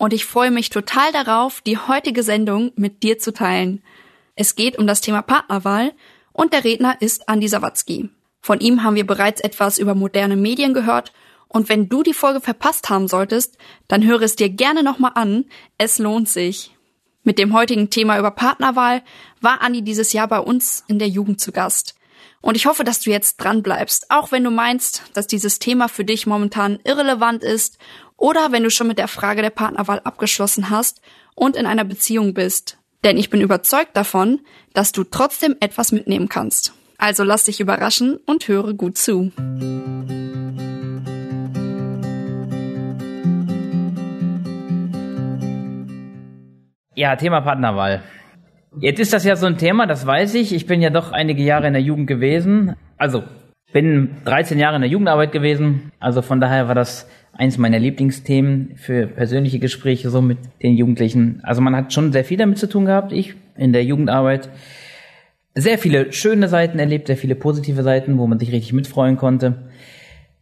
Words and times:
und 0.00 0.14
ich 0.14 0.24
freue 0.24 0.50
mich 0.50 0.70
total 0.70 1.12
darauf, 1.12 1.60
die 1.60 1.76
heutige 1.76 2.22
Sendung 2.22 2.72
mit 2.74 3.02
dir 3.02 3.18
zu 3.18 3.34
teilen. 3.34 3.82
Es 4.34 4.56
geht 4.56 4.78
um 4.78 4.86
das 4.86 5.02
Thema 5.02 5.20
Partnerwahl 5.20 5.92
und 6.32 6.54
der 6.54 6.64
Redner 6.64 6.96
ist 7.00 7.28
Andi 7.28 7.48
Sawatzki. 7.48 8.08
Von 8.40 8.60
ihm 8.60 8.82
haben 8.82 8.96
wir 8.96 9.06
bereits 9.06 9.42
etwas 9.42 9.76
über 9.76 9.94
moderne 9.94 10.36
Medien 10.36 10.72
gehört 10.72 11.12
und 11.48 11.68
wenn 11.68 11.90
du 11.90 12.02
die 12.02 12.14
Folge 12.14 12.40
verpasst 12.40 12.88
haben 12.88 13.08
solltest, 13.08 13.58
dann 13.88 14.02
höre 14.02 14.22
es 14.22 14.36
dir 14.36 14.48
gerne 14.48 14.82
nochmal 14.82 15.12
an. 15.16 15.44
Es 15.76 15.98
lohnt 15.98 16.30
sich. 16.30 16.74
Mit 17.22 17.38
dem 17.38 17.52
heutigen 17.52 17.90
Thema 17.90 18.18
über 18.18 18.30
Partnerwahl 18.30 19.02
war 19.42 19.60
Andi 19.60 19.82
dieses 19.82 20.14
Jahr 20.14 20.28
bei 20.28 20.38
uns 20.38 20.82
in 20.88 20.98
der 20.98 21.08
Jugend 21.08 21.42
zu 21.42 21.52
Gast. 21.52 21.94
Und 22.40 22.56
ich 22.56 22.64
hoffe, 22.64 22.84
dass 22.84 23.00
du 23.00 23.10
jetzt 23.10 23.36
dran 23.36 23.62
bleibst, 23.62 24.10
auch 24.10 24.32
wenn 24.32 24.44
du 24.44 24.50
meinst, 24.50 25.02
dass 25.12 25.26
dieses 25.26 25.58
Thema 25.58 25.88
für 25.88 26.06
dich 26.06 26.26
momentan 26.26 26.78
irrelevant 26.84 27.44
ist 27.44 27.76
oder 28.20 28.52
wenn 28.52 28.62
du 28.62 28.70
schon 28.70 28.86
mit 28.86 28.98
der 28.98 29.08
Frage 29.08 29.42
der 29.42 29.50
Partnerwahl 29.50 30.00
abgeschlossen 30.04 30.70
hast 30.70 31.00
und 31.34 31.56
in 31.56 31.66
einer 31.66 31.84
Beziehung 31.84 32.34
bist. 32.34 32.76
Denn 33.02 33.16
ich 33.16 33.30
bin 33.30 33.40
überzeugt 33.40 33.96
davon, 33.96 34.40
dass 34.74 34.92
du 34.92 35.04
trotzdem 35.04 35.56
etwas 35.58 35.90
mitnehmen 35.90 36.28
kannst. 36.28 36.74
Also 36.98 37.24
lass 37.24 37.44
dich 37.44 37.60
überraschen 37.60 38.18
und 38.26 38.46
höre 38.46 38.74
gut 38.74 38.98
zu. 38.98 39.32
Ja, 46.94 47.16
Thema 47.16 47.40
Partnerwahl. 47.40 48.02
Jetzt 48.78 49.00
ist 49.00 49.14
das 49.14 49.24
ja 49.24 49.34
so 49.34 49.46
ein 49.46 49.56
Thema, 49.56 49.86
das 49.86 50.06
weiß 50.06 50.34
ich. 50.34 50.52
Ich 50.52 50.66
bin 50.66 50.82
ja 50.82 50.90
doch 50.90 51.12
einige 51.12 51.42
Jahre 51.42 51.68
in 51.68 51.72
der 51.72 51.82
Jugend 51.82 52.06
gewesen. 52.06 52.76
Also 52.98 53.24
bin 53.72 54.16
13 54.26 54.58
Jahre 54.58 54.76
in 54.76 54.82
der 54.82 54.90
Jugendarbeit 54.90 55.32
gewesen. 55.32 55.90
Also 56.00 56.20
von 56.20 56.38
daher 56.38 56.68
war 56.68 56.74
das 56.74 57.08
eins 57.40 57.56
meiner 57.56 57.78
Lieblingsthemen 57.78 58.72
für 58.76 59.06
persönliche 59.06 59.58
Gespräche 59.58 60.10
so 60.10 60.20
mit 60.20 60.36
den 60.62 60.76
Jugendlichen. 60.76 61.40
Also 61.42 61.62
man 61.62 61.74
hat 61.74 61.90
schon 61.90 62.12
sehr 62.12 62.22
viel 62.22 62.36
damit 62.36 62.58
zu 62.58 62.68
tun 62.68 62.84
gehabt, 62.84 63.12
ich 63.12 63.34
in 63.56 63.72
der 63.72 63.82
Jugendarbeit. 63.82 64.50
Sehr 65.54 65.78
viele 65.78 66.12
schöne 66.12 66.48
Seiten 66.48 66.78
erlebt, 66.78 67.06
sehr 67.06 67.16
viele 67.16 67.34
positive 67.34 67.82
Seiten, 67.82 68.18
wo 68.18 68.26
man 68.26 68.38
sich 68.38 68.52
richtig 68.52 68.74
mitfreuen 68.74 69.16
konnte. 69.16 69.70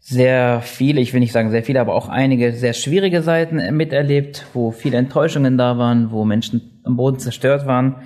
Sehr 0.01 0.61
viele, 0.61 1.01
ich 1.01 1.13
will 1.13 1.21
nicht 1.21 1.33
sagen 1.33 1.51
sehr 1.51 1.63
viele, 1.63 1.81
aber 1.81 1.95
auch 1.95 2.09
einige 2.09 2.53
sehr 2.53 2.73
schwierige 2.73 3.23
Seiten 3.23 3.77
miterlebt, 3.77 4.47
wo 4.53 4.73
viele 4.73 4.99
Enttäuschungen 4.99 5.57
da 5.57 5.79
waren, 5.79 6.11
wo 6.11 6.25
Menschen 6.25 6.81
am 6.83 6.97
Boden 6.97 7.21
zerstört 7.21 7.65
waren. 7.65 8.03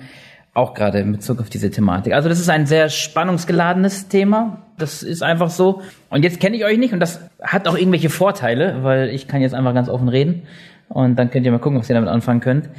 Auch 0.55 0.75
gerade 0.75 0.99
in 0.99 1.11
Bezug 1.11 1.39
auf 1.39 1.49
diese 1.49 1.71
Thematik. 1.71 2.13
Also 2.13 2.29
das 2.29 2.39
ist 2.39 2.49
ein 2.49 2.67
sehr 2.67 2.89
spannungsgeladenes 2.89 4.07
Thema. 4.07 4.61
Das 4.77 5.01
ist 5.01 5.23
einfach 5.23 5.49
so. 5.49 5.81
Und 6.09 6.23
jetzt 6.23 6.39
kenne 6.39 6.55
ich 6.55 6.63
euch 6.63 6.77
nicht 6.77 6.93
und 6.93 6.99
das 6.99 7.21
hat 7.41 7.67
auch 7.67 7.75
irgendwelche 7.75 8.09
Vorteile, 8.09 8.83
weil 8.83 9.09
ich 9.09 9.27
kann 9.27 9.41
jetzt 9.41 9.55
einfach 9.55 9.73
ganz 9.73 9.89
offen 9.89 10.09
reden. 10.09 10.43
Und 10.89 11.15
dann 11.17 11.31
könnt 11.31 11.45
ihr 11.45 11.51
mal 11.51 11.57
gucken, 11.57 11.79
was 11.79 11.89
ihr 11.89 11.95
damit 11.95 12.09
anfangen 12.09 12.39
könnt. 12.39 12.69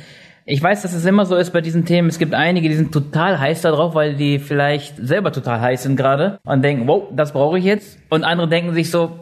Ich 0.47 0.63
weiß, 0.63 0.83
dass 0.83 0.93
es 0.93 1.05
immer 1.05 1.27
so 1.27 1.37
ist 1.37 1.53
bei 1.53 1.63
diesen 1.63 1.85
Themen. 1.85 2.09
Es 2.09 2.19
gibt 2.19 2.35
einige, 2.35 2.69
die 2.69 2.75
sind 2.77 2.93
total 2.93 3.41
heiß 3.41 3.63
da 3.63 3.73
drauf, 3.73 3.95
weil 3.95 4.15
die 4.15 4.39
vielleicht 4.39 4.97
selber 4.99 5.33
total 5.33 5.61
heiß 5.61 5.83
sind 5.83 5.97
gerade 5.97 6.39
und 6.45 6.63
denken, 6.63 6.87
wow, 6.87 7.05
das 7.13 7.33
brauche 7.33 7.59
ich 7.59 7.65
jetzt. 7.65 7.99
Und 8.11 8.25
andere 8.25 8.47
denken 8.47 8.75
sich 8.75 8.91
so, 8.91 9.19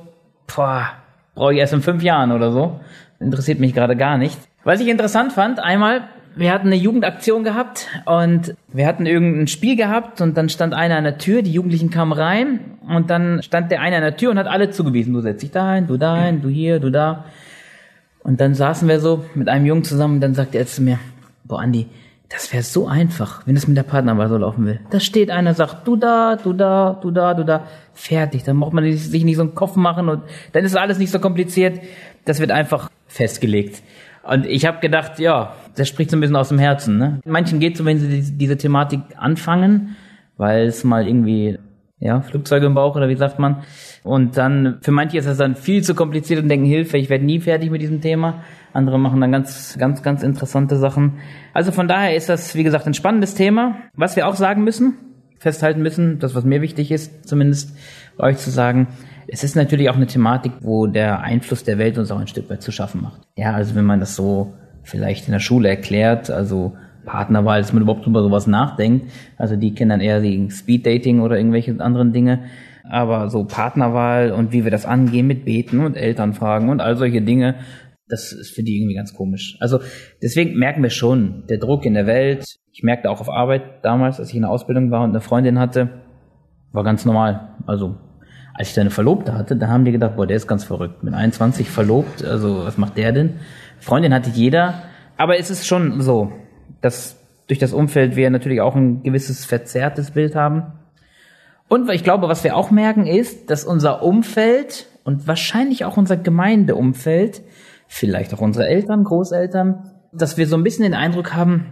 boah, 0.55 0.91
brauche 1.35 1.55
ich 1.55 1.61
erst 1.61 1.73
in 1.73 1.81
fünf 1.81 2.03
Jahren 2.03 2.33
oder 2.33 2.53
so. 2.53 2.81
Interessiert 3.21 3.61
mich 3.61 3.73
gerade 3.73 3.97
gar 3.97 4.19
nicht. 4.19 4.37
Was 4.65 4.81
ich 4.81 4.89
interessant 4.89 5.33
fand, 5.33 5.61
einmal 5.61 6.03
wir 6.37 6.53
hatten 6.53 6.69
eine 6.69 6.77
Jugendaktion 6.77 7.45
gehabt 7.45 7.89
und 8.07 8.55
wir 8.73 8.87
hatten 8.87 9.07
irgendein 9.07 9.49
Spiel 9.49 9.77
gehabt 9.77 10.21
und 10.21 10.37
dann 10.37 10.49
stand 10.49 10.75
einer 10.75 10.97
an 10.97 11.05
der 11.05 11.19
Tür, 11.19 11.43
die 11.43 11.53
Jugendlichen 11.53 11.91
kamen 11.91 12.13
rein 12.13 12.61
und 12.89 13.11
dann 13.11 13.43
stand 13.43 13.71
der 13.71 13.81
eine 13.81 13.97
an 13.97 14.03
der 14.03 14.17
Tür 14.17 14.31
und 14.31 14.39
hat 14.39 14.47
alle 14.47 14.71
zugewiesen. 14.71 15.13
Du 15.13 15.21
setzt 15.21 15.43
dich 15.43 15.51
dahin, 15.51 15.87
du 15.87 15.97
dahin, 15.97 16.43
du 16.43 16.49
hier, 16.49 16.81
du 16.81 16.91
da. 16.91 17.25
Und 18.21 18.41
dann 18.41 18.55
saßen 18.55 18.89
wir 18.89 19.01
so 19.01 19.25
mit 19.35 19.49
einem 19.49 19.67
Jungen 19.67 19.85
zusammen 19.85 20.15
und 20.15 20.21
dann 20.21 20.35
sagte 20.35 20.59
er 20.59 20.67
zu 20.67 20.83
mir, 20.83 20.99
boah 21.45 21.61
Andi, 21.61 21.87
das 22.33 22.53
wäre 22.53 22.63
so 22.63 22.87
einfach, 22.89 23.47
wenn 23.47 23.57
es 23.57 23.69
mit 23.69 23.77
der 23.77 23.83
Partnerwahl 23.83 24.29
so 24.29 24.39
laufen 24.39 24.65
will. 24.65 24.81
Da 24.91 25.01
steht 25.01 25.31
einer, 25.31 25.53
sagt, 25.53 25.87
du 25.87 25.97
da, 25.97 26.37
du 26.37 26.55
da, 26.55 26.99
du 27.01 27.11
da, 27.11 27.35
du 27.35 27.45
da. 27.45 27.67
Fertig. 27.93 28.43
Dann 28.45 28.59
braucht 28.59 28.73
man 28.73 28.91
sich 28.91 29.25
nicht 29.25 29.37
so 29.37 29.43
einen 29.43 29.55
Kopf 29.55 29.77
machen 29.77 30.09
und 30.09 30.23
dann 30.53 30.65
ist 30.65 30.75
alles 30.75 30.99
nicht 30.99 31.11
so 31.11 31.19
kompliziert. 31.19 31.81
Das 32.25 32.41
wird 32.41 32.51
einfach 32.51 32.89
festgelegt. 33.07 33.83
Und 34.23 34.47
ich 34.47 34.67
habe 34.67 34.81
gedacht, 34.81 35.19
ja, 35.19 35.55
das 35.77 35.89
spricht 35.89 36.11
so 36.11 36.17
ein 36.17 36.21
bisschen 36.21 36.37
aus 36.37 36.49
dem 36.49 36.59
Herzen. 36.59 36.99
Ne? 36.99 37.21
Manchen 37.25 37.61
geht 37.61 37.77
so, 37.77 37.85
wenn 37.85 37.99
sie 37.99 38.37
diese 38.37 38.57
Thematik 38.57 39.01
anfangen, 39.17 39.97
weil 40.37 40.67
es 40.67 40.85
mal 40.85 41.07
irgendwie, 41.07 41.59
ja, 41.99 42.21
Flugzeuge 42.21 42.67
im 42.67 42.75
Bauch 42.75 42.95
oder 42.95 43.09
wie 43.09 43.17
sagt 43.17 43.39
man. 43.39 43.63
Und 44.05 44.37
dann, 44.37 44.79
für 44.81 44.93
manche 44.93 45.19
ist 45.19 45.27
das 45.27 45.39
dann 45.39 45.57
viel 45.57 45.83
zu 45.83 45.95
kompliziert 45.95 46.43
und 46.43 46.49
denken, 46.49 46.67
Hilfe, 46.67 46.99
ich 46.99 47.11
werde 47.11 47.25
nie 47.25 47.41
fertig 47.41 47.71
mit 47.71 47.83
diesem 47.83 48.01
Thema. 48.01 48.43
Andere 48.73 48.99
machen 48.99 49.21
dann 49.21 49.33
ganz, 49.33 49.77
ganz, 49.79 50.03
ganz 50.03 50.23
interessante 50.23 50.77
Sachen. 50.77 51.15
Also 51.53 51.73
von 51.73 51.89
daher 51.89 52.15
ist 52.15 52.29
das, 52.29 52.55
wie 52.55 52.63
gesagt, 52.63 52.87
ein 52.87 52.95
spannendes 52.95 53.35
Thema. 53.35 53.77
Was 53.95 54.17
wir 54.17 54.27
auch 54.29 54.37
sagen 54.37 54.65
müssen, 54.65 54.95
festhalten 55.39 55.83
müssen, 55.83 56.21
das, 56.21 56.35
was 56.35 56.45
mir 56.45 56.63
wichtig 56.63 56.93
ist, 56.93 57.29
zumindest 57.29 57.77
euch 58.19 58.39
zu 58.39 58.51
sagen, 58.51 58.89
es 59.33 59.43
ist 59.43 59.57
natürlich 59.57 59.89
auch 59.89 59.97
eine 59.97 60.07
Thematik, 60.07 60.53
wo 60.61 60.87
der 60.87 61.23
Einfluss 61.23 61.65
der 61.65 61.79
Welt 61.79 61.97
uns 61.97 62.11
auch 62.11 62.19
ein 62.19 62.27
Stück 62.27 62.51
weit 62.51 62.61
zu 62.61 62.71
schaffen 62.71 63.01
macht. 63.01 63.23
Ja, 63.35 63.55
also 63.55 63.75
wenn 63.75 63.87
man 63.87 63.99
das 63.99 64.15
so 64.15 64.53
vielleicht 64.83 65.27
in 65.27 65.33
der 65.33 65.41
Schule 65.41 65.71
erklärt, 65.71 66.31
also 66.31 66.75
Partnerwahl, 67.07 67.63
dass 67.63 67.73
man 67.73 67.83
überhaupt 67.83 68.07
über 68.07 68.23
sowas 68.23 68.47
nachdenkt. 68.47 69.11
Also 69.39 69.57
die 69.57 69.73
kennen 69.73 69.89
dann 69.89 70.01
eher 70.03 70.21
die 70.21 70.51
Speeddating 70.51 71.21
oder 71.21 71.39
irgendwelche 71.39 71.81
anderen 71.81 72.13
Dinge. 72.13 72.45
Aber 72.85 73.31
so 73.31 73.45
Partnerwahl 73.45 74.33
und 74.33 74.53
wie 74.53 74.65
wir 74.65 74.71
das 74.71 74.85
angehen 74.85 75.27
mit 75.27 75.47
Beten 75.47 75.81
und 75.81 75.97
Elternfragen 75.97 76.69
und 76.69 76.81
all 76.81 76.97
solche 76.97 77.23
Dinge, 77.23 77.55
das 78.09 78.33
ist 78.33 78.55
für 78.55 78.63
die 78.63 78.77
irgendwie 78.77 78.95
ganz 78.95 79.15
komisch. 79.15 79.57
Also 79.61 79.81
deswegen 80.23 80.59
merken 80.59 80.83
wir 80.83 80.91
schon, 80.91 81.45
der 81.49 81.57
Druck 81.57 81.87
in 81.87 81.95
der 81.95 82.07
Welt, 82.07 82.45
ich 82.71 82.83
merkte 82.83 83.09
auch 83.09 83.21
auf 83.21 83.31
Arbeit 83.31 83.63
damals, 83.83 84.21
als 84.21 84.29
ich 84.29 84.37
in 84.37 84.43
der 84.43 84.51
Ausbildung 84.51 84.91
war 84.91 85.05
und 85.05 85.11
eine 85.11 85.23
Freundin 85.23 85.59
hatte, 85.59 86.03
war 86.73 86.85
ganz 86.85 87.07
normal. 87.07 87.55
Also 87.67 87.97
als 88.55 88.69
ich 88.69 88.75
dann 88.75 88.83
eine 88.83 88.91
Verlobte 88.91 89.35
hatte, 89.35 89.57
da 89.57 89.69
haben 89.69 89.85
die 89.85 89.93
gedacht, 89.93 90.17
boah, 90.17 90.27
der 90.27 90.37
ist 90.37 90.47
ganz 90.47 90.65
verrückt. 90.65 91.03
Mit 91.03 91.15
21 91.15 91.71
verlobt, 91.71 92.25
also 92.25 92.65
was 92.65 92.79
macht 92.79 92.97
der 92.97 93.13
denn? 93.13 93.41
Freundin 93.79 94.15
hatte 94.15 94.31
jeder, 94.31 94.83
aber 95.17 95.39
es 95.39 95.51
ist 95.51 95.67
schon 95.67 96.01
so, 96.01 96.33
dass 96.81 97.17
durch 97.47 97.59
das 97.59 97.73
Umfeld 97.73 98.17
wir 98.17 98.31
natürlich 98.31 98.61
auch 98.61 98.77
ein 98.77 99.03
gewisses 99.03 99.45
verzerrtes 99.45 100.13
Bild 100.13 100.35
haben. 100.35 100.73
Und 101.69 101.91
ich 101.91 102.05
glaube, 102.05 102.29
was 102.29 102.45
wir 102.45 102.57
auch 102.57 102.71
merken, 102.71 103.07
ist, 103.07 103.51
dass 103.51 103.65
unser 103.65 104.03
Umfeld 104.03 104.87
und 105.05 105.27
wahrscheinlich 105.27 105.85
auch 105.85 105.97
unser 105.97 106.17
Gemeindeumfeld, 106.17 107.43
vielleicht 107.89 108.33
auch 108.35 108.41
unsere 108.41 108.69
Eltern, 108.69 109.05
Großeltern, 109.05 109.91
dass 110.13 110.37
wir 110.37 110.47
so 110.47 110.57
ein 110.57 110.63
bisschen 110.63 110.85
den 110.85 110.95
Eindruck 110.95 111.35
haben, 111.35 111.67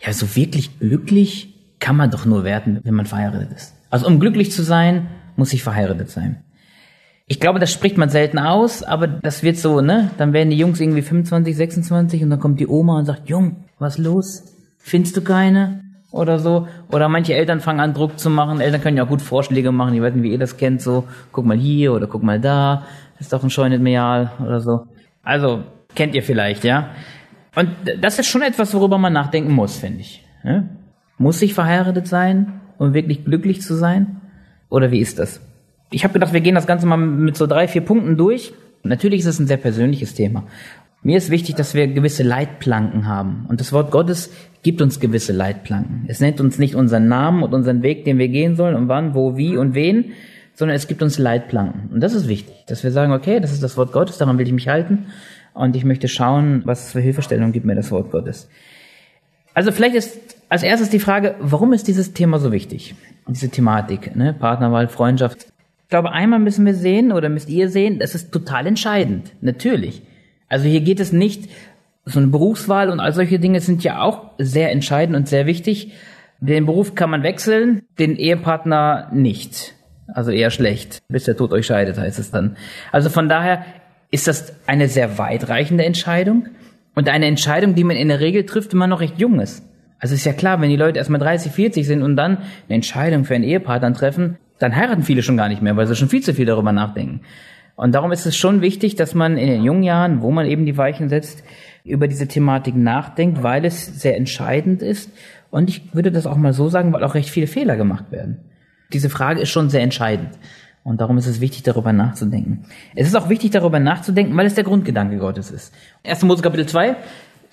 ja, 0.00 0.12
so 0.12 0.36
wirklich 0.36 0.78
glücklich 0.78 1.54
kann 1.80 1.96
man 1.96 2.10
doch 2.10 2.24
nur 2.24 2.44
werden, 2.44 2.80
wenn 2.82 2.94
man 2.94 3.06
verheiratet 3.06 3.52
ist. 3.52 3.74
Also 3.90 4.06
um 4.06 4.20
glücklich 4.20 4.52
zu 4.52 4.62
sein, 4.62 5.08
muss 5.38 5.52
ich 5.52 5.62
verheiratet 5.62 6.10
sein. 6.10 6.42
Ich 7.26 7.40
glaube, 7.40 7.58
das 7.58 7.72
spricht 7.72 7.98
man 7.98 8.08
selten 8.08 8.38
aus, 8.38 8.82
aber 8.82 9.06
das 9.06 9.42
wird 9.42 9.56
so, 9.56 9.80
ne? 9.80 10.10
Dann 10.18 10.32
werden 10.32 10.50
die 10.50 10.58
Jungs 10.58 10.80
irgendwie 10.80 11.02
25, 11.02 11.56
26 11.56 12.22
und 12.22 12.30
dann 12.30 12.40
kommt 12.40 12.58
die 12.58 12.66
Oma 12.66 12.98
und 12.98 13.04
sagt, 13.04 13.28
Jung, 13.28 13.64
was 13.78 13.98
los? 13.98 14.44
Findest 14.78 15.16
du 15.16 15.20
keine? 15.20 15.82
Oder 16.10 16.38
so. 16.38 16.66
Oder 16.90 17.08
manche 17.08 17.34
Eltern 17.34 17.60
fangen 17.60 17.80
an, 17.80 17.92
Druck 17.92 18.18
zu 18.18 18.30
machen. 18.30 18.60
Eltern 18.60 18.80
können 18.80 18.96
ja 18.96 19.04
auch 19.04 19.08
gut 19.08 19.20
Vorschläge 19.20 19.72
machen. 19.72 20.00
Weiß 20.02 20.14
nicht, 20.14 20.22
wie 20.22 20.32
ihr 20.32 20.38
das 20.38 20.56
kennt, 20.56 20.80
so, 20.80 21.04
guck 21.30 21.44
mal 21.44 21.56
hier 21.56 21.92
oder 21.92 22.06
guck 22.06 22.22
mal 22.22 22.40
da. 22.40 22.84
Ist 23.20 23.32
doch 23.32 23.42
ein 23.42 23.50
Scheunenmeal 23.50 24.32
oder 24.40 24.60
so. 24.60 24.86
Also, 25.22 25.64
kennt 25.94 26.14
ihr 26.14 26.22
vielleicht, 26.22 26.64
ja? 26.64 26.90
Und 27.54 27.70
das 28.00 28.18
ist 28.18 28.26
schon 28.26 28.42
etwas, 28.42 28.72
worüber 28.72 28.96
man 28.96 29.12
nachdenken 29.12 29.52
muss, 29.52 29.76
finde 29.76 30.00
ich. 30.00 30.24
Ne? 30.44 30.68
Muss 31.18 31.42
ich 31.42 31.52
verheiratet 31.52 32.06
sein, 32.08 32.60
um 32.78 32.94
wirklich 32.94 33.24
glücklich 33.24 33.60
zu 33.60 33.74
sein? 33.74 34.20
Oder 34.70 34.90
wie 34.90 35.00
ist 35.00 35.18
das? 35.18 35.40
Ich 35.90 36.04
habe 36.04 36.12
gedacht, 36.12 36.32
wir 36.32 36.40
gehen 36.40 36.54
das 36.54 36.66
Ganze 36.66 36.86
mal 36.86 36.96
mit 36.96 37.36
so 37.36 37.46
drei, 37.46 37.68
vier 37.68 37.80
Punkten 37.80 38.16
durch. 38.16 38.52
Natürlich 38.82 39.20
ist 39.20 39.26
es 39.26 39.38
ein 39.38 39.46
sehr 39.46 39.56
persönliches 39.56 40.14
Thema. 40.14 40.44
Mir 41.02 41.16
ist 41.16 41.30
wichtig, 41.30 41.54
dass 41.54 41.74
wir 41.74 41.86
gewisse 41.86 42.22
Leitplanken 42.22 43.06
haben. 43.06 43.46
Und 43.48 43.60
das 43.60 43.72
Wort 43.72 43.90
Gottes 43.90 44.30
gibt 44.62 44.82
uns 44.82 45.00
gewisse 45.00 45.32
Leitplanken. 45.32 46.04
Es 46.08 46.20
nennt 46.20 46.40
uns 46.40 46.58
nicht 46.58 46.74
unseren 46.74 47.08
Namen 47.08 47.42
und 47.42 47.54
unseren 47.54 47.82
Weg, 47.82 48.04
den 48.04 48.18
wir 48.18 48.28
gehen 48.28 48.56
sollen 48.56 48.74
und 48.74 48.88
wann, 48.88 49.14
wo, 49.14 49.36
wie 49.36 49.56
und 49.56 49.74
wen, 49.74 50.12
sondern 50.54 50.76
es 50.76 50.88
gibt 50.88 51.02
uns 51.02 51.18
Leitplanken. 51.18 51.90
Und 51.92 52.00
das 52.00 52.14
ist 52.14 52.26
wichtig, 52.26 52.54
dass 52.66 52.82
wir 52.82 52.90
sagen, 52.90 53.12
okay, 53.12 53.38
das 53.38 53.52
ist 53.52 53.62
das 53.62 53.76
Wort 53.76 53.92
Gottes, 53.92 54.18
daran 54.18 54.38
will 54.38 54.46
ich 54.46 54.52
mich 54.52 54.68
halten. 54.68 55.06
und 55.54 55.76
ich 55.76 55.84
möchte 55.84 56.08
schauen, 56.08 56.62
was 56.64 56.92
für 56.92 57.00
Hilfestellung 57.00 57.52
gibt 57.52 57.66
mir 57.66 57.74
das 57.74 57.90
Wort 57.90 58.10
Gottes. 58.10 58.48
Also 59.54 59.72
vielleicht 59.72 59.96
ist 59.96 60.37
als 60.48 60.62
erstes 60.62 60.90
die 60.90 60.98
Frage, 60.98 61.34
warum 61.40 61.72
ist 61.72 61.88
dieses 61.88 62.12
Thema 62.12 62.38
so 62.38 62.52
wichtig? 62.52 62.94
Diese 63.26 63.50
Thematik, 63.50 64.16
ne? 64.16 64.32
Partnerwahl, 64.32 64.88
Freundschaft. 64.88 65.46
Ich 65.82 65.90
glaube, 65.90 66.12
einmal 66.12 66.38
müssen 66.38 66.66
wir 66.66 66.74
sehen 66.74 67.12
oder 67.12 67.28
müsst 67.28 67.48
ihr 67.48 67.68
sehen, 67.68 67.98
das 67.98 68.14
ist 68.14 68.32
total 68.32 68.66
entscheidend. 68.66 69.32
Natürlich. 69.40 70.02
Also 70.48 70.66
hier 70.66 70.80
geht 70.80 71.00
es 71.00 71.12
nicht, 71.12 71.48
so 72.04 72.18
eine 72.18 72.28
Berufswahl 72.28 72.90
und 72.90 73.00
all 73.00 73.12
solche 73.12 73.38
Dinge 73.38 73.60
sind 73.60 73.84
ja 73.84 74.00
auch 74.00 74.30
sehr 74.38 74.70
entscheidend 74.72 75.16
und 75.16 75.28
sehr 75.28 75.46
wichtig. 75.46 75.92
Den 76.40 76.66
Beruf 76.66 76.94
kann 76.94 77.10
man 77.10 77.22
wechseln, 77.22 77.82
den 77.98 78.16
Ehepartner 78.16 79.10
nicht. 79.12 79.74
Also 80.14 80.30
eher 80.30 80.50
schlecht, 80.50 81.02
bis 81.08 81.24
der 81.24 81.36
Tod 81.36 81.52
euch 81.52 81.66
scheidet, 81.66 81.98
heißt 81.98 82.18
es 82.18 82.30
dann. 82.30 82.56
Also 82.92 83.10
von 83.10 83.28
daher 83.28 83.64
ist 84.10 84.26
das 84.26 84.54
eine 84.66 84.88
sehr 84.88 85.18
weitreichende 85.18 85.84
Entscheidung 85.84 86.48
und 86.94 87.08
eine 87.08 87.26
Entscheidung, 87.26 87.74
die 87.74 87.84
man 87.84 87.96
in 87.96 88.08
der 88.08 88.20
Regel 88.20 88.46
trifft, 88.46 88.72
wenn 88.72 88.78
man 88.78 88.90
noch 88.90 89.00
recht 89.00 89.18
jung 89.18 89.40
ist. 89.40 89.67
Also 90.00 90.14
ist 90.14 90.24
ja 90.24 90.32
klar, 90.32 90.60
wenn 90.60 90.70
die 90.70 90.76
Leute 90.76 90.98
erstmal 90.98 91.20
30, 91.20 91.52
40 91.52 91.86
sind 91.86 92.02
und 92.02 92.16
dann 92.16 92.38
eine 92.38 92.74
Entscheidung 92.76 93.24
für 93.24 93.34
einen 93.34 93.44
Ehepartner 93.44 93.92
treffen, 93.92 94.38
dann 94.58 94.74
heiraten 94.74 95.02
viele 95.02 95.22
schon 95.22 95.36
gar 95.36 95.48
nicht 95.48 95.62
mehr, 95.62 95.76
weil 95.76 95.86
sie 95.86 95.96
schon 95.96 96.08
viel 96.08 96.22
zu 96.22 96.34
viel 96.34 96.46
darüber 96.46 96.72
nachdenken. 96.72 97.20
Und 97.76 97.94
darum 97.94 98.10
ist 98.10 98.26
es 98.26 98.36
schon 98.36 98.60
wichtig, 98.60 98.96
dass 98.96 99.14
man 99.14 99.36
in 99.36 99.46
den 99.46 99.62
jungen 99.62 99.84
Jahren, 99.84 100.20
wo 100.20 100.32
man 100.32 100.46
eben 100.46 100.66
die 100.66 100.76
Weichen 100.76 101.08
setzt, 101.08 101.44
über 101.84 102.08
diese 102.08 102.26
Thematik 102.26 102.74
nachdenkt, 102.74 103.42
weil 103.42 103.64
es 103.64 103.86
sehr 104.00 104.16
entscheidend 104.16 104.82
ist. 104.82 105.10
Und 105.50 105.70
ich 105.70 105.94
würde 105.94 106.10
das 106.10 106.26
auch 106.26 106.36
mal 106.36 106.52
so 106.52 106.68
sagen, 106.68 106.92
weil 106.92 107.04
auch 107.04 107.14
recht 107.14 107.30
viele 107.30 107.46
Fehler 107.46 107.76
gemacht 107.76 108.10
werden. 108.10 108.38
Diese 108.92 109.10
Frage 109.10 109.40
ist 109.40 109.50
schon 109.50 109.70
sehr 109.70 109.82
entscheidend. 109.82 110.30
Und 110.82 111.00
darum 111.00 111.18
ist 111.18 111.26
es 111.26 111.40
wichtig, 111.40 111.62
darüber 111.62 111.92
nachzudenken. 111.92 112.64
Es 112.94 113.06
ist 113.06 113.14
auch 113.14 113.28
wichtig, 113.28 113.50
darüber 113.50 113.78
nachzudenken, 113.78 114.36
weil 114.36 114.46
es 114.46 114.54
der 114.54 114.64
Grundgedanke 114.64 115.18
Gottes 115.18 115.50
ist. 115.50 115.72
1. 116.04 116.22
Mose 116.24 116.42
Kapitel 116.42 116.66
2. 116.66 116.96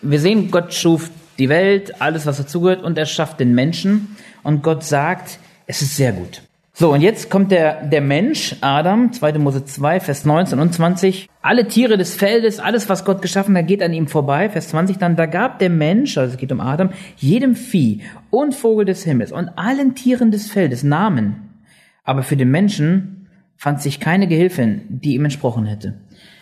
Wir 0.01 0.19
sehen, 0.19 0.49
Gott 0.51 0.73
schuf 0.73 1.11
die 1.37 1.49
Welt, 1.49 2.01
alles, 2.01 2.25
was 2.25 2.37
dazugehört, 2.37 2.83
und 2.83 2.97
er 2.97 3.05
schafft 3.05 3.39
den 3.39 3.53
Menschen. 3.53 4.15
Und 4.43 4.63
Gott 4.63 4.83
sagt, 4.83 5.39
es 5.67 5.81
ist 5.81 5.95
sehr 5.95 6.13
gut. 6.13 6.41
So, 6.77 6.91
und 6.91 6.99
jetzt 6.99 7.29
kommt 7.29 7.51
der, 7.51 7.85
der 7.85 8.01
Mensch, 8.01 8.57
Adam, 8.59 9.13
2. 9.13 9.37
Mose 9.39 9.63
2, 9.63 10.01
Vers 10.01 10.25
19 10.25 10.59
und 10.59 10.73
20. 10.73 11.29
Alle 11.41 11.69
Tiere 11.69 11.97
des 11.97 12.15
Feldes, 12.15 12.59
alles, 12.59 12.89
was 12.89 13.05
Gott 13.05 13.21
geschaffen 13.21 13.57
hat, 13.57 13.67
geht 13.67 13.81
an 13.81 13.93
ihm 13.93 14.07
vorbei. 14.07 14.49
Vers 14.49 14.67
20 14.69 14.97
dann, 14.97 15.15
da 15.15 15.25
gab 15.25 15.59
der 15.59 15.69
Mensch, 15.69 16.17
also 16.17 16.33
es 16.33 16.37
geht 16.37 16.51
um 16.51 16.59
Adam, 16.59 16.89
jedem 17.15 17.55
Vieh 17.55 18.01
und 18.29 18.53
Vogel 18.53 18.83
des 18.83 19.05
Himmels 19.05 19.31
und 19.31 19.47
allen 19.57 19.95
Tieren 19.95 20.31
des 20.31 20.51
Feldes 20.51 20.83
Namen. 20.83 21.63
Aber 22.03 22.23
für 22.23 22.35
den 22.35 22.51
Menschen 22.51 23.29
fand 23.55 23.81
sich 23.81 24.01
keine 24.01 24.27
Gehilfin, 24.27 24.81
die 24.89 25.13
ihm 25.13 25.23
entsprochen 25.23 25.65
hätte. 25.65 25.93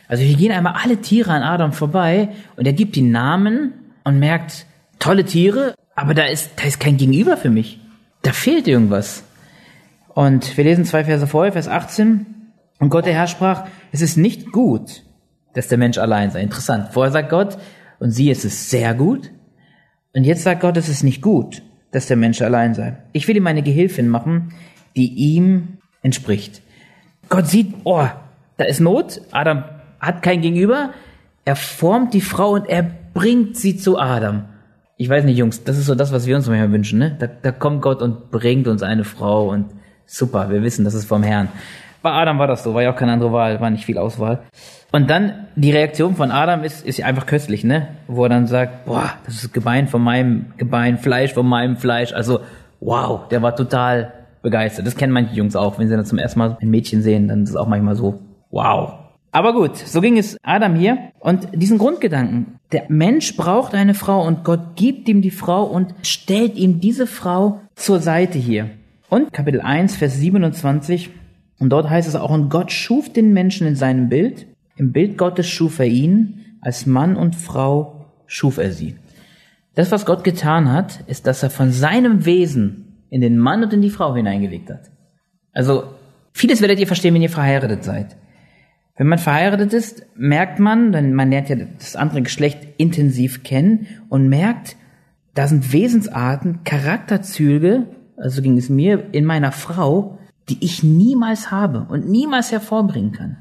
Also 0.07 0.23
hier 0.23 0.35
gehen 0.35 0.51
einmal 0.51 0.77
alle 0.83 0.97
Tiere 0.97 1.31
an 1.31 1.43
Adam 1.43 1.73
vorbei 1.73 2.29
und 2.55 2.65
er 2.65 2.73
gibt 2.73 2.95
die 2.95 3.03
Namen 3.03 3.73
und 4.03 4.17
merkt, 4.17 4.65
tolle 4.99 5.25
Tiere, 5.25 5.75
aber 5.95 6.13
da 6.13 6.25
ist, 6.25 6.51
da 6.55 6.63
ist 6.63 6.79
kein 6.79 6.97
Gegenüber 6.97 7.37
für 7.37 7.49
mich. 7.49 7.79
Da 8.21 8.31
fehlt 8.31 8.67
irgendwas. 8.67 9.23
Und 10.09 10.57
wir 10.57 10.63
lesen 10.63 10.85
zwei 10.85 11.03
Verse 11.03 11.27
vorher, 11.27 11.53
Vers 11.53 11.67
18. 11.67 12.25
Und 12.79 12.89
Gott 12.89 13.05
der 13.05 13.13
Herr 13.13 13.27
sprach, 13.27 13.65
es 13.91 14.01
ist 14.01 14.17
nicht 14.17 14.51
gut, 14.51 15.03
dass 15.53 15.67
der 15.67 15.77
Mensch 15.77 15.97
allein 15.97 16.31
sei. 16.31 16.41
Interessant. 16.41 16.89
Vorher 16.93 17.11
sagt 17.11 17.29
Gott, 17.29 17.57
und 17.99 18.11
sie, 18.11 18.29
es 18.29 18.45
ist 18.45 18.69
sehr 18.69 18.93
gut. 18.93 19.31
Und 20.13 20.23
jetzt 20.23 20.43
sagt 20.43 20.61
Gott, 20.61 20.77
es 20.77 20.89
ist 20.89 21.03
nicht 21.03 21.21
gut, 21.21 21.61
dass 21.91 22.07
der 22.07 22.17
Mensch 22.17 22.41
allein 22.41 22.73
sei. 22.73 22.97
Ich 23.13 23.27
will 23.27 23.37
ihm 23.37 23.47
eine 23.47 23.63
Gehilfin 23.63 24.09
machen, 24.09 24.53
die 24.95 25.13
ihm 25.13 25.79
entspricht. 26.01 26.61
Gott 27.29 27.47
sieht, 27.47 27.73
oh, 27.83 28.07
da 28.57 28.65
ist 28.65 28.79
Not. 28.79 29.21
Adam 29.31 29.63
hat 29.99 30.21
kein 30.21 30.41
Gegenüber. 30.41 30.93
Er 31.45 31.55
formt 31.55 32.13
die 32.13 32.21
Frau 32.21 32.51
und 32.51 32.67
er 32.67 32.83
bringt 33.13 33.57
sie 33.57 33.77
zu 33.77 33.97
Adam. 33.97 34.45
Ich 35.03 35.09
weiß 35.09 35.25
nicht, 35.25 35.37
Jungs, 35.37 35.65
das 35.65 35.77
ist 35.77 35.87
so 35.87 35.95
das, 35.95 36.13
was 36.13 36.27
wir 36.27 36.37
uns 36.37 36.47
manchmal 36.47 36.71
wünschen, 36.71 36.97
ne? 36.97 37.13
Da, 37.19 37.27
da 37.27 37.51
kommt 37.51 37.81
Gott 37.81 38.01
und 38.01 38.31
bringt 38.31 38.69
uns 38.69 38.83
eine 38.83 39.03
Frau 39.03 39.49
und 39.49 39.65
Super, 40.05 40.49
wir 40.49 40.63
wissen, 40.63 40.85
das 40.85 40.93
ist 40.93 41.03
vom 41.03 41.23
Herrn. 41.23 41.49
Bei 42.01 42.13
Adam 42.13 42.39
war 42.39 42.47
das 42.47 42.63
so, 42.63 42.73
war 42.73 42.83
ja 42.83 42.93
auch 42.93 42.95
keine 42.95 43.11
andere 43.11 43.33
Wahl, 43.33 43.59
war 43.59 43.69
nicht 43.69 43.83
viel 43.83 43.97
Auswahl. 43.97 44.43
Und 44.93 45.09
dann 45.09 45.47
die 45.57 45.71
Reaktion 45.71 46.15
von 46.15 46.31
Adam 46.31 46.63
ist, 46.63 46.85
ist 46.85 47.03
einfach 47.03 47.25
köstlich, 47.25 47.65
ne? 47.65 47.89
Wo 48.07 48.23
er 48.23 48.29
dann 48.29 48.47
sagt, 48.47 48.85
boah, 48.85 49.09
das 49.25 49.43
ist 49.43 49.53
Gebein 49.53 49.89
von 49.89 50.01
meinem 50.01 50.53
Gebein, 50.55 50.97
Fleisch 50.97 51.33
von 51.33 51.47
meinem 51.47 51.75
Fleisch. 51.75 52.13
Also, 52.13 52.39
wow, 52.79 53.27
der 53.27 53.41
war 53.41 53.57
total 53.57 54.13
begeistert. 54.41 54.87
Das 54.87 54.95
kennen 54.95 55.11
manche 55.11 55.35
Jungs 55.35 55.57
auch, 55.57 55.79
wenn 55.79 55.89
sie 55.89 55.97
dann 55.97 56.05
zum 56.05 56.17
ersten 56.17 56.39
Mal 56.39 56.57
ein 56.61 56.69
Mädchen 56.69 57.01
sehen, 57.01 57.27
dann 57.27 57.43
ist 57.43 57.49
es 57.49 57.55
auch 57.57 57.67
manchmal 57.67 57.95
so, 57.95 58.21
wow. 58.51 59.02
Aber 59.33 59.53
gut, 59.53 59.77
so 59.77 59.99
ging 59.99 60.19
es 60.19 60.37
Adam 60.43 60.75
hier. 60.75 61.11
Und 61.19 61.47
diesen 61.55 61.79
Grundgedanken, 61.79 62.59
der 62.71 62.85
Mensch 62.89 63.35
braucht 63.35 63.73
eine 63.73 63.95
Frau 63.95 64.25
und 64.25 64.43
Gott 64.43 64.75
gibt 64.75 65.09
ihm 65.09 65.23
die 65.23 65.31
Frau 65.31 65.63
und 65.63 65.95
stellt 66.03 66.55
ihm 66.55 66.79
diese 66.79 67.07
Frau 67.07 67.59
zur 67.73 67.99
Seite 67.99 68.37
hier. 68.37 68.69
Und 69.09 69.33
Kapitel 69.33 69.59
1, 69.59 69.95
Vers 69.95 70.17
27, 70.17 71.09
und 71.57 71.69
dort 71.69 71.89
heißt 71.89 72.07
es 72.07 72.15
auch, 72.15 72.29
und 72.29 72.49
Gott 72.49 72.71
schuf 72.71 73.11
den 73.11 73.33
Menschen 73.33 73.65
in 73.65 73.75
seinem 73.75 74.07
Bild, 74.07 74.45
im 74.75 74.91
Bild 74.91 75.17
Gottes 75.17 75.47
schuf 75.47 75.79
er 75.79 75.87
ihn, 75.87 76.57
als 76.61 76.85
Mann 76.85 77.15
und 77.15 77.35
Frau 77.35 78.05
schuf 78.27 78.59
er 78.59 78.71
sie. 78.71 78.97
Das, 79.73 79.91
was 79.91 80.05
Gott 80.05 80.23
getan 80.23 80.71
hat, 80.71 81.03
ist, 81.07 81.25
dass 81.25 81.41
er 81.41 81.49
von 81.49 81.71
seinem 81.71 82.25
Wesen 82.25 83.05
in 83.09 83.21
den 83.21 83.39
Mann 83.39 83.63
und 83.63 83.73
in 83.73 83.81
die 83.81 83.89
Frau 83.89 84.13
hineingelegt 84.13 84.69
hat. 84.69 84.91
Also, 85.53 85.85
vieles 86.33 86.61
werdet 86.61 86.79
ihr 86.79 86.87
verstehen, 86.87 87.15
wenn 87.15 87.21
ihr 87.23 87.29
verheiratet 87.29 87.83
seid. 87.83 88.15
Wenn 88.95 89.07
man 89.07 89.17
verheiratet 89.17 89.73
ist, 89.73 90.05
merkt 90.15 90.59
man, 90.59 90.91
denn 90.91 91.13
man 91.15 91.31
lernt 91.31 91.49
ja 91.49 91.55
das 91.55 91.95
andere 91.95 92.21
Geschlecht 92.21 92.67
intensiv 92.77 93.43
kennen 93.43 93.87
und 94.09 94.29
merkt, 94.29 94.75
da 95.33 95.47
sind 95.47 95.73
Wesensarten, 95.73 96.63
Charakterzüge, 96.63 97.87
also 98.17 98.43
ging 98.43 98.57
es 98.57 98.69
mir, 98.69 99.09
in 99.11 99.25
meiner 99.25 99.51
Frau, 99.51 100.19
die 100.49 100.63
ich 100.63 100.83
niemals 100.83 101.49
habe 101.49 101.87
und 101.89 102.07
niemals 102.07 102.51
hervorbringen 102.51 103.13
kann. 103.13 103.37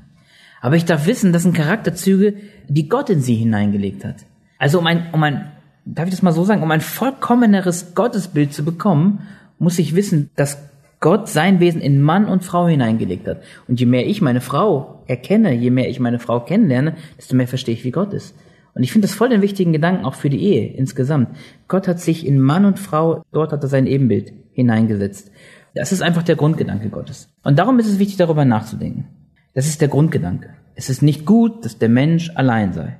Aber 0.62 0.76
ich 0.76 0.86
darf 0.86 1.06
wissen, 1.06 1.32
das 1.32 1.42
sind 1.42 1.54
Charakterzüge, 1.54 2.34
die 2.68 2.88
Gott 2.88 3.10
in 3.10 3.20
sie 3.20 3.34
hineingelegt 3.34 4.04
hat. 4.04 4.16
Also 4.58 4.78
um 4.78 4.86
ein, 4.86 5.08
um 5.12 5.22
ein, 5.22 5.50
darf 5.84 6.06
ich 6.06 6.12
das 6.12 6.22
mal 6.22 6.32
so 6.32 6.44
sagen, 6.44 6.62
um 6.62 6.70
ein 6.70 6.80
vollkommeneres 6.80 7.94
Gottesbild 7.94 8.54
zu 8.54 8.64
bekommen, 8.64 9.26
muss 9.58 9.78
ich 9.78 9.94
wissen, 9.94 10.30
dass 10.36 10.62
Gott 11.00 11.28
sein 11.28 11.60
Wesen 11.60 11.80
in 11.80 12.00
Mann 12.00 12.26
und 12.26 12.44
Frau 12.44 12.68
hineingelegt 12.68 13.26
hat. 13.26 13.42
Und 13.68 13.80
je 13.80 13.86
mehr 13.86 14.06
ich 14.06 14.22
meine 14.22 14.40
Frau 14.40 14.91
erkenne, 15.06 15.52
je 15.52 15.70
mehr 15.70 15.88
ich 15.88 16.00
meine 16.00 16.18
Frau 16.18 16.40
kennenlerne, 16.40 16.94
desto 17.16 17.36
mehr 17.36 17.48
verstehe 17.48 17.74
ich, 17.74 17.84
wie 17.84 17.90
Gott 17.90 18.12
ist. 18.12 18.34
Und 18.74 18.82
ich 18.82 18.92
finde 18.92 19.06
das 19.06 19.14
voll 19.14 19.28
den 19.28 19.42
wichtigen 19.42 19.72
Gedanken 19.72 20.04
auch 20.04 20.14
für 20.14 20.30
die 20.30 20.42
Ehe 20.42 20.72
insgesamt. 20.72 21.28
Gott 21.68 21.88
hat 21.88 22.00
sich 22.00 22.26
in 22.26 22.40
Mann 22.40 22.64
und 22.64 22.78
Frau, 22.78 23.22
dort 23.32 23.52
hat 23.52 23.62
er 23.62 23.68
sein 23.68 23.86
Ebenbild 23.86 24.32
hineingesetzt. 24.52 25.30
Das 25.74 25.92
ist 25.92 26.02
einfach 26.02 26.22
der 26.22 26.36
Grundgedanke 26.36 26.88
Gottes. 26.88 27.28
Und 27.42 27.58
darum 27.58 27.78
ist 27.78 27.86
es 27.86 27.98
wichtig, 27.98 28.16
darüber 28.16 28.44
nachzudenken. 28.44 29.08
Das 29.54 29.66
ist 29.66 29.80
der 29.80 29.88
Grundgedanke. 29.88 30.50
Es 30.74 30.88
ist 30.88 31.02
nicht 31.02 31.26
gut, 31.26 31.64
dass 31.64 31.78
der 31.78 31.88
Mensch 31.88 32.30
allein 32.34 32.72
sei. 32.72 32.96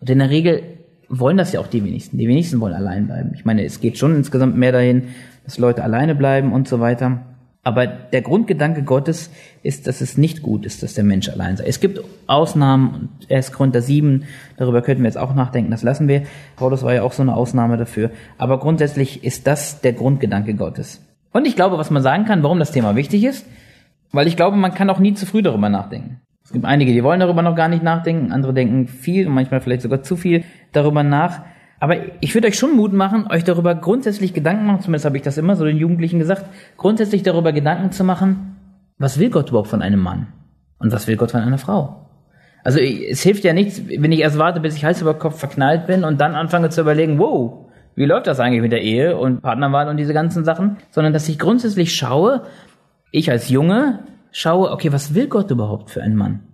Und 0.00 0.10
in 0.10 0.18
der 0.18 0.30
Regel 0.30 0.62
wollen 1.08 1.36
das 1.36 1.52
ja 1.52 1.60
auch 1.60 1.66
die 1.66 1.84
wenigsten. 1.84 2.18
Die 2.18 2.26
wenigsten 2.26 2.58
wollen 2.60 2.74
allein 2.74 3.06
bleiben. 3.06 3.32
Ich 3.34 3.44
meine, 3.44 3.64
es 3.64 3.80
geht 3.80 3.98
schon 3.98 4.16
insgesamt 4.16 4.56
mehr 4.56 4.72
dahin, 4.72 5.08
dass 5.44 5.58
Leute 5.58 5.84
alleine 5.84 6.14
bleiben 6.14 6.52
und 6.52 6.66
so 6.66 6.80
weiter. 6.80 7.31
Aber 7.64 7.86
der 7.86 8.22
Grundgedanke 8.22 8.82
Gottes 8.82 9.30
ist, 9.62 9.86
dass 9.86 10.00
es 10.00 10.18
nicht 10.18 10.42
gut 10.42 10.66
ist, 10.66 10.82
dass 10.82 10.94
der 10.94 11.04
Mensch 11.04 11.28
allein 11.28 11.56
sei. 11.56 11.64
Es 11.64 11.78
gibt 11.78 12.00
Ausnahmen, 12.26 12.94
und 12.94 13.30
er 13.30 13.38
ist 13.38 13.52
Korinther 13.52 13.82
7, 13.82 14.24
darüber 14.56 14.82
könnten 14.82 15.04
wir 15.04 15.08
jetzt 15.08 15.18
auch 15.18 15.34
nachdenken, 15.34 15.70
das 15.70 15.84
lassen 15.84 16.08
wir. 16.08 16.22
Paulus 16.56 16.82
war 16.82 16.92
ja 16.92 17.02
auch 17.02 17.12
so 17.12 17.22
eine 17.22 17.36
Ausnahme 17.36 17.76
dafür. 17.76 18.10
Aber 18.36 18.58
grundsätzlich 18.58 19.22
ist 19.22 19.46
das 19.46 19.80
der 19.80 19.92
Grundgedanke 19.92 20.54
Gottes. 20.54 21.06
Und 21.32 21.46
ich 21.46 21.54
glaube, 21.54 21.78
was 21.78 21.90
man 21.90 22.02
sagen 22.02 22.24
kann, 22.24 22.42
warum 22.42 22.58
das 22.58 22.72
Thema 22.72 22.96
wichtig 22.96 23.22
ist, 23.22 23.46
weil 24.10 24.26
ich 24.26 24.36
glaube, 24.36 24.56
man 24.56 24.74
kann 24.74 24.90
auch 24.90 24.98
nie 24.98 25.14
zu 25.14 25.24
früh 25.24 25.40
darüber 25.40 25.68
nachdenken. 25.68 26.20
Es 26.44 26.52
gibt 26.52 26.64
einige, 26.64 26.92
die 26.92 27.04
wollen 27.04 27.20
darüber 27.20 27.42
noch 27.42 27.54
gar 27.54 27.68
nicht 27.68 27.84
nachdenken, 27.84 28.32
andere 28.32 28.52
denken 28.52 28.88
viel 28.88 29.28
und 29.28 29.34
manchmal 29.34 29.60
vielleicht 29.60 29.82
sogar 29.82 30.02
zu 30.02 30.16
viel 30.16 30.42
darüber 30.72 31.04
nach. 31.04 31.42
Aber 31.82 31.96
ich 32.20 32.32
würde 32.32 32.46
euch 32.46 32.56
schon 32.56 32.76
Mut 32.76 32.92
machen, 32.92 33.26
euch 33.28 33.42
darüber 33.42 33.74
grundsätzlich 33.74 34.32
Gedanken 34.32 34.66
machen, 34.66 34.82
zumindest 34.82 35.04
habe 35.04 35.16
ich 35.16 35.24
das 35.24 35.36
immer 35.36 35.56
so 35.56 35.64
den 35.64 35.78
Jugendlichen 35.78 36.20
gesagt, 36.20 36.44
grundsätzlich 36.76 37.24
darüber 37.24 37.52
Gedanken 37.52 37.90
zu 37.90 38.04
machen, 38.04 38.54
was 38.98 39.18
will 39.18 39.30
Gott 39.30 39.48
überhaupt 39.48 39.66
von 39.66 39.82
einem 39.82 39.98
Mann? 39.98 40.28
Und 40.78 40.92
was 40.92 41.08
will 41.08 41.16
Gott 41.16 41.32
von 41.32 41.40
einer 41.40 41.58
Frau? 41.58 42.08
Also 42.62 42.78
es 42.78 43.20
hilft 43.22 43.42
ja 43.42 43.52
nichts, 43.52 43.82
wenn 43.88 44.12
ich 44.12 44.20
erst 44.20 44.38
warte, 44.38 44.60
bis 44.60 44.76
ich 44.76 44.84
Hals 44.84 45.00
über 45.00 45.14
Kopf 45.14 45.40
verknallt 45.40 45.88
bin 45.88 46.04
und 46.04 46.20
dann 46.20 46.36
anfange 46.36 46.70
zu 46.70 46.82
überlegen, 46.82 47.18
wow, 47.18 47.66
wie 47.96 48.04
läuft 48.04 48.28
das 48.28 48.38
eigentlich 48.38 48.62
mit 48.62 48.70
der 48.70 48.82
Ehe 48.82 49.16
und 49.16 49.42
Partnerwahl 49.42 49.88
und 49.88 49.96
diese 49.96 50.14
ganzen 50.14 50.44
Sachen, 50.44 50.76
sondern 50.92 51.12
dass 51.12 51.28
ich 51.28 51.36
grundsätzlich 51.36 51.96
schaue, 51.96 52.42
ich 53.10 53.28
als 53.28 53.48
Junge 53.48 54.04
schaue, 54.30 54.70
okay, 54.70 54.92
was 54.92 55.16
will 55.16 55.26
Gott 55.26 55.50
überhaupt 55.50 55.90
für 55.90 56.00
einen 56.00 56.14
Mann? 56.14 56.44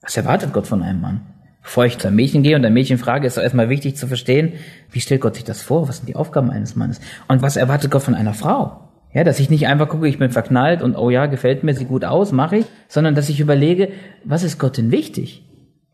Was 0.00 0.16
erwartet 0.16 0.52
Gott 0.52 0.68
von 0.68 0.84
einem 0.84 1.00
Mann? 1.00 1.22
Bevor 1.62 1.84
ich 1.84 1.98
zu 1.98 2.08
einem 2.08 2.16
Mädchen 2.16 2.42
gehe 2.42 2.56
und 2.56 2.64
ein 2.64 2.72
Mädchen 2.72 2.98
frage, 2.98 3.26
ist 3.26 3.36
doch 3.36 3.42
erstmal 3.42 3.68
wichtig 3.68 3.96
zu 3.96 4.06
verstehen, 4.06 4.54
wie 4.90 5.00
stellt 5.00 5.20
Gott 5.20 5.34
sich 5.34 5.44
das 5.44 5.62
vor? 5.62 5.88
Was 5.88 5.98
sind 5.98 6.08
die 6.08 6.16
Aufgaben 6.16 6.50
eines 6.50 6.74
Mannes? 6.74 7.00
Und 7.28 7.42
was 7.42 7.56
erwartet 7.56 7.90
Gott 7.90 8.02
von 8.02 8.14
einer 8.14 8.34
Frau? 8.34 8.88
Ja, 9.12 9.24
dass 9.24 9.40
ich 9.40 9.50
nicht 9.50 9.66
einfach 9.66 9.88
gucke, 9.88 10.08
ich 10.08 10.18
bin 10.18 10.30
verknallt 10.30 10.82
und 10.82 10.96
oh 10.96 11.10
ja, 11.10 11.26
gefällt 11.26 11.64
mir, 11.64 11.74
sieht 11.74 11.88
gut 11.88 12.04
aus, 12.04 12.32
mache 12.32 12.58
ich, 12.58 12.66
sondern 12.88 13.14
dass 13.14 13.28
ich 13.28 13.40
überlege, 13.40 13.90
was 14.24 14.44
ist 14.44 14.58
Gott 14.58 14.78
denn 14.78 14.92
wichtig? 14.92 15.44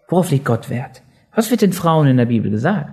Worauf 0.08 0.30
legt 0.30 0.44
Gott 0.44 0.70
Wert? 0.70 1.02
Was 1.34 1.50
wird 1.50 1.62
den 1.62 1.72
Frauen 1.72 2.06
in 2.06 2.18
der 2.18 2.26
Bibel 2.26 2.50
gesagt? 2.50 2.92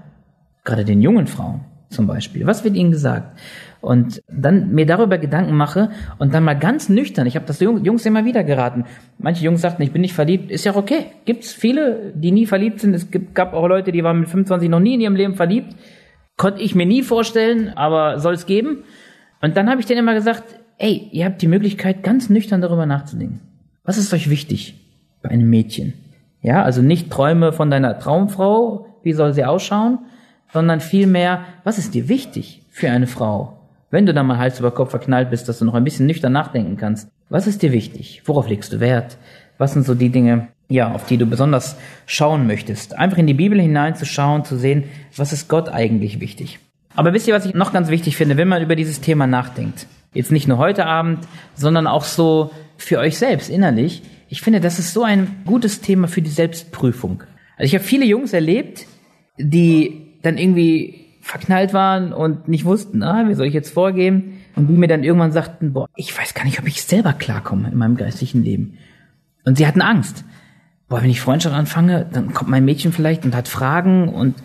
Gerade 0.63 0.85
den 0.85 1.01
jungen 1.01 1.27
Frauen 1.27 1.65
zum 1.93 2.07
Beispiel. 2.07 2.45
Was 2.45 2.63
wird 2.63 2.75
ihnen 2.75 2.91
gesagt? 2.91 3.37
Und 3.81 4.23
dann 4.27 4.73
mir 4.73 4.85
darüber 4.85 5.17
Gedanken 5.17 5.55
mache 5.55 5.89
und 6.17 6.33
dann 6.33 6.43
mal 6.43 6.53
ganz 6.53 6.89
nüchtern, 6.89 7.27
ich 7.27 7.35
habe 7.35 7.45
das 7.45 7.59
Jungs 7.59 8.05
immer 8.05 8.23
wieder 8.23 8.43
geraten. 8.43 8.85
Manche 9.17 9.43
Jungs 9.43 9.61
sagten, 9.61 9.83
ich 9.83 9.91
bin 9.91 10.01
nicht 10.01 10.13
verliebt, 10.13 10.51
ist 10.51 10.63
ja 10.63 10.75
okay. 10.75 11.07
Gibt's 11.25 11.51
viele, 11.51 12.13
die 12.15 12.31
nie 12.31 12.45
verliebt 12.45 12.79
sind. 12.79 12.93
Es 12.93 13.11
gibt, 13.11 13.35
gab 13.35 13.53
auch 13.53 13.67
Leute, 13.67 13.91
die 13.91 14.03
waren 14.03 14.21
mit 14.21 14.29
25 14.29 14.69
noch 14.69 14.79
nie 14.79 14.95
in 14.95 15.01
ihrem 15.01 15.15
Leben 15.15 15.35
verliebt. 15.35 15.75
Konnte 16.37 16.61
ich 16.61 16.75
mir 16.75 16.85
nie 16.85 17.03
vorstellen, 17.03 17.69
aber 17.75 18.19
soll 18.19 18.33
es 18.33 18.45
geben. 18.45 18.83
Und 19.41 19.57
dann 19.57 19.69
habe 19.69 19.81
ich 19.81 19.85
denen 19.85 19.99
immer 19.99 20.13
gesagt, 20.13 20.43
ey, 20.77 21.09
ihr 21.11 21.25
habt 21.25 21.41
die 21.41 21.47
Möglichkeit, 21.47 22.03
ganz 22.03 22.29
nüchtern 22.29 22.61
darüber 22.61 22.85
nachzudenken. 22.85 23.41
Was 23.83 23.97
ist 23.97 24.13
euch 24.13 24.29
wichtig 24.29 24.79
bei 25.21 25.29
einem 25.29 25.49
Mädchen? 25.49 25.93
Ja, 26.41 26.63
also 26.63 26.81
nicht 26.81 27.11
Träume 27.11 27.51
von 27.51 27.69
deiner 27.69 27.99
Traumfrau, 27.99 28.87
wie 29.03 29.13
soll 29.13 29.33
sie 29.33 29.45
ausschauen, 29.45 29.99
sondern 30.53 30.79
vielmehr, 30.79 31.45
was 31.63 31.79
ist 31.79 31.95
dir 31.95 32.07
wichtig 32.07 32.61
für 32.69 32.89
eine 32.89 33.07
Frau? 33.07 33.59
Wenn 33.89 34.05
du 34.05 34.13
dann 34.13 34.27
mal 34.27 34.37
Hals 34.37 34.59
über 34.59 34.71
Kopf 34.71 34.91
verknallt 34.91 35.29
bist, 35.31 35.49
dass 35.49 35.59
du 35.59 35.65
noch 35.65 35.73
ein 35.73 35.83
bisschen 35.83 36.07
nüchtern 36.07 36.31
nachdenken 36.31 36.77
kannst. 36.77 37.09
Was 37.29 37.47
ist 37.47 37.61
dir 37.61 37.71
wichtig? 37.71 38.21
Worauf 38.25 38.47
legst 38.47 38.71
du 38.73 38.79
Wert? 38.79 39.17
Was 39.57 39.73
sind 39.73 39.85
so 39.85 39.95
die 39.95 40.09
Dinge, 40.09 40.47
ja, 40.69 40.91
auf 40.91 41.05
die 41.05 41.17
du 41.17 41.25
besonders 41.25 41.75
schauen 42.05 42.47
möchtest? 42.47 42.97
Einfach 42.97 43.17
in 43.17 43.27
die 43.27 43.33
Bibel 43.33 43.59
hineinzuschauen, 43.59 44.45
zu 44.45 44.57
sehen, 44.57 44.85
was 45.15 45.33
ist 45.33 45.47
Gott 45.47 45.69
eigentlich 45.69 46.19
wichtig? 46.19 46.59
Aber 46.95 47.13
wisst 47.13 47.27
ihr, 47.27 47.33
was 47.33 47.45
ich 47.45 47.53
noch 47.53 47.73
ganz 47.73 47.89
wichtig 47.89 48.15
finde, 48.15 48.37
wenn 48.37 48.47
man 48.47 48.61
über 48.61 48.75
dieses 48.75 49.01
Thema 49.01 49.25
nachdenkt? 49.27 49.87
Jetzt 50.13 50.31
nicht 50.31 50.47
nur 50.47 50.59
heute 50.59 50.85
Abend, 50.85 51.19
sondern 51.55 51.87
auch 51.87 52.03
so 52.03 52.51
für 52.77 52.99
euch 52.99 53.17
selbst 53.17 53.49
innerlich. 53.49 54.03
Ich 54.29 54.41
finde, 54.41 54.59
das 54.59 54.77
ist 54.77 54.93
so 54.93 55.03
ein 55.03 55.27
gutes 55.45 55.81
Thema 55.81 56.07
für 56.07 56.21
die 56.21 56.29
Selbstprüfung. 56.29 57.23
Also 57.57 57.65
ich 57.65 57.73
habe 57.75 57.83
viele 57.83 58.05
Jungs 58.05 58.33
erlebt, 58.33 58.85
die 59.37 60.02
dann 60.23 60.37
irgendwie 60.37 61.05
verknallt 61.21 61.73
waren 61.73 62.11
und 62.11 62.47
nicht 62.47 62.65
wussten, 62.65 63.03
ah, 63.03 63.27
wie 63.27 63.33
soll 63.33 63.45
ich 63.45 63.53
jetzt 63.53 63.73
vorgehen? 63.73 64.39
Und 64.55 64.67
die 64.67 64.73
mir 64.73 64.87
dann 64.87 65.03
irgendwann 65.03 65.31
sagten, 65.31 65.73
boah, 65.73 65.87
ich 65.95 66.17
weiß 66.17 66.33
gar 66.33 66.43
nicht, 66.43 66.59
ob 66.59 66.67
ich 66.67 66.83
selber 66.83 67.13
klarkomme 67.13 67.69
in 67.69 67.77
meinem 67.77 67.95
geistlichen 67.95 68.43
Leben. 68.43 68.77
Und 69.45 69.57
sie 69.57 69.65
hatten 69.65 69.81
Angst. 69.81 70.25
Boah, 70.89 71.01
wenn 71.01 71.09
ich 71.09 71.21
Freundschaft 71.21 71.55
anfange, 71.55 72.05
dann 72.11 72.33
kommt 72.33 72.49
mein 72.49 72.65
Mädchen 72.65 72.91
vielleicht 72.91 73.25
und 73.25 73.35
hat 73.35 73.47
Fragen 73.47 74.09
und 74.09 74.35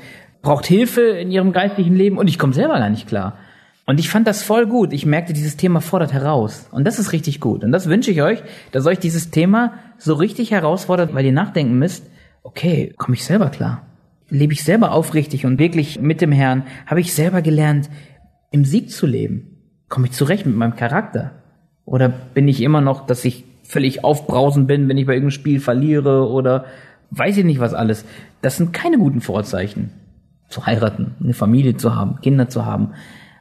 braucht 0.40 0.66
Hilfe 0.66 1.02
in 1.02 1.30
ihrem 1.30 1.52
geistlichen 1.52 1.96
Leben 1.96 2.16
und 2.16 2.28
ich 2.28 2.38
komme 2.38 2.52
selber 2.52 2.78
gar 2.78 2.90
nicht 2.90 3.08
klar. 3.08 3.36
Und 3.84 3.98
ich 3.98 4.08
fand 4.08 4.26
das 4.26 4.42
voll 4.42 4.66
gut. 4.66 4.92
Ich 4.92 5.06
merkte, 5.06 5.32
dieses 5.32 5.56
Thema 5.56 5.80
fordert 5.80 6.12
heraus. 6.12 6.68
Und 6.70 6.84
das 6.84 6.98
ist 6.98 7.12
richtig 7.12 7.40
gut. 7.40 7.64
Und 7.64 7.72
das 7.72 7.88
wünsche 7.88 8.10
ich 8.10 8.22
euch, 8.22 8.42
dass 8.70 8.86
euch 8.86 8.98
dieses 8.98 9.30
Thema 9.30 9.74
so 9.96 10.14
richtig 10.14 10.50
herausfordert, 10.50 11.14
weil 11.14 11.24
ihr 11.24 11.32
nachdenken 11.32 11.78
müsst, 11.78 12.04
okay, 12.42 12.94
komme 12.98 13.16
ich 13.16 13.24
selber 13.24 13.48
klar? 13.48 13.87
Lebe 14.30 14.52
ich 14.52 14.64
selber 14.64 14.92
aufrichtig 14.92 15.46
und 15.46 15.58
wirklich 15.58 16.00
mit 16.00 16.20
dem 16.20 16.32
Herrn, 16.32 16.64
habe 16.86 17.00
ich 17.00 17.14
selber 17.14 17.42
gelernt, 17.42 17.88
im 18.50 18.64
Sieg 18.64 18.90
zu 18.90 19.06
leben. 19.06 19.58
Komme 19.88 20.06
ich 20.06 20.12
zurecht 20.12 20.46
mit 20.46 20.56
meinem 20.56 20.76
Charakter? 20.76 21.32
Oder 21.84 22.08
bin 22.08 22.48
ich 22.48 22.62
immer 22.62 22.80
noch, 22.80 23.06
dass 23.06 23.24
ich 23.24 23.44
völlig 23.62 24.04
aufbrausend 24.04 24.66
bin, 24.66 24.88
wenn 24.88 24.98
ich 24.98 25.06
bei 25.06 25.12
irgendeinem 25.12 25.38
Spiel 25.38 25.60
verliere 25.60 26.28
oder 26.28 26.66
weiß 27.10 27.38
ich 27.38 27.44
nicht 27.44 27.60
was 27.60 27.74
alles. 27.74 28.04
Das 28.42 28.56
sind 28.56 28.72
keine 28.72 28.98
guten 28.98 29.20
Vorzeichen. 29.20 29.90
Zu 30.48 30.64
heiraten, 30.64 31.14
eine 31.22 31.34
Familie 31.34 31.76
zu 31.76 31.94
haben, 31.94 32.20
Kinder 32.22 32.48
zu 32.48 32.64
haben. 32.64 32.92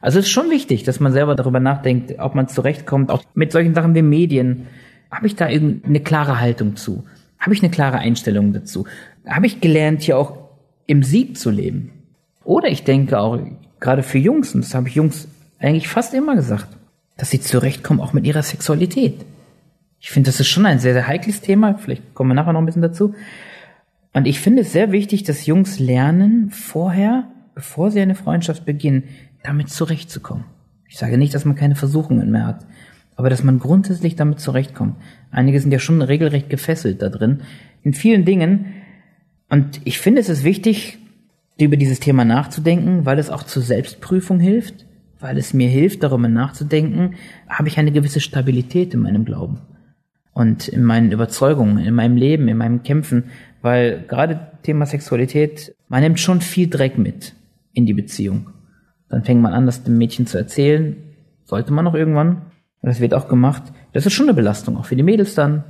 Also 0.02 0.18
es 0.18 0.26
ist 0.26 0.30
schon 0.30 0.50
wichtig, 0.50 0.84
dass 0.84 1.00
man 1.00 1.12
selber 1.12 1.34
darüber 1.34 1.60
nachdenkt, 1.60 2.18
ob 2.18 2.34
man 2.34 2.48
zurechtkommt, 2.48 3.10
auch 3.10 3.22
mit 3.34 3.52
solchen 3.52 3.74
Sachen 3.74 3.94
wie 3.94 4.02
Medien. 4.02 4.66
Habe 5.10 5.26
ich 5.26 5.34
da 5.34 5.48
irgendeine 5.48 6.00
klare 6.00 6.38
Haltung 6.38 6.76
zu? 6.76 7.04
Habe 7.38 7.54
ich 7.54 7.62
eine 7.62 7.70
klare 7.70 7.98
Einstellung 7.98 8.52
dazu? 8.52 8.86
Habe 9.26 9.46
ich 9.46 9.60
gelernt, 9.60 10.02
hier 10.02 10.18
auch 10.18 10.47
im 10.88 11.04
Sieg 11.04 11.38
zu 11.38 11.50
leben. 11.50 11.92
Oder 12.42 12.68
ich 12.68 12.82
denke 12.82 13.20
auch, 13.20 13.38
gerade 13.78 14.02
für 14.02 14.18
Jungs, 14.18 14.54
und 14.54 14.64
das 14.64 14.74
habe 14.74 14.88
ich 14.88 14.94
Jungs 14.96 15.28
eigentlich 15.60 15.86
fast 15.86 16.14
immer 16.14 16.34
gesagt, 16.34 16.66
dass 17.16 17.30
sie 17.30 17.40
zurechtkommen 17.40 18.00
auch 18.00 18.12
mit 18.12 18.26
ihrer 18.26 18.42
Sexualität. 18.42 19.24
Ich 20.00 20.10
finde, 20.10 20.30
das 20.30 20.40
ist 20.40 20.48
schon 20.48 20.66
ein 20.66 20.78
sehr, 20.78 20.94
sehr 20.94 21.06
heikles 21.06 21.42
Thema. 21.42 21.74
Vielleicht 21.74 22.14
kommen 22.14 22.30
wir 22.30 22.34
nachher 22.34 22.52
noch 22.52 22.60
ein 22.60 22.66
bisschen 22.66 22.82
dazu. 22.82 23.14
Und 24.14 24.26
ich 24.26 24.40
finde 24.40 24.62
es 24.62 24.72
sehr 24.72 24.90
wichtig, 24.90 25.24
dass 25.24 25.46
Jungs 25.46 25.78
lernen, 25.78 26.50
vorher, 26.50 27.28
bevor 27.54 27.90
sie 27.90 28.00
eine 28.00 28.14
Freundschaft 28.14 28.64
beginnen, 28.64 29.04
damit 29.42 29.68
zurechtzukommen. 29.68 30.44
Ich 30.88 30.96
sage 30.96 31.18
nicht, 31.18 31.34
dass 31.34 31.44
man 31.44 31.54
keine 31.54 31.76
Versuchungen 31.76 32.30
mehr 32.30 32.46
hat, 32.46 32.66
aber 33.14 33.28
dass 33.28 33.44
man 33.44 33.58
grundsätzlich 33.58 34.16
damit 34.16 34.40
zurechtkommt. 34.40 34.96
Einige 35.30 35.60
sind 35.60 35.72
ja 35.72 35.80
schon 35.80 36.00
regelrecht 36.00 36.48
gefesselt 36.48 37.02
da 37.02 37.10
drin. 37.10 37.42
In 37.82 37.92
vielen 37.92 38.24
Dingen, 38.24 38.66
und 39.50 39.80
ich 39.84 39.98
finde, 39.98 40.20
es 40.20 40.28
ist 40.28 40.44
wichtig, 40.44 40.98
über 41.60 41.76
dieses 41.76 42.00
Thema 42.00 42.24
nachzudenken, 42.24 43.04
weil 43.04 43.18
es 43.18 43.30
auch 43.30 43.42
zur 43.42 43.62
Selbstprüfung 43.62 44.38
hilft, 44.38 44.86
weil 45.20 45.38
es 45.38 45.54
mir 45.54 45.68
hilft, 45.68 46.02
darüber 46.02 46.28
nachzudenken, 46.28 47.14
habe 47.48 47.68
ich 47.68 47.78
eine 47.78 47.92
gewisse 47.92 48.20
Stabilität 48.20 48.94
in 48.94 49.00
meinem 49.00 49.24
Glauben 49.24 49.58
und 50.32 50.68
in 50.68 50.84
meinen 50.84 51.10
Überzeugungen, 51.10 51.78
in 51.78 51.94
meinem 51.94 52.16
Leben, 52.16 52.46
in 52.46 52.56
meinem 52.56 52.82
Kämpfen, 52.82 53.24
weil 53.60 54.04
gerade 54.06 54.52
Thema 54.62 54.86
Sexualität, 54.86 55.74
man 55.88 56.02
nimmt 56.02 56.20
schon 56.20 56.40
viel 56.40 56.68
Dreck 56.68 56.96
mit 56.96 57.34
in 57.72 57.86
die 57.86 57.94
Beziehung. 57.94 58.50
Dann 59.08 59.24
fängt 59.24 59.42
man 59.42 59.52
an, 59.52 59.66
das 59.66 59.82
dem 59.82 59.98
Mädchen 59.98 60.26
zu 60.26 60.38
erzählen, 60.38 60.96
sollte 61.44 61.72
man 61.72 61.84
noch 61.84 61.94
irgendwann, 61.94 62.42
das 62.82 63.00
wird 63.00 63.14
auch 63.14 63.28
gemacht. 63.28 63.62
Das 63.92 64.06
ist 64.06 64.12
schon 64.12 64.26
eine 64.26 64.34
Belastung, 64.34 64.76
auch 64.76 64.84
für 64.84 64.96
die 64.96 65.02
Mädels 65.02 65.34
dann 65.34 65.64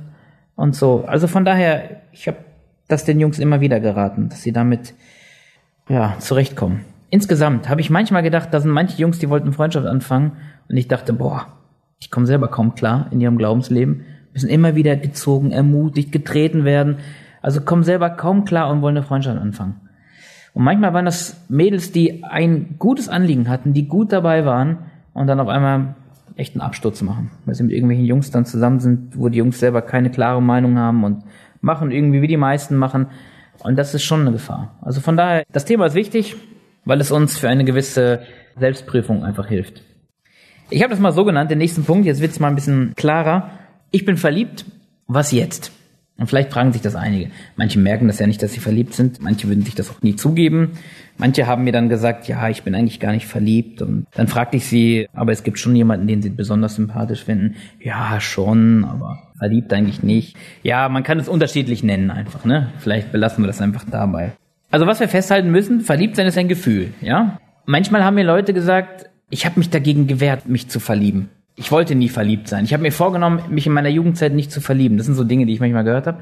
und 0.55 0.75
so. 0.75 1.05
Also 1.05 1.25
von 1.27 1.45
daher, 1.45 2.01
ich 2.11 2.27
habe 2.27 2.37
das 2.89 3.05
den 3.05 3.19
Jungs 3.19 3.39
immer 3.39 3.61
wieder 3.61 3.79
geraten, 3.79 4.27
dass 4.27 4.41
sie 4.41 4.51
damit 4.51 4.93
ja 5.87 6.15
zurechtkommen. 6.19 6.81
Insgesamt 7.09 7.69
habe 7.69 7.81
ich 7.81 7.89
manchmal 7.89 8.23
gedacht, 8.23 8.49
da 8.51 8.59
sind 8.59 8.71
manche 8.71 8.97
Jungs, 9.01 9.19
die 9.19 9.29
wollten 9.29 9.53
Freundschaft 9.53 9.87
anfangen 9.87 10.33
und 10.67 10.75
ich 10.75 10.87
dachte, 10.87 11.13
boah, 11.13 11.47
ich 11.99 12.11
komme 12.11 12.25
selber 12.25 12.49
kaum 12.49 12.75
klar 12.75 13.07
in 13.11 13.21
ihrem 13.21 13.37
Glaubensleben, 13.37 14.05
müssen 14.33 14.49
immer 14.49 14.75
wieder 14.75 14.95
gezogen, 14.95 15.51
ermutigt, 15.51 16.11
getreten 16.11 16.65
werden, 16.65 16.97
also 17.41 17.61
kommen 17.61 17.83
selber 17.83 18.09
kaum 18.09 18.43
klar 18.43 18.69
und 18.69 18.81
wollen 18.81 18.97
eine 18.97 19.05
Freundschaft 19.05 19.39
anfangen. 19.39 19.75
Und 20.53 20.63
manchmal 20.63 20.93
waren 20.93 21.05
das 21.05 21.45
Mädels, 21.47 21.91
die 21.91 22.23
ein 22.23 22.75
gutes 22.79 23.07
Anliegen 23.07 23.49
hatten, 23.49 23.73
die 23.73 23.87
gut 23.87 24.11
dabei 24.11 24.45
waren 24.45 24.79
und 25.13 25.27
dann 25.27 25.39
auf 25.39 25.47
einmal 25.47 25.95
echt 26.35 26.55
einen 26.55 26.61
Absturz 26.61 27.01
machen, 27.01 27.31
weil 27.45 27.55
sie 27.55 27.63
mit 27.63 27.73
irgendwelchen 27.73 28.05
Jungs 28.05 28.31
dann 28.31 28.45
zusammen 28.45 28.79
sind, 28.79 29.17
wo 29.17 29.29
die 29.29 29.37
Jungs 29.37 29.59
selber 29.59 29.81
keine 29.81 30.09
klare 30.09 30.41
Meinung 30.41 30.77
haben 30.77 31.03
und 31.03 31.23
machen, 31.61 31.91
irgendwie 31.91 32.21
wie 32.21 32.27
die 32.27 32.37
meisten 32.37 32.75
machen. 32.75 33.07
Und 33.63 33.77
das 33.77 33.93
ist 33.93 34.03
schon 34.03 34.21
eine 34.21 34.31
Gefahr. 34.31 34.77
Also 34.81 35.01
von 35.01 35.17
daher, 35.17 35.43
das 35.51 35.65
Thema 35.65 35.85
ist 35.85 35.95
wichtig, 35.95 36.35
weil 36.85 37.01
es 37.01 37.11
uns 37.11 37.37
für 37.37 37.49
eine 37.49 37.65
gewisse 37.65 38.21
Selbstprüfung 38.57 39.23
einfach 39.23 39.47
hilft. 39.47 39.83
Ich 40.69 40.81
habe 40.83 40.91
das 40.91 40.99
mal 40.99 41.11
so 41.11 41.25
genannt, 41.25 41.51
den 41.51 41.57
nächsten 41.57 41.83
Punkt, 41.83 42.05
jetzt 42.05 42.21
wird 42.21 42.31
es 42.31 42.39
mal 42.39 42.47
ein 42.47 42.55
bisschen 42.55 42.93
klarer. 42.95 43.51
Ich 43.91 44.05
bin 44.05 44.17
verliebt, 44.17 44.65
was 45.07 45.31
jetzt? 45.31 45.71
Und 46.19 46.27
vielleicht 46.27 46.51
fragen 46.51 46.73
sich 46.73 46.81
das 46.81 46.95
einige. 46.95 47.31
Manche 47.55 47.79
merken 47.79 48.07
das 48.07 48.19
ja 48.19 48.27
nicht, 48.27 48.43
dass 48.43 48.51
sie 48.51 48.59
verliebt 48.59 48.93
sind. 48.93 49.21
Manche 49.21 49.47
würden 49.47 49.63
sich 49.63 49.73
das 49.73 49.89
auch 49.89 50.01
nie 50.01 50.17
zugeben. 50.17 50.71
Manche 51.17 51.47
haben 51.47 51.63
mir 51.63 51.71
dann 51.71 51.87
gesagt, 51.87 52.27
ja, 52.27 52.49
ich 52.49 52.63
bin 52.63 52.75
eigentlich 52.75 52.99
gar 52.99 53.13
nicht 53.13 53.25
verliebt. 53.25 53.81
Und 53.81 54.05
dann 54.13 54.27
fragte 54.27 54.57
ich 54.57 54.65
sie, 54.65 55.07
aber 55.13 55.31
es 55.31 55.43
gibt 55.43 55.59
schon 55.59 55.75
jemanden, 55.75 56.07
den 56.07 56.21
sie 56.21 56.29
besonders 56.29 56.75
sympathisch 56.75 57.23
finden. 57.23 57.55
Ja, 57.79 58.19
schon, 58.19 58.83
aber 58.83 59.28
verliebt 59.39 59.73
eigentlich 59.73 60.03
nicht. 60.03 60.35
Ja, 60.61 60.87
man 60.89 61.03
kann 61.03 61.17
es 61.19 61.27
unterschiedlich 61.27 61.83
nennen 61.83 62.11
einfach, 62.11 62.45
ne? 62.45 62.67
Vielleicht 62.77 63.11
belassen 63.11 63.43
wir 63.43 63.47
das 63.47 63.61
einfach 63.61 63.85
dabei. 63.89 64.33
Also 64.69 64.85
was 64.85 64.99
wir 64.99 65.07
festhalten 65.07 65.49
müssen, 65.49 65.81
verliebt 65.81 66.15
sein 66.15 66.27
ist 66.27 66.37
ein 66.37 66.47
Gefühl, 66.47 66.93
ja? 67.01 67.39
Manchmal 67.65 68.03
haben 68.03 68.15
mir 68.15 68.23
Leute 68.23 68.53
gesagt, 68.53 69.09
ich 69.29 69.45
habe 69.45 69.59
mich 69.59 69.69
dagegen 69.69 70.07
gewehrt, 70.07 70.47
mich 70.47 70.69
zu 70.69 70.79
verlieben. 70.79 71.29
Ich 71.55 71.71
wollte 71.71 71.95
nie 71.95 72.09
verliebt 72.09 72.47
sein. 72.47 72.65
Ich 72.65 72.73
habe 72.73 72.83
mir 72.83 72.91
vorgenommen, 72.91 73.41
mich 73.49 73.67
in 73.67 73.73
meiner 73.73 73.89
Jugendzeit 73.89 74.33
nicht 74.33 74.51
zu 74.51 74.61
verlieben. 74.61 74.97
Das 74.97 75.05
sind 75.05 75.15
so 75.15 75.23
Dinge, 75.23 75.45
die 75.45 75.53
ich 75.53 75.59
manchmal 75.59 75.83
gehört 75.83 76.07
habe. 76.07 76.19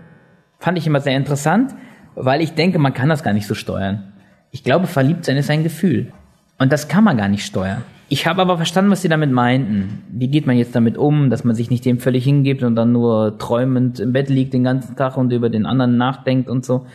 Fand 0.59 0.77
ich 0.77 0.87
immer 0.87 0.99
sehr 0.99 1.15
interessant, 1.15 1.75
weil 2.15 2.41
ich 2.41 2.53
denke, 2.53 2.79
man 2.79 2.93
kann 2.93 3.09
das 3.09 3.23
gar 3.23 3.33
nicht 3.33 3.47
so 3.47 3.53
steuern. 3.53 4.13
Ich 4.51 4.63
glaube, 4.63 4.87
verliebt 4.87 5.25
sein 5.25 5.37
ist 5.37 5.49
ein 5.49 5.63
Gefühl. 5.63 6.11
Und 6.57 6.71
das 6.71 6.87
kann 6.87 7.03
man 7.03 7.17
gar 7.17 7.27
nicht 7.27 7.45
steuern. 7.45 7.83
Ich 8.09 8.25
habe 8.25 8.41
aber 8.41 8.55
verstanden, 8.55 8.89
was 8.91 9.01
sie 9.01 9.09
damit 9.09 9.31
meinten. 9.31 10.03
Wie 10.09 10.29
geht 10.29 10.47
man 10.47 10.57
jetzt 10.57 10.75
damit 10.75 10.97
um, 10.97 11.29
dass 11.29 11.43
man 11.43 11.55
sich 11.55 11.69
nicht 11.69 11.83
dem 11.83 11.99
völlig 11.99 12.23
hingibt 12.23 12.63
und 12.63 12.75
dann 12.75 12.93
nur 12.93 13.37
träumend 13.37 13.99
im 13.99 14.13
Bett 14.13 14.29
liegt 14.29 14.53
den 14.53 14.63
ganzen 14.63 14.95
Tag 14.95 15.17
und 15.17 15.33
über 15.33 15.49
den 15.49 15.65
anderen 15.65 15.97
nachdenkt 15.97 16.49
und 16.49 16.63
so. 16.63 16.85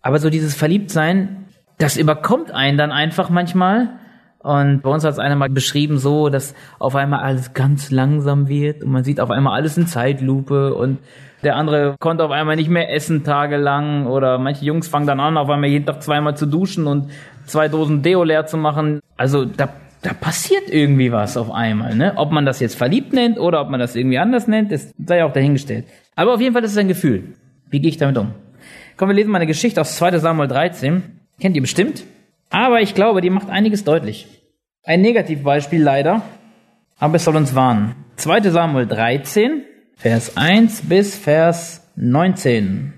Aber 0.00 0.18
so 0.18 0.30
dieses 0.30 0.56
Verliebtsein, 0.56 1.44
das 1.78 1.96
überkommt 1.96 2.50
einen 2.50 2.76
dann 2.76 2.90
einfach 2.90 3.30
manchmal 3.30 3.90
und 4.42 4.82
bei 4.82 4.90
uns 4.90 5.04
hat 5.04 5.12
es 5.12 5.20
einer 5.20 5.36
mal 5.36 5.48
beschrieben 5.48 5.98
so, 5.98 6.28
dass 6.28 6.54
auf 6.80 6.96
einmal 6.96 7.20
alles 7.20 7.54
ganz 7.54 7.92
langsam 7.92 8.48
wird 8.48 8.82
und 8.82 8.90
man 8.90 9.04
sieht 9.04 9.20
auf 9.20 9.30
einmal 9.30 9.54
alles 9.54 9.76
in 9.76 9.86
Zeitlupe 9.86 10.74
und 10.74 10.98
der 11.44 11.56
andere 11.56 11.94
konnte 12.00 12.24
auf 12.24 12.32
einmal 12.32 12.56
nicht 12.56 12.68
mehr 12.68 12.92
essen 12.92 13.22
tagelang 13.22 14.06
oder 14.06 14.38
manche 14.38 14.64
Jungs 14.64 14.88
fangen 14.88 15.06
dann 15.06 15.20
an, 15.20 15.36
auf 15.36 15.48
einmal 15.48 15.70
jeden 15.70 15.86
Tag 15.86 16.02
zweimal 16.02 16.36
zu 16.36 16.46
duschen 16.46 16.88
und 16.88 17.10
zwei 17.46 17.68
Dosen 17.68 18.02
Deo 18.02 18.24
leer 18.24 18.46
zu 18.46 18.56
machen. 18.56 19.00
Also 19.16 19.44
da, 19.44 19.68
da 20.02 20.12
passiert 20.12 20.68
irgendwie 20.68 21.12
was 21.12 21.36
auf 21.36 21.50
einmal. 21.50 21.94
Ne? 21.94 22.12
Ob 22.16 22.32
man 22.32 22.44
das 22.44 22.60
jetzt 22.60 22.74
verliebt 22.74 23.12
nennt 23.12 23.38
oder 23.38 23.60
ob 23.60 23.70
man 23.70 23.78
das 23.78 23.94
irgendwie 23.94 24.18
anders 24.18 24.48
nennt, 24.48 24.72
das 24.72 24.92
sei 25.04 25.24
auch 25.24 25.32
dahingestellt. 25.32 25.86
Aber 26.16 26.34
auf 26.34 26.40
jeden 26.40 26.52
Fall 26.52 26.64
ist 26.64 26.72
es 26.72 26.76
ein 26.76 26.88
Gefühl. 26.88 27.34
Wie 27.70 27.80
gehe 27.80 27.88
ich 27.88 27.96
damit 27.96 28.18
um? 28.18 28.32
Kommen 28.96 29.10
wir 29.10 29.16
lesen 29.16 29.30
mal 29.30 29.38
eine 29.38 29.46
Geschichte 29.46 29.80
aus 29.80 29.96
2 29.96 30.18
Samuel 30.18 30.48
13. 30.48 31.02
Kennt 31.40 31.56
ihr 31.56 31.62
bestimmt? 31.62 32.04
Aber 32.50 32.82
ich 32.82 32.94
glaube, 32.94 33.20
die 33.20 33.30
macht 33.30 33.48
einiges 33.48 33.84
deutlich. 33.84 34.26
Ein 34.84 35.00
Negativbeispiel 35.00 35.82
leider, 35.82 36.22
aber 36.98 37.16
es 37.16 37.24
soll 37.24 37.36
uns 37.36 37.54
warnen. 37.54 37.94
2 38.16 38.50
Samuel 38.50 38.86
13, 38.86 39.62
Vers 39.96 40.36
1 40.36 40.82
bis 40.82 41.16
Vers 41.16 41.88
19. 41.96 42.92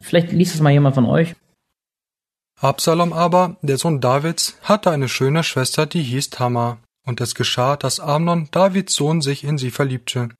Vielleicht 0.00 0.32
liest 0.32 0.54
es 0.54 0.60
mal 0.60 0.70
jemand 0.70 0.94
von 0.94 1.04
euch. 1.04 1.34
Absalom 2.60 3.12
aber, 3.12 3.56
der 3.62 3.78
Sohn 3.78 4.00
Davids, 4.00 4.56
hatte 4.62 4.90
eine 4.90 5.08
schöne 5.08 5.44
Schwester, 5.44 5.86
die 5.86 6.02
hieß 6.02 6.30
Tamar. 6.30 6.78
Und 7.06 7.20
es 7.20 7.34
geschah, 7.34 7.76
dass 7.76 8.00
Amnon, 8.00 8.48
Davids 8.50 8.94
Sohn, 8.94 9.20
sich 9.20 9.44
in 9.44 9.58
sie 9.58 9.70
verliebte. 9.70 10.30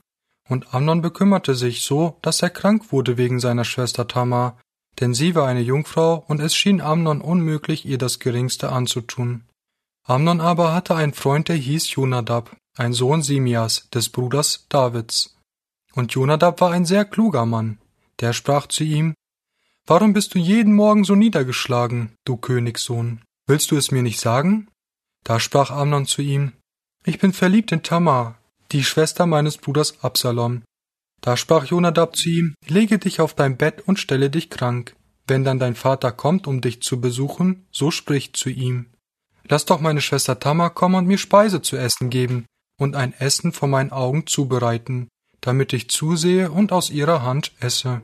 Und 0.49 0.75
Amnon 0.75 1.03
bekümmerte 1.03 1.55
sich 1.55 1.83
so, 1.83 2.17
dass 2.23 2.43
er 2.43 2.51
krank 2.51 2.93
wurde 2.93 3.17
wegen 3.17 3.41
seiner 3.41 3.65
Schwester 3.65 4.09
Tamar, 4.09 4.59
denn 5.01 5.15
sie 5.15 5.35
war 5.35 5.47
eine 5.49 5.61
Jungfrau, 5.61 6.25
und 6.29 6.41
es 6.41 6.55
schien 6.55 6.81
Amnon 6.81 7.21
unmöglich, 7.21 7.85
ihr 7.85 7.99
das 7.99 8.19
Geringste 8.19 8.71
anzutun. 8.71 9.45
Amnon 10.07 10.41
aber 10.41 10.73
hatte 10.73 10.95
einen 10.95 11.15
Freund, 11.15 11.49
der 11.49 11.57
hieß 11.57 11.91
Jonadab, 11.95 12.57
ein 12.77 12.93
Sohn 12.93 13.23
Simias, 13.23 13.89
des 13.91 14.09
Bruders 14.09 14.67
Davids. 14.69 15.37
Und 15.95 16.13
Jonadab 16.13 16.61
war 16.61 16.73
ein 16.73 16.85
sehr 16.85 17.05
kluger 17.05 17.47
Mann. 17.47 17.79
Der 18.21 18.33
sprach 18.33 18.67
zu 18.67 18.85
ihm, 18.85 19.15
Warum 19.87 20.15
bist 20.15 20.35
du 20.35 20.39
jeden 20.39 20.75
Morgen 20.75 21.05
so 21.05 21.15
niedergeschlagen, 21.15 22.17
du 22.25 22.39
Königssohn? 22.39 23.21
Willst 23.47 23.71
du 23.71 23.77
es 23.77 23.91
mir 23.91 24.03
nicht 24.03 24.19
sagen? 24.19 24.69
Da 25.25 25.39
sprach 25.39 25.71
Amnon 25.71 26.07
zu 26.07 26.23
ihm, 26.23 26.53
Ich 27.05 27.19
bin 27.19 27.35
verliebt 27.35 27.71
in 27.71 27.83
Tamar, 27.83 28.39
die 28.73 28.83
Schwester 28.83 29.27
meines 29.27 29.59
Bruders 29.59 30.03
Absalom. 30.03 30.63
Da 31.21 31.37
sprach 31.37 31.67
Jonadab 31.67 32.17
zu 32.17 32.31
ihm, 32.31 32.55
Lege 32.67 32.99
dich 32.99 33.21
auf 33.21 33.35
dein 33.35 33.59
Bett 33.59 33.83
und 33.87 33.99
stelle 33.99 34.31
dich 34.31 34.49
krank. 34.49 34.97
Wenn 35.27 35.45
dann 35.45 35.59
dein 35.59 35.75
Vater 35.75 36.13
kommt, 36.13 36.47
um 36.47 36.63
dich 36.63 36.81
zu 36.81 36.99
besuchen, 37.01 37.67
so 37.71 37.91
sprich 37.91 38.33
zu 38.33 38.49
ihm. 38.49 38.87
Lass 39.47 39.67
doch 39.67 39.81
meine 39.81 40.01
Schwester 40.01 40.39
Tamar 40.41 40.71
kommen 40.71 40.95
und 40.95 41.07
mir 41.07 41.19
Speise 41.19 41.61
zu 41.61 41.77
essen 41.77 42.09
geben 42.09 42.47
und 42.79 42.97
ein 42.97 43.13
Essen 43.13 43.53
vor 43.53 43.69
meinen 43.69 43.93
Augen 43.93 44.27
zubereiten, 44.27 45.09
damit 45.43 45.75
ich 45.75 45.91
zusehe 45.91 46.51
und 46.51 46.73
aus 46.73 46.89
ihrer 46.89 47.23
Hand 47.23 47.53
esse. 47.61 48.01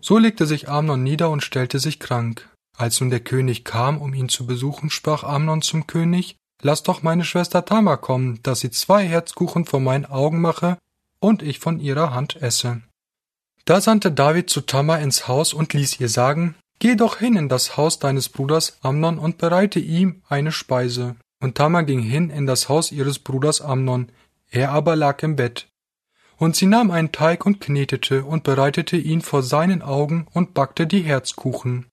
So 0.00 0.18
legte 0.18 0.46
sich 0.46 0.68
Amnon 0.68 1.02
nieder 1.02 1.30
und 1.30 1.42
stellte 1.42 1.78
sich 1.78 1.98
krank. 1.98 2.48
Als 2.76 3.00
nun 3.00 3.10
der 3.10 3.20
König 3.20 3.64
kam, 3.64 4.00
um 4.00 4.12
ihn 4.12 4.28
zu 4.28 4.46
besuchen, 4.46 4.90
sprach 4.90 5.24
Amnon 5.24 5.62
zum 5.62 5.86
König, 5.86 6.36
Lass 6.62 6.82
doch 6.82 7.02
meine 7.02 7.24
Schwester 7.24 7.64
Tamar 7.64 7.98
kommen, 7.98 8.40
dass 8.42 8.60
sie 8.60 8.70
zwei 8.70 9.04
Herzkuchen 9.04 9.66
vor 9.66 9.80
meinen 9.80 10.06
Augen 10.06 10.40
mache 10.40 10.78
und 11.20 11.42
ich 11.42 11.58
von 11.58 11.78
ihrer 11.80 12.14
Hand 12.14 12.40
esse. 12.40 12.82
Da 13.66 13.80
sandte 13.80 14.10
David 14.10 14.48
zu 14.48 14.62
Tamar 14.62 15.00
ins 15.00 15.28
Haus 15.28 15.52
und 15.52 15.74
ließ 15.74 16.00
ihr 16.00 16.08
sagen, 16.08 16.54
Geh 16.78 16.94
doch 16.94 17.18
hin 17.18 17.36
in 17.36 17.48
das 17.48 17.76
Haus 17.76 17.98
deines 17.98 18.28
Bruders 18.28 18.78
Amnon 18.82 19.18
und 19.18 19.38
bereite 19.38 19.80
ihm 19.80 20.22
eine 20.28 20.52
Speise. 20.52 21.16
Und 21.40 21.56
Tamar 21.56 21.84
ging 21.84 22.00
hin 22.00 22.30
in 22.30 22.46
das 22.46 22.68
Haus 22.68 22.92
ihres 22.92 23.18
Bruders 23.18 23.60
Amnon, 23.60 24.10
er 24.50 24.72
aber 24.72 24.94
lag 24.94 25.22
im 25.22 25.36
Bett. 25.36 25.68
Und 26.38 26.56
sie 26.56 26.66
nahm 26.66 26.90
einen 26.90 27.12
Teig 27.12 27.46
und 27.46 27.60
knetete 27.60 28.24
und 28.24 28.44
bereitete 28.44 28.96
ihn 28.96 29.22
vor 29.22 29.42
seinen 29.42 29.82
Augen 29.82 30.26
und 30.32 30.54
backte 30.54 30.86
die 30.86 31.02
Herzkuchen. 31.02 31.86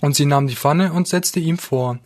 Und 0.00 0.14
sie 0.14 0.26
nahm 0.26 0.46
die 0.46 0.56
Pfanne 0.56 0.92
und 0.92 1.08
setzte 1.08 1.40
ihm 1.40 1.58
vor. 1.58 1.98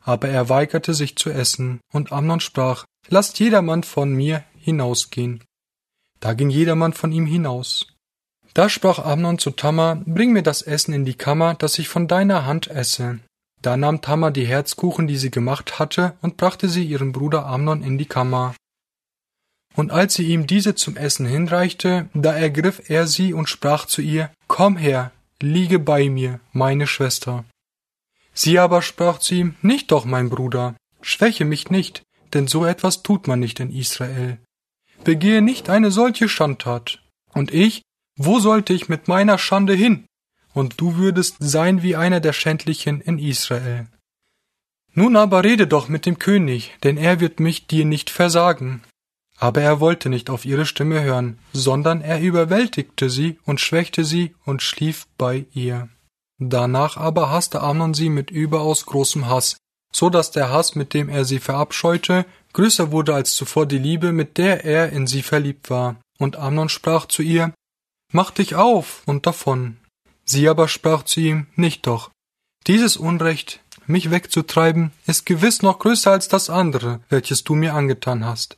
Aber 0.00 0.28
er 0.28 0.48
weigerte 0.48 0.94
sich 0.94 1.16
zu 1.16 1.30
essen, 1.30 1.80
und 1.92 2.12
Amnon 2.12 2.40
sprach, 2.40 2.84
Lasst 3.08 3.38
jedermann 3.38 3.82
von 3.82 4.12
mir 4.12 4.44
hinausgehen. 4.58 5.44
Da 6.20 6.32
ging 6.32 6.48
jedermann 6.48 6.94
von 6.94 7.12
ihm 7.12 7.26
hinaus. 7.26 7.88
Da 8.54 8.68
sprach 8.68 8.98
Amnon 8.98 9.38
zu 9.38 9.50
Tamar, 9.50 9.96
Bring 10.06 10.32
mir 10.32 10.42
das 10.42 10.62
Essen 10.62 10.94
in 10.94 11.04
die 11.04 11.16
Kammer, 11.16 11.54
dass 11.54 11.78
ich 11.78 11.88
von 11.88 12.08
deiner 12.08 12.46
Hand 12.46 12.68
esse. 12.68 13.18
Da 13.60 13.76
nahm 13.76 14.00
Tamar 14.00 14.30
die 14.30 14.46
Herzkuchen, 14.46 15.06
die 15.06 15.16
sie 15.16 15.30
gemacht 15.30 15.78
hatte, 15.78 16.16
und 16.22 16.36
brachte 16.36 16.68
sie 16.68 16.84
ihrem 16.84 17.12
Bruder 17.12 17.46
Amnon 17.46 17.82
in 17.82 17.98
die 17.98 18.06
Kammer. 18.06 18.54
Und 19.76 19.90
als 19.90 20.14
sie 20.14 20.24
ihm 20.24 20.46
diese 20.46 20.74
zum 20.74 20.96
Essen 20.96 21.26
hinreichte, 21.26 22.08
da 22.14 22.32
ergriff 22.32 22.88
er 22.88 23.06
sie 23.06 23.32
und 23.32 23.48
sprach 23.48 23.86
zu 23.86 24.02
ihr, 24.02 24.30
Komm 24.46 24.76
her, 24.76 25.10
liege 25.40 25.78
bei 25.78 26.08
mir, 26.08 26.40
meine 26.52 26.86
Schwester. 26.86 27.44
Sie 28.32 28.58
aber 28.58 28.82
sprach 28.82 29.18
zu 29.18 29.34
ihm, 29.34 29.56
Nicht 29.62 29.90
doch, 29.90 30.04
mein 30.04 30.30
Bruder, 30.30 30.76
schwäche 31.02 31.44
mich 31.44 31.70
nicht, 31.70 32.02
denn 32.32 32.46
so 32.46 32.64
etwas 32.64 33.02
tut 33.02 33.26
man 33.26 33.40
nicht 33.40 33.60
in 33.60 33.72
Israel. 33.72 34.38
Begehe 35.02 35.42
nicht 35.42 35.68
eine 35.68 35.90
solche 35.90 36.28
Schandtat. 36.28 37.00
Und 37.32 37.52
ich, 37.52 37.82
wo 38.16 38.38
sollte 38.38 38.72
ich 38.72 38.88
mit 38.88 39.08
meiner 39.08 39.38
Schande 39.38 39.74
hin? 39.74 40.06
Und 40.52 40.80
du 40.80 40.96
würdest 40.96 41.36
sein 41.40 41.82
wie 41.82 41.96
einer 41.96 42.20
der 42.20 42.32
Schändlichen 42.32 43.00
in 43.00 43.18
Israel. 43.18 43.88
Nun 44.92 45.16
aber 45.16 45.42
rede 45.42 45.66
doch 45.66 45.88
mit 45.88 46.06
dem 46.06 46.20
König, 46.20 46.76
denn 46.84 46.96
er 46.96 47.18
wird 47.18 47.40
mich 47.40 47.66
dir 47.66 47.84
nicht 47.84 48.10
versagen. 48.10 48.82
Aber 49.38 49.60
er 49.62 49.80
wollte 49.80 50.08
nicht 50.08 50.30
auf 50.30 50.44
ihre 50.44 50.66
Stimme 50.66 51.02
hören, 51.02 51.38
sondern 51.52 52.00
er 52.00 52.20
überwältigte 52.20 53.10
sie 53.10 53.38
und 53.44 53.60
schwächte 53.60 54.04
sie 54.04 54.34
und 54.44 54.62
schlief 54.62 55.06
bei 55.18 55.46
ihr. 55.52 55.88
Danach 56.38 56.96
aber 56.96 57.30
hasste 57.30 57.60
Amnon 57.60 57.94
sie 57.94 58.08
mit 58.08 58.30
überaus 58.30 58.86
großem 58.86 59.28
Hass, 59.28 59.56
so 59.92 60.10
dass 60.10 60.30
der 60.30 60.50
Hass, 60.50 60.74
mit 60.74 60.94
dem 60.94 61.08
er 61.08 61.24
sie 61.24 61.38
verabscheute, 61.38 62.26
größer 62.52 62.90
wurde 62.90 63.14
als 63.14 63.34
zuvor 63.34 63.66
die 63.66 63.78
Liebe, 63.78 64.12
mit 64.12 64.38
der 64.38 64.64
er 64.64 64.90
in 64.90 65.06
sie 65.06 65.22
verliebt 65.22 65.70
war. 65.70 65.96
Und 66.18 66.36
Amnon 66.36 66.68
sprach 66.68 67.06
zu 67.06 67.22
ihr, 67.22 67.52
Mach 68.12 68.30
dich 68.30 68.54
auf 68.54 69.02
und 69.06 69.26
davon. 69.26 69.78
Sie 70.24 70.48
aber 70.48 70.68
sprach 70.68 71.02
zu 71.02 71.20
ihm, 71.20 71.46
Nicht 71.56 71.86
doch. 71.86 72.10
Dieses 72.66 72.96
Unrecht, 72.96 73.60
mich 73.86 74.10
wegzutreiben, 74.10 74.92
ist 75.06 75.26
gewiss 75.26 75.62
noch 75.62 75.78
größer 75.78 76.10
als 76.10 76.28
das 76.28 76.48
andere, 76.48 77.00
welches 77.08 77.44
du 77.44 77.54
mir 77.54 77.74
angetan 77.74 78.24
hast. 78.24 78.56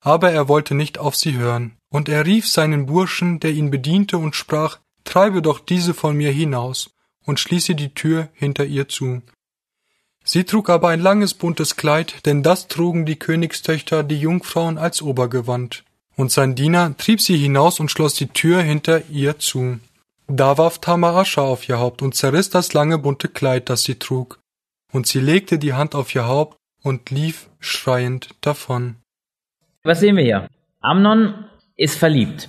Aber 0.00 0.30
er 0.30 0.48
wollte 0.48 0.74
nicht 0.74 0.98
auf 0.98 1.16
sie 1.16 1.34
hören, 1.36 1.76
und 1.90 2.08
er 2.08 2.26
rief 2.26 2.48
seinen 2.48 2.86
Burschen, 2.86 3.40
der 3.40 3.50
ihn 3.52 3.70
bediente, 3.70 4.18
und 4.18 4.36
sprach, 4.36 4.78
Treibe 5.04 5.40
doch 5.40 5.58
diese 5.58 5.94
von 5.94 6.16
mir 6.16 6.30
hinaus, 6.30 6.90
und 7.24 7.40
schließe 7.40 7.74
die 7.74 7.94
Tür 7.94 8.28
hinter 8.34 8.64
ihr 8.64 8.88
zu. 8.88 9.22
Sie 10.22 10.44
trug 10.44 10.68
aber 10.68 10.88
ein 10.88 11.00
langes 11.00 11.32
buntes 11.32 11.76
Kleid, 11.76 12.26
denn 12.26 12.42
das 12.42 12.68
trugen 12.68 13.06
die 13.06 13.16
Königstöchter 13.16 14.02
die 14.02 14.20
Jungfrauen 14.20 14.76
als 14.76 15.00
Obergewand. 15.00 15.84
Und 16.16 16.30
sein 16.30 16.54
Diener 16.54 16.94
trieb 16.98 17.22
sie 17.22 17.38
hinaus 17.38 17.80
und 17.80 17.90
schloss 17.90 18.14
die 18.14 18.26
Tür 18.26 18.60
hinter 18.60 19.06
ihr 19.08 19.38
zu. 19.38 19.78
Da 20.26 20.58
warf 20.58 20.80
Tamar 20.80 21.16
Asche 21.16 21.40
auf 21.40 21.66
ihr 21.68 21.78
Haupt 21.78 22.02
und 22.02 22.14
zerriss 22.14 22.50
das 22.50 22.74
lange 22.74 22.98
bunte 22.98 23.28
Kleid, 23.28 23.70
das 23.70 23.84
sie 23.84 23.98
trug. 23.98 24.38
Und 24.92 25.06
sie 25.06 25.20
legte 25.20 25.58
die 25.58 25.72
Hand 25.72 25.94
auf 25.94 26.14
ihr 26.14 26.26
Haupt 26.26 26.58
und 26.82 27.08
lief 27.08 27.48
schreiend 27.60 28.28
davon. 28.42 28.96
Was 29.84 30.00
sehen 30.00 30.16
wir 30.16 30.24
hier? 30.24 30.48
Amnon 30.80 31.34
ist 31.76 31.98
verliebt. 31.98 32.48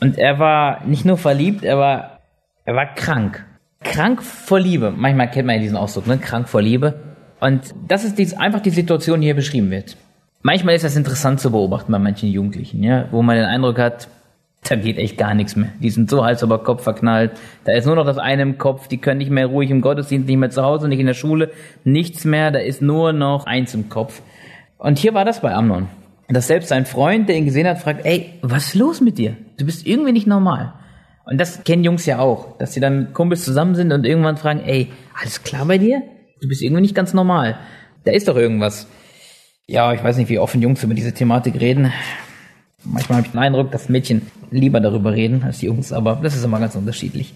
Und 0.00 0.18
er 0.18 0.38
war 0.38 0.84
nicht 0.84 1.04
nur 1.04 1.16
verliebt, 1.16 1.64
er 1.64 1.78
war, 1.78 2.20
er 2.64 2.74
war 2.74 2.94
krank. 2.94 3.44
Krank 3.82 4.22
vor 4.22 4.58
Liebe. 4.58 4.90
Manchmal 4.90 5.30
kennt 5.30 5.46
man 5.46 5.56
ja 5.56 5.62
diesen 5.62 5.76
Ausdruck, 5.76 6.06
ne? 6.06 6.18
Krank 6.18 6.48
vor 6.48 6.60
Liebe. 6.60 6.94
Und 7.40 7.74
das 7.86 8.04
ist 8.04 8.18
die, 8.18 8.36
einfach 8.36 8.60
die 8.60 8.70
Situation, 8.70 9.20
die 9.20 9.28
hier 9.28 9.36
beschrieben 9.36 9.70
wird. 9.70 9.96
Manchmal 10.42 10.74
ist 10.74 10.84
das 10.84 10.96
interessant 10.96 11.40
zu 11.40 11.50
beobachten 11.50 11.92
bei 11.92 11.98
manchen 11.98 12.30
Jugendlichen, 12.30 12.82
ja, 12.82 13.06
wo 13.10 13.22
man 13.22 13.36
den 13.36 13.46
Eindruck 13.46 13.78
hat, 13.78 14.08
da 14.68 14.74
geht 14.74 14.98
echt 14.98 15.16
gar 15.16 15.34
nichts 15.34 15.54
mehr. 15.54 15.70
Die 15.80 15.90
sind 15.90 16.10
so 16.10 16.24
Hals 16.24 16.42
über 16.42 16.62
Kopf 16.64 16.82
verknallt. 16.82 17.32
Da 17.64 17.72
ist 17.72 17.86
nur 17.86 17.94
noch 17.94 18.04
das 18.04 18.18
eine 18.18 18.42
im 18.42 18.58
Kopf. 18.58 18.88
Die 18.88 18.98
können 18.98 19.18
nicht 19.18 19.30
mehr 19.30 19.46
ruhig 19.46 19.70
im 19.70 19.80
Gottesdienst, 19.80 20.26
nicht 20.26 20.38
mehr 20.38 20.50
zu 20.50 20.62
Hause, 20.62 20.88
nicht 20.88 20.98
in 20.98 21.06
der 21.06 21.14
Schule. 21.14 21.52
Nichts 21.84 22.24
mehr. 22.24 22.50
Da 22.50 22.58
ist 22.58 22.82
nur 22.82 23.12
noch 23.12 23.46
eins 23.46 23.74
im 23.74 23.88
Kopf. 23.88 24.22
Und 24.78 24.98
hier 24.98 25.14
war 25.14 25.24
das 25.24 25.40
bei 25.40 25.54
Amnon 25.54 25.88
dass 26.28 26.48
selbst 26.48 26.68
sein 26.68 26.86
Freund, 26.86 27.28
der 27.28 27.36
ihn 27.36 27.44
gesehen 27.44 27.66
hat, 27.66 27.78
fragt, 27.78 28.04
ey, 28.04 28.34
was 28.42 28.68
ist 28.68 28.74
los 28.74 29.00
mit 29.00 29.18
dir? 29.18 29.36
Du 29.58 29.64
bist 29.64 29.86
irgendwie 29.86 30.12
nicht 30.12 30.26
normal. 30.26 30.74
Und 31.24 31.38
das 31.38 31.64
kennen 31.64 31.84
Jungs 31.84 32.06
ja 32.06 32.18
auch, 32.18 32.56
dass 32.58 32.72
sie 32.72 32.80
dann 32.80 32.98
mit 32.98 33.14
Kumpels 33.14 33.44
zusammen 33.44 33.74
sind 33.74 33.92
und 33.92 34.06
irgendwann 34.06 34.36
fragen, 34.36 34.60
ey, 34.64 34.92
alles 35.20 35.42
klar 35.42 35.64
bei 35.66 35.78
dir? 35.78 36.02
Du 36.40 36.48
bist 36.48 36.62
irgendwie 36.62 36.82
nicht 36.82 36.94
ganz 36.94 37.14
normal. 37.14 37.58
Da 38.04 38.12
ist 38.12 38.28
doch 38.28 38.36
irgendwas. 38.36 38.86
Ja, 39.66 39.92
ich 39.92 40.02
weiß 40.02 40.16
nicht, 40.16 40.28
wie 40.28 40.38
offen 40.38 40.62
Jungs 40.62 40.82
über 40.84 40.94
diese 40.94 41.12
Thematik 41.12 41.60
reden. 41.60 41.92
Manchmal 42.84 43.18
habe 43.18 43.26
ich 43.26 43.32
den 43.32 43.40
Eindruck, 43.40 43.72
dass 43.72 43.88
Mädchen 43.88 44.22
lieber 44.50 44.78
darüber 44.78 45.12
reden 45.12 45.42
als 45.42 45.58
die 45.58 45.66
Jungs, 45.66 45.92
aber 45.92 46.20
das 46.22 46.36
ist 46.36 46.44
immer 46.44 46.60
ganz 46.60 46.76
unterschiedlich. 46.76 47.34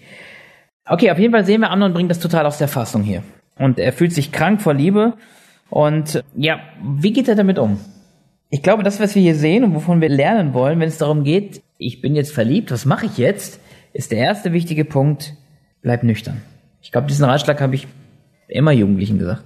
Okay, 0.85 1.11
auf 1.11 1.19
jeden 1.19 1.33
Fall 1.33 1.45
sehen 1.45 1.61
wir, 1.61 1.71
Amnon 1.71 1.93
bringt 1.93 2.09
das 2.09 2.19
total 2.19 2.45
aus 2.45 2.57
der 2.57 2.69
Fassung 2.69 3.03
hier. 3.03 3.23
Und 3.57 3.79
er 3.79 3.91
fühlt 3.91 4.13
sich 4.13 4.31
krank 4.31 4.61
vor 4.61 4.73
Liebe. 4.73 5.13
Und 5.69 6.23
ja, 6.35 6.59
wie 6.81 7.11
geht 7.11 7.27
er 7.27 7.35
damit 7.35 7.59
um? 7.59 7.79
Ich 8.53 8.61
glaube, 8.61 8.83
das, 8.83 8.99
was 8.99 9.15
wir 9.15 9.21
hier 9.21 9.35
sehen 9.35 9.63
und 9.63 9.73
wovon 9.73 10.01
wir 10.01 10.09
lernen 10.09 10.53
wollen, 10.53 10.81
wenn 10.81 10.89
es 10.89 10.97
darum 10.97 11.23
geht, 11.23 11.61
ich 11.77 12.01
bin 12.01 12.15
jetzt 12.15 12.33
verliebt, 12.33 12.69
was 12.69 12.85
mache 12.85 13.05
ich 13.05 13.17
jetzt, 13.17 13.61
ist 13.93 14.11
der 14.11 14.19
erste 14.19 14.51
wichtige 14.51 14.83
Punkt, 14.83 15.35
bleib 15.81 16.03
nüchtern. 16.03 16.41
Ich 16.81 16.91
glaube, 16.91 17.07
diesen 17.07 17.23
Ratschlag 17.23 17.61
habe 17.61 17.75
ich 17.75 17.87
immer 18.49 18.73
Jugendlichen 18.73 19.17
gesagt. 19.17 19.45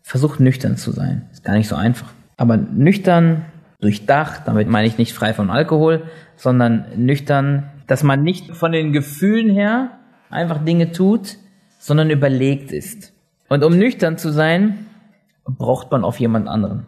Versucht 0.00 0.40
nüchtern 0.40 0.78
zu 0.78 0.90
sein. 0.90 1.28
Ist 1.32 1.44
gar 1.44 1.54
nicht 1.54 1.68
so 1.68 1.76
einfach. 1.76 2.14
Aber 2.38 2.56
nüchtern, 2.56 3.44
durchdacht, 3.82 4.42
damit 4.46 4.68
meine 4.68 4.88
ich 4.88 4.96
nicht 4.96 5.12
frei 5.12 5.34
von 5.34 5.50
Alkohol, 5.50 6.04
sondern 6.36 6.86
nüchtern, 6.96 7.64
dass 7.86 8.02
man 8.02 8.22
nicht 8.22 8.56
von 8.56 8.72
den 8.72 8.94
Gefühlen 8.94 9.50
her 9.50 9.98
einfach 10.30 10.64
Dinge 10.64 10.92
tut, 10.92 11.36
sondern 11.78 12.08
überlegt 12.08 12.72
ist. 12.72 13.12
Und 13.50 13.62
um 13.64 13.76
nüchtern 13.76 14.16
zu 14.16 14.32
sein, 14.32 14.86
braucht 15.44 15.90
man 15.90 16.04
auf 16.04 16.18
jemand 16.18 16.48
anderen, 16.48 16.86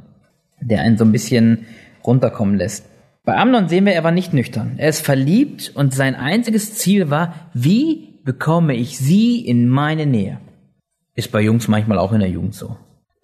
der 0.60 0.80
einen 0.80 0.96
so 0.96 1.04
ein 1.04 1.12
bisschen 1.12 1.66
runterkommen 2.04 2.56
lässt. 2.56 2.86
Bei 3.24 3.36
Amnon 3.36 3.68
sehen 3.68 3.86
wir, 3.86 3.92
er 3.92 4.04
war 4.04 4.12
nicht 4.12 4.32
nüchtern. 4.32 4.74
Er 4.76 4.88
ist 4.88 5.04
verliebt 5.04 5.72
und 5.74 5.92
sein 5.92 6.14
einziges 6.14 6.74
Ziel 6.74 7.10
war, 7.10 7.34
wie 7.54 8.20
bekomme 8.24 8.74
ich 8.74 8.98
sie 8.98 9.44
in 9.44 9.68
meine 9.68 10.06
Nähe? 10.06 10.38
Ist 11.14 11.32
bei 11.32 11.40
Jungs 11.40 11.66
manchmal 11.66 11.98
auch 11.98 12.12
in 12.12 12.20
der 12.20 12.28
Jugend 12.28 12.54
so. 12.54 12.76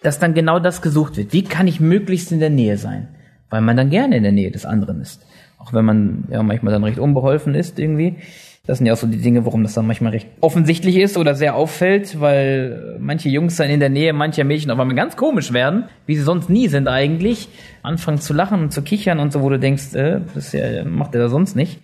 Dass 0.02 0.18
dann 0.18 0.34
genau 0.34 0.58
das 0.58 0.82
gesucht 0.82 1.16
wird. 1.16 1.32
Wie 1.32 1.44
kann 1.44 1.68
ich 1.68 1.78
möglichst 1.78 2.32
in 2.32 2.40
der 2.40 2.50
Nähe 2.50 2.78
sein? 2.78 3.08
Weil 3.50 3.60
man 3.60 3.76
dann 3.76 3.90
gerne 3.90 4.16
in 4.16 4.22
der 4.24 4.32
Nähe 4.32 4.50
des 4.50 4.64
anderen 4.64 5.00
ist. 5.00 5.24
Auch 5.58 5.72
wenn 5.72 5.84
man 5.84 6.24
ja 6.30 6.42
manchmal 6.42 6.72
dann 6.72 6.82
recht 6.82 6.98
unbeholfen 6.98 7.54
ist 7.54 7.78
irgendwie. 7.78 8.16
Das 8.64 8.79
sind 8.79 8.87
ja 8.87 8.92
auch 8.92 8.96
so 8.96 9.09
die 9.09 9.18
Dinge, 9.18 9.44
warum 9.44 9.64
das 9.64 9.75
dann 9.75 9.88
manchmal 9.88 10.12
recht 10.12 10.29
offensichtlich 10.40 10.96
ist 10.96 11.16
oder 11.16 11.35
sehr 11.35 11.57
auffällt, 11.57 12.20
weil 12.20 12.96
manche 13.01 13.29
Jungs 13.29 13.57
dann 13.57 13.68
in 13.68 13.81
der 13.81 13.88
Nähe 13.88 14.12
mancher 14.12 14.44
Mädchen 14.44 14.70
auf 14.70 14.79
einmal 14.79 14.94
ganz 14.94 15.16
komisch 15.16 15.53
werden, 15.53 15.87
wie 16.07 16.14
sie 16.14 16.22
sonst 16.22 16.48
nie 16.48 16.68
sind 16.68 16.87
eigentlich, 16.87 17.48
anfangen 17.83 18.18
zu 18.18 18.33
lachen 18.33 18.62
und 18.62 18.72
zu 18.72 18.83
kichern 18.83 19.18
und 19.18 19.33
so, 19.33 19.42
wo 19.42 19.48
du 19.48 19.59
denkst, 19.59 19.94
äh, 19.94 20.20
das 20.33 20.53
ja, 20.53 20.85
macht 20.85 21.12
er 21.16 21.22
da 21.22 21.29
sonst 21.29 21.57
nicht. 21.57 21.81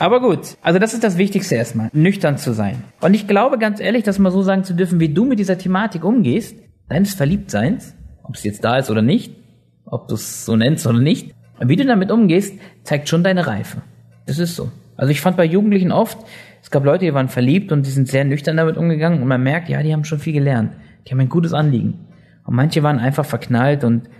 Aber 0.00 0.20
gut, 0.20 0.56
also 0.62 0.80
das 0.80 0.94
ist 0.94 1.04
das 1.04 1.16
Wichtigste 1.16 1.54
erstmal, 1.54 1.90
nüchtern 1.92 2.38
zu 2.38 2.54
sein. 2.54 2.82
Und 3.00 3.14
ich 3.14 3.28
glaube 3.28 3.58
ganz 3.58 3.78
ehrlich, 3.78 4.02
das 4.02 4.18
mal 4.18 4.32
so 4.32 4.42
sagen 4.42 4.64
zu 4.64 4.74
dürfen, 4.74 4.98
wie 4.98 5.10
du 5.10 5.24
mit 5.24 5.38
dieser 5.38 5.58
Thematik 5.58 6.04
umgehst, 6.04 6.56
deines 6.88 7.14
Verliebtseins, 7.14 7.94
ob 8.24 8.34
es 8.34 8.42
jetzt 8.42 8.64
da 8.64 8.78
ist 8.78 8.90
oder 8.90 9.02
nicht, 9.02 9.36
ob 9.84 10.08
du 10.08 10.16
es 10.16 10.44
so 10.44 10.56
nennst 10.56 10.88
oder 10.88 10.98
nicht, 10.98 11.36
wie 11.60 11.76
du 11.76 11.84
damit 11.84 12.10
umgehst, 12.10 12.58
zeigt 12.82 13.08
schon 13.08 13.22
deine 13.22 13.46
Reife. 13.46 13.82
Das 14.26 14.40
ist 14.40 14.56
so. 14.56 14.72
Also 15.00 15.12
ich 15.12 15.22
fand 15.22 15.38
bei 15.38 15.46
Jugendlichen 15.46 15.92
oft, 15.92 16.18
es 16.62 16.70
gab 16.70 16.84
Leute, 16.84 17.06
die 17.06 17.14
waren 17.14 17.30
verliebt 17.30 17.72
und 17.72 17.86
die 17.86 17.90
sind 17.90 18.06
sehr 18.06 18.26
nüchtern 18.26 18.58
damit 18.58 18.76
umgegangen 18.76 19.22
und 19.22 19.28
man 19.28 19.42
merkt, 19.42 19.70
ja, 19.70 19.82
die 19.82 19.94
haben 19.94 20.04
schon 20.04 20.18
viel 20.18 20.34
gelernt. 20.34 20.74
Die 21.06 21.12
haben 21.12 21.20
ein 21.20 21.30
gutes 21.30 21.54
Anliegen. 21.54 21.94
Und 22.44 22.54
manche 22.54 22.82
waren 22.82 22.98
einfach 22.98 23.24
verknallt 23.24 23.82
und 23.82 24.10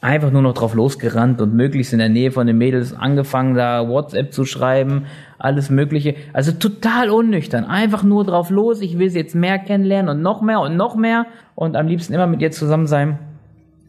einfach 0.00 0.30
nur 0.30 0.40
noch 0.40 0.54
drauf 0.54 0.72
losgerannt 0.72 1.42
und 1.42 1.54
möglichst 1.54 1.92
in 1.92 1.98
der 1.98 2.08
Nähe 2.08 2.30
von 2.30 2.46
den 2.46 2.56
Mädels 2.56 2.94
angefangen, 2.94 3.54
da 3.54 3.86
WhatsApp 3.86 4.32
zu 4.32 4.46
schreiben, 4.46 5.04
alles 5.38 5.68
Mögliche. 5.68 6.14
Also 6.32 6.52
total 6.52 7.10
unnüchtern. 7.10 7.66
Einfach 7.66 8.02
nur 8.02 8.24
drauf 8.24 8.48
los, 8.48 8.80
ich 8.80 8.98
will 8.98 9.10
sie 9.10 9.18
jetzt 9.18 9.34
mehr 9.34 9.58
kennenlernen 9.58 10.08
und 10.16 10.22
noch 10.22 10.40
mehr 10.40 10.60
und 10.60 10.74
noch 10.74 10.96
mehr 10.96 11.26
und 11.54 11.76
am 11.76 11.86
liebsten 11.86 12.14
immer 12.14 12.26
mit 12.26 12.40
ihr 12.40 12.50
zusammen 12.50 12.86
sein. 12.86 13.18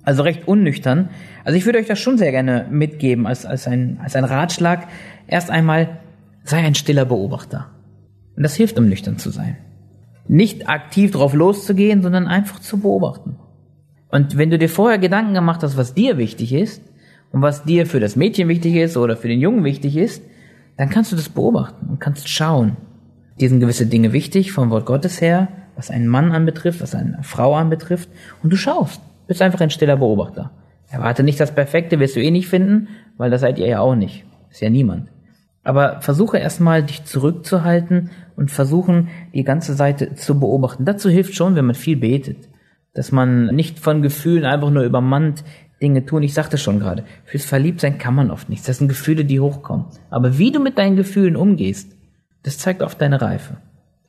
Also 0.04 0.24
recht 0.24 0.50
unnüchtern. 0.50 1.08
Also 1.46 1.58
ich 1.58 1.66
würde 1.66 1.80
euch 1.80 1.88
das 1.88 2.00
schon 2.00 2.18
sehr 2.18 2.32
gerne 2.32 2.66
mitgeben 2.70 3.26
als, 3.26 3.46
als, 3.46 3.70
ein, 3.70 4.02
als 4.04 4.18
ein 4.18 4.26
Ratschlag. 4.26 4.90
Erst 5.28 5.50
einmal 5.50 6.02
Sei 6.48 6.58
ein 6.58 6.76
stiller 6.76 7.06
Beobachter. 7.06 7.72
Und 8.38 8.44
das 8.44 8.56
hilft, 8.56 8.78
um 8.78 8.88
nüchtern 8.88 9.18
zu 9.18 9.32
sein. 9.32 9.58
Nicht 10.28 10.70
aktiv 10.70 11.10
drauf 11.10 11.34
loszugehen, 11.34 12.04
sondern 12.04 12.28
einfach 12.28 12.60
zu 12.60 12.78
beobachten. 12.78 13.38
Und 14.10 14.38
wenn 14.38 14.52
du 14.52 14.60
dir 14.60 14.70
vorher 14.70 15.00
Gedanken 15.00 15.34
gemacht 15.34 15.64
hast, 15.64 15.76
was 15.76 15.96
dir 15.96 16.20
wichtig 16.20 16.54
ist 16.54 16.84
und 17.32 17.42
was 17.42 17.64
dir 17.64 17.88
für 17.88 18.00
das 18.00 18.16
Mädchen 18.16 18.48
wichtig 18.48 18.76
ist 18.76 18.96
oder 18.96 19.18
für 19.18 19.28
den 19.28 19.40
Jungen 19.40 19.64
wichtig 19.64 19.98
ist, 19.98 20.22
dann 20.78 20.92
kannst 20.92 21.12
du 21.12 21.16
das 21.16 21.30
beobachten 21.30 21.88
und 21.90 22.00
kannst 22.00 22.30
schauen. 22.30 22.78
Dir 23.40 23.50
sind 23.50 23.60
gewisse 23.60 23.88
Dinge 23.88 24.14
wichtig 24.14 24.52
vom 24.52 24.70
Wort 24.70 24.86
Gottes 24.86 25.22
her, 25.22 25.48
was 25.76 25.90
einen 25.90 26.08
Mann 26.08 26.32
anbetrifft, 26.32 26.80
was 26.80 26.94
eine 26.94 27.18
Frau 27.24 27.56
anbetrifft, 27.56 28.08
und 28.44 28.54
du 28.54 28.56
schaust. 28.56 29.02
Bist 29.26 29.42
einfach 29.42 29.62
ein 29.62 29.72
stiller 29.72 29.98
Beobachter. 29.98 30.52
Erwarte 30.90 31.24
nicht 31.24 31.40
das 31.40 31.56
Perfekte, 31.56 32.00
wirst 32.00 32.16
du 32.16 32.22
eh 32.22 32.30
nicht 32.30 32.48
finden, 32.48 32.90
weil 33.18 33.32
das 33.32 33.42
seid 33.42 33.58
ihr 33.58 33.68
ja 33.68 33.80
auch 33.80 33.96
nicht. 33.96 34.26
Ist 34.52 34.62
ja 34.62 34.70
niemand. 34.70 35.10
Aber 35.66 36.00
versuche 36.02 36.38
erstmal, 36.38 36.84
dich 36.84 37.06
zurückzuhalten 37.06 38.12
und 38.36 38.52
versuchen, 38.52 39.10
die 39.34 39.44
ganze 39.44 39.74
Seite 39.74 40.14
zu 40.14 40.40
beobachten. 40.40 40.86
Dazu 40.86 41.10
hilft 41.10 41.36
schon, 41.36 41.56
wenn 41.56 41.66
man 41.66 41.76
viel 41.76 41.98
betet. 41.98 42.48
Dass 42.94 43.12
man 43.12 43.48
nicht 43.48 43.80
von 43.80 44.04
Gefühlen 44.04 44.46
einfach 44.46 44.70
nur 44.70 44.84
übermannt 44.84 45.44
Dinge 45.82 46.06
tun. 46.06 46.22
Ich 46.22 46.36
sagte 46.36 46.60
schon 46.60 46.80
gerade, 46.80 47.04
fürs 47.26 47.46
Verliebtsein 47.46 47.98
kann 47.98 48.14
man 48.14 48.30
oft 48.30 48.48
nichts. 48.48 48.68
Das 48.68 48.78
sind 48.78 48.88
Gefühle, 48.88 49.26
die 49.26 49.40
hochkommen. 49.40 49.88
Aber 50.12 50.38
wie 50.38 50.52
du 50.52 50.60
mit 50.60 50.78
deinen 50.78 50.96
Gefühlen 50.96 51.36
umgehst, 51.36 51.92
das 52.44 52.60
zeigt 52.60 52.84
oft 52.84 53.02
deine 53.02 53.20
Reife. 53.20 53.58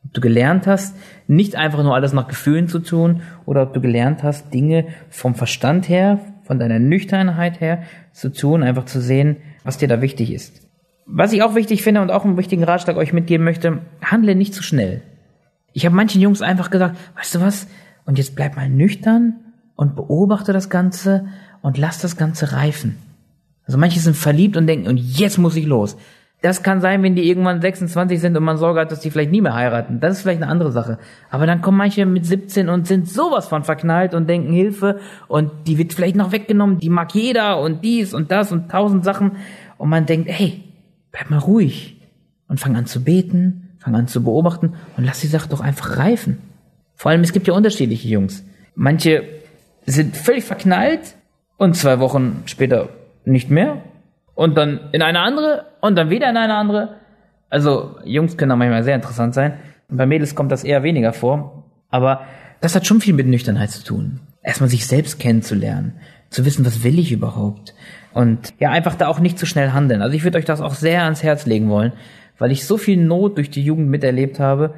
Ob 0.04 0.12
du 0.12 0.20
gelernt 0.20 0.66
hast, 0.66 0.94
nicht 1.26 1.56
einfach 1.56 1.82
nur 1.82 1.94
alles 1.94 2.12
nach 2.12 2.28
Gefühlen 2.28 2.68
zu 2.68 2.80
tun, 2.80 3.22
oder 3.46 3.62
ob 3.62 3.72
du 3.72 3.80
gelernt 3.80 4.22
hast, 4.22 4.52
Dinge 4.52 4.86
vom 5.08 5.34
Verstand 5.34 5.88
her, 5.88 6.20
von 6.42 6.58
deiner 6.58 6.78
Nüchternheit 6.78 7.60
her 7.60 7.82
zu 8.12 8.30
tun, 8.30 8.62
einfach 8.62 8.84
zu 8.84 9.00
sehen, 9.00 9.38
was 9.64 9.78
dir 9.78 9.88
da 9.88 10.02
wichtig 10.02 10.32
ist. 10.32 10.65
Was 11.06 11.32
ich 11.32 11.42
auch 11.42 11.54
wichtig 11.54 11.82
finde 11.82 12.02
und 12.02 12.10
auch 12.10 12.24
einen 12.24 12.36
wichtigen 12.36 12.64
Ratschlag 12.64 12.96
euch 12.96 13.12
mitgeben 13.12 13.44
möchte, 13.44 13.78
handle 14.04 14.34
nicht 14.34 14.52
zu 14.52 14.62
schnell. 14.62 15.02
Ich 15.72 15.86
habe 15.86 15.94
manchen 15.94 16.20
Jungs 16.20 16.42
einfach 16.42 16.70
gesagt, 16.70 16.96
weißt 17.16 17.36
du 17.36 17.40
was, 17.40 17.68
und 18.06 18.18
jetzt 18.18 18.34
bleib 18.34 18.56
mal 18.56 18.68
nüchtern 18.68 19.34
und 19.76 19.94
beobachte 19.94 20.52
das 20.52 20.68
Ganze 20.68 21.26
und 21.62 21.78
lass 21.78 22.00
das 22.00 22.16
Ganze 22.16 22.52
reifen. 22.52 22.96
Also 23.66 23.78
manche 23.78 24.00
sind 24.00 24.16
verliebt 24.16 24.56
und 24.56 24.66
denken, 24.66 24.88
und 24.88 24.96
jetzt 24.96 25.38
muss 25.38 25.56
ich 25.56 25.66
los. 25.66 25.96
Das 26.42 26.62
kann 26.62 26.80
sein, 26.80 27.02
wenn 27.02 27.14
die 27.14 27.28
irgendwann 27.28 27.60
26 27.60 28.20
sind 28.20 28.36
und 28.36 28.44
man 28.44 28.58
Sorge 28.58 28.80
hat, 28.80 28.92
dass 28.92 29.00
die 29.00 29.10
vielleicht 29.10 29.30
nie 29.30 29.40
mehr 29.40 29.54
heiraten. 29.54 30.00
Das 30.00 30.16
ist 30.16 30.22
vielleicht 30.22 30.42
eine 30.42 30.50
andere 30.50 30.70
Sache. 30.70 30.98
Aber 31.30 31.46
dann 31.46 31.62
kommen 31.62 31.78
manche 31.78 32.04
mit 32.04 32.26
17 32.26 32.68
und 32.68 32.86
sind 32.86 33.08
sowas 33.08 33.48
von 33.48 33.64
verknallt 33.64 34.12
und 34.14 34.28
denken 34.28 34.52
Hilfe 34.52 35.00
und 35.28 35.50
die 35.66 35.78
wird 35.78 35.94
vielleicht 35.94 36.16
noch 36.16 36.32
weggenommen, 36.32 36.78
die 36.78 36.90
mag 36.90 37.14
jeder 37.14 37.60
und 37.60 37.82
dies 37.84 38.12
und 38.12 38.30
das 38.30 38.52
und 38.52 38.70
tausend 38.70 39.04
Sachen. 39.04 39.32
Und 39.78 39.88
man 39.88 40.06
denkt, 40.06 40.28
hey, 40.30 40.62
bleib 41.16 41.30
mal 41.30 41.38
ruhig 41.38 41.96
und 42.46 42.60
fang 42.60 42.76
an 42.76 42.86
zu 42.86 43.02
beten, 43.02 43.70
fang 43.78 43.94
an 43.94 44.06
zu 44.06 44.22
beobachten 44.22 44.74
und 44.96 45.04
lass 45.04 45.20
die 45.20 45.26
Sache 45.26 45.48
doch 45.48 45.60
einfach 45.60 45.96
reifen. 45.96 46.38
Vor 46.94 47.10
allem, 47.10 47.22
es 47.22 47.32
gibt 47.32 47.46
ja 47.46 47.54
unterschiedliche 47.54 48.08
Jungs. 48.08 48.44
Manche 48.74 49.24
sind 49.86 50.16
völlig 50.16 50.44
verknallt 50.44 51.14
und 51.56 51.74
zwei 51.74 52.00
Wochen 52.00 52.42
später 52.44 52.90
nicht 53.24 53.50
mehr 53.50 53.82
und 54.34 54.58
dann 54.58 54.90
in 54.92 55.00
eine 55.00 55.20
andere 55.20 55.66
und 55.80 55.96
dann 55.96 56.10
wieder 56.10 56.28
in 56.28 56.36
eine 56.36 56.54
andere. 56.54 56.96
Also 57.48 57.96
Jungs 58.04 58.36
können 58.36 58.50
da 58.50 58.56
manchmal 58.56 58.84
sehr 58.84 58.94
interessant 58.94 59.32
sein. 59.32 59.54
Und 59.88 59.96
bei 59.96 60.04
Mädels 60.04 60.34
kommt 60.34 60.52
das 60.52 60.64
eher 60.64 60.82
weniger 60.82 61.12
vor. 61.12 61.64
Aber 61.88 62.22
das 62.60 62.74
hat 62.74 62.86
schon 62.86 63.00
viel 63.00 63.14
mit 63.14 63.26
Nüchternheit 63.26 63.70
zu 63.70 63.84
tun. 63.84 64.20
Erstmal 64.42 64.68
sich 64.68 64.86
selbst 64.86 65.18
kennenzulernen, 65.18 65.94
zu 66.28 66.44
wissen, 66.44 66.66
was 66.66 66.84
will 66.84 66.98
ich 66.98 67.12
überhaupt? 67.12 67.74
Und 68.16 68.54
ja, 68.60 68.70
einfach 68.70 68.94
da 68.94 69.08
auch 69.08 69.20
nicht 69.20 69.38
zu 69.38 69.44
schnell 69.44 69.72
handeln. 69.72 70.00
Also 70.00 70.16
ich 70.16 70.24
würde 70.24 70.38
euch 70.38 70.46
das 70.46 70.62
auch 70.62 70.72
sehr 70.72 71.04
ans 71.04 71.22
Herz 71.22 71.44
legen 71.44 71.68
wollen, 71.68 71.92
weil 72.38 72.50
ich 72.50 72.64
so 72.64 72.78
viel 72.78 72.96
Not 72.96 73.36
durch 73.36 73.50
die 73.50 73.62
Jugend 73.62 73.90
miterlebt 73.90 74.40
habe, 74.40 74.72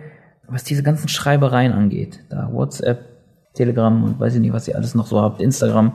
was 0.48 0.64
diese 0.64 0.82
ganzen 0.82 1.06
Schreibereien 1.06 1.70
angeht. 1.70 2.18
Da 2.30 2.50
WhatsApp, 2.52 2.98
Telegram 3.54 4.02
und 4.02 4.18
weiß 4.18 4.34
ich 4.34 4.40
nicht, 4.40 4.52
was 4.52 4.66
ihr 4.66 4.74
alles 4.74 4.96
noch 4.96 5.06
so 5.06 5.20
habt, 5.20 5.40
Instagram. 5.40 5.92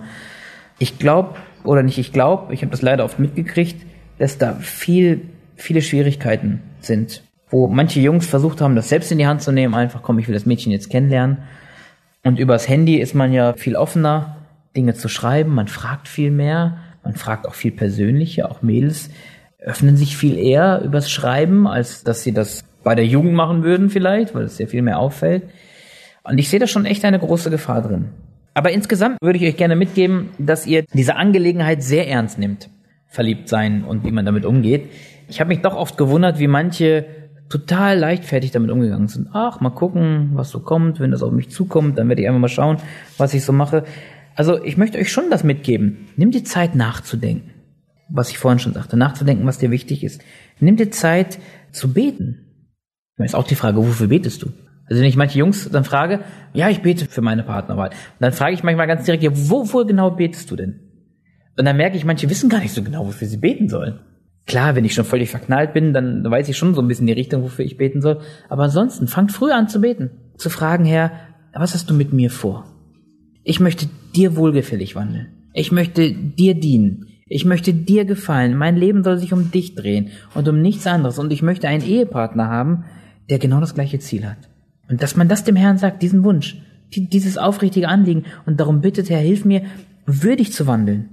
Ich 0.80 1.00
glaube, 1.00 1.36
oder 1.66 1.84
nicht 1.84 1.98
ich 1.98 2.14
glaube, 2.14 2.54
ich 2.54 2.62
habe 2.62 2.72
das 2.72 2.82
leider 2.82 3.04
oft 3.04 3.20
mitgekriegt, 3.20 3.86
dass 4.20 4.38
da 4.38 4.54
viel, 4.54 5.24
viele 5.58 5.82
Schwierigkeiten 5.82 6.62
sind. 6.80 7.24
Wo 7.50 7.68
manche 7.68 8.00
Jungs 8.00 8.26
versucht 8.26 8.62
haben, 8.62 8.78
das 8.78 8.88
selbst 8.88 9.12
in 9.12 9.18
die 9.18 9.28
Hand 9.28 9.42
zu 9.42 9.52
nehmen, 9.52 9.76
einfach 9.76 10.02
komm, 10.02 10.18
ich 10.18 10.30
will 10.30 10.34
das 10.34 10.46
Mädchen 10.46 10.72
jetzt 10.72 10.90
kennenlernen. 10.90 11.40
Und 12.24 12.40
übers 12.40 12.70
Handy 12.70 13.02
ist 13.02 13.16
man 13.16 13.34
ja 13.34 13.52
viel 13.52 13.76
offener, 13.76 14.38
Dinge 14.78 14.94
zu 14.94 15.10
schreiben, 15.10 15.54
man 15.54 15.68
fragt 15.68 16.08
viel 16.08 16.32
mehr, 16.32 16.78
man 17.04 17.16
fragt 17.16 17.48
auch 17.48 17.54
viel 17.54 17.72
persönlicher, 17.72 18.50
auch 18.50 18.62
Mädels 18.62 19.10
öffnen 19.60 19.96
sich 19.98 20.18
viel 20.18 20.38
eher 20.38 20.82
übers 20.84 21.10
Schreiben, 21.10 21.68
als 21.68 22.04
dass 22.04 22.24
sie 22.24 22.34
das 22.34 22.64
bei 22.84 22.96
der 22.96 23.06
Jugend 23.06 23.34
machen 23.34 23.64
würden 23.64 23.90
vielleicht, 23.90 24.36
weil 24.36 24.44
es 24.44 24.58
sehr 24.58 24.68
viel 24.68 24.82
mehr 24.82 25.00
auffällt. 25.00 25.44
Und 26.24 26.38
ich 26.38 26.50
sehe 26.50 26.60
da 26.60 26.68
schon 26.68 26.86
echt 26.86 27.06
eine 27.06 27.20
große 27.20 27.50
Gefahr 27.50 27.82
drin. 27.82 28.10
Aber 28.54 28.72
insgesamt 28.72 29.18
würde 29.22 29.40
ich 29.40 29.46
euch 29.46 29.58
gerne 29.58 29.76
mitgeben, 29.76 30.30
dass 30.38 30.68
ihr 30.68 30.84
diese 30.94 31.16
Angelegenheit 31.16 31.82
sehr 31.82 32.08
ernst 32.08 32.38
nimmt. 32.38 32.70
Verliebt 33.08 33.50
sein 33.50 33.84
und 33.84 34.04
wie 34.06 34.12
man 34.12 34.26
damit 34.26 34.46
umgeht. 34.46 34.90
Ich 35.28 35.40
habe 35.40 35.50
mich 35.50 35.62
doch 35.62 35.76
oft 35.76 35.98
gewundert, 35.98 36.40
wie 36.40 36.48
manche 36.48 37.06
total 37.50 37.98
leichtfertig 37.98 38.52
damit 38.52 38.72
umgegangen 38.72 39.08
sind. 39.08 39.30
Ach, 39.34 39.60
mal 39.60 39.70
gucken, 39.70 40.32
was 40.34 40.50
so 40.50 40.60
kommt. 40.60 41.00
Wenn 41.00 41.12
das 41.12 41.24
auf 41.24 41.32
mich 41.32 41.50
zukommt, 41.50 41.98
dann 41.98 42.10
werde 42.10 42.22
ich 42.22 42.28
einfach 42.28 42.40
mal 42.40 42.48
schauen, 42.48 42.78
was 43.18 43.34
ich 43.34 43.44
so 43.44 43.54
mache. 43.54 43.84
Also 44.36 44.64
ich 44.64 44.78
möchte 44.78 44.98
euch 44.98 45.12
schon 45.12 45.30
das 45.30 45.44
mitgeben. 45.44 46.08
Nimm 46.16 46.32
dir 46.32 46.44
Zeit 46.44 46.76
nachzudenken. 46.76 47.52
Was 48.10 48.30
ich 48.30 48.38
vorhin 48.38 48.60
schon 48.60 48.74
sagte, 48.74 48.98
nachzudenken, 48.98 49.46
was 49.46 49.58
dir 49.58 49.72
wichtig 49.72 50.04
ist. 50.04 50.22
Nimm 50.60 50.76
dir 50.76 50.92
Zeit 50.92 51.40
zu 51.72 51.94
beten. 51.94 52.70
Da 53.18 53.24
ist 53.24 53.36
auch 53.36 53.48
die 53.48 53.56
Frage, 53.56 53.78
wofür 53.78 54.08
betest 54.08 54.42
du? 54.42 54.52
Also 54.86 55.02
wenn 55.02 55.10
ich 55.10 55.16
manche 55.16 55.40
Jungs 55.40 55.70
dann 55.72 55.84
frage, 55.84 56.22
ja, 56.54 56.70
ich 56.70 56.82
bete 56.82 57.06
für 57.06 57.22
meine 57.22 57.44
Partnerwahl. 57.44 57.90
Und 57.90 57.96
dann 58.20 58.34
frage 58.34 58.54
ich 58.54 58.64
manchmal 58.64 58.88
ganz 58.88 59.06
direkt, 59.06 59.24
ja, 59.24 59.32
wofür 59.34 59.86
genau 59.86 60.12
betest 60.12 60.52
du 60.52 60.56
denn? 60.56 60.80
Und 61.58 61.66
dann 61.66 61.78
merke 61.78 61.96
ich, 61.96 62.06
manche 62.06 62.30
wissen 62.30 62.50
gar 62.50 62.60
nicht 62.60 62.74
so 62.74 62.84
genau, 62.84 63.06
wofür 63.06 63.28
sie 63.28 63.38
beten 63.38 63.70
sollen. 63.70 64.00
Klar, 64.46 64.76
wenn 64.76 64.84
ich 64.84 64.94
schon 64.94 65.06
völlig 65.06 65.30
verknallt 65.30 65.74
bin, 65.74 65.94
dann 65.94 66.30
weiß 66.30 66.50
ich 66.50 66.58
schon 66.58 66.74
so 66.74 66.82
ein 66.82 66.88
bisschen 66.88 67.08
die 67.08 67.14
Richtung, 67.14 67.44
wofür 67.44 67.64
ich 67.64 67.78
beten 67.78 68.02
soll. 68.02 68.20
Aber 68.50 68.64
ansonsten, 68.64 69.08
fangt 69.08 69.32
früh 69.32 69.52
an 69.52 69.70
zu 69.70 69.80
beten. 69.80 70.12
Zu 70.38 70.50
fragen, 70.50 70.84
Herr, 70.84 71.12
was 71.54 71.74
hast 71.74 71.90
du 71.90 71.94
mit 71.94 72.12
mir 72.12 72.30
vor? 72.30 72.66
Ich 73.44 73.60
möchte 73.60 73.88
dir 74.16 74.36
wohlgefällig 74.36 74.96
wandeln. 74.96 75.28
Ich 75.54 75.72
möchte 75.72 76.12
dir 76.14 76.56
dienen. 76.56 77.08
Ich 77.28 77.46
möchte 77.46 77.74
dir 77.74 78.06
gefallen. 78.06 78.58
Mein 78.58 78.76
Leben 78.76 79.04
soll 79.04 79.18
sich 79.18 79.34
um 79.34 79.52
dich 79.52 79.76
drehen 79.76 80.10
und 80.36 80.48
um 80.48 80.62
nichts 80.62 80.86
anderes. 80.88 81.20
Und 81.20 81.32
ich 81.32 81.42
möchte 81.42 81.68
einen 81.68 81.84
Ehepartner 81.84 82.48
haben, 82.48 82.86
der 83.30 83.40
genau 83.40 83.60
das 83.60 83.76
gleiche 83.76 84.00
Ziel 84.00 84.26
hat. 84.28 84.38
Und 84.90 85.02
dass 85.02 85.16
man 85.16 85.30
das 85.30 85.44
dem 85.44 85.56
Herrn 85.56 85.78
sagt, 85.78 86.02
diesen 86.02 86.24
Wunsch, 86.24 86.58
dieses 86.96 87.38
aufrichtige 87.38 87.88
Anliegen 87.88 88.26
und 88.46 88.60
darum 88.60 88.82
bittet, 88.82 89.10
Herr, 89.10 89.20
hilf 89.20 89.46
mir, 89.46 89.64
würdig 90.06 90.52
zu 90.52 90.68
wandeln, 90.68 91.10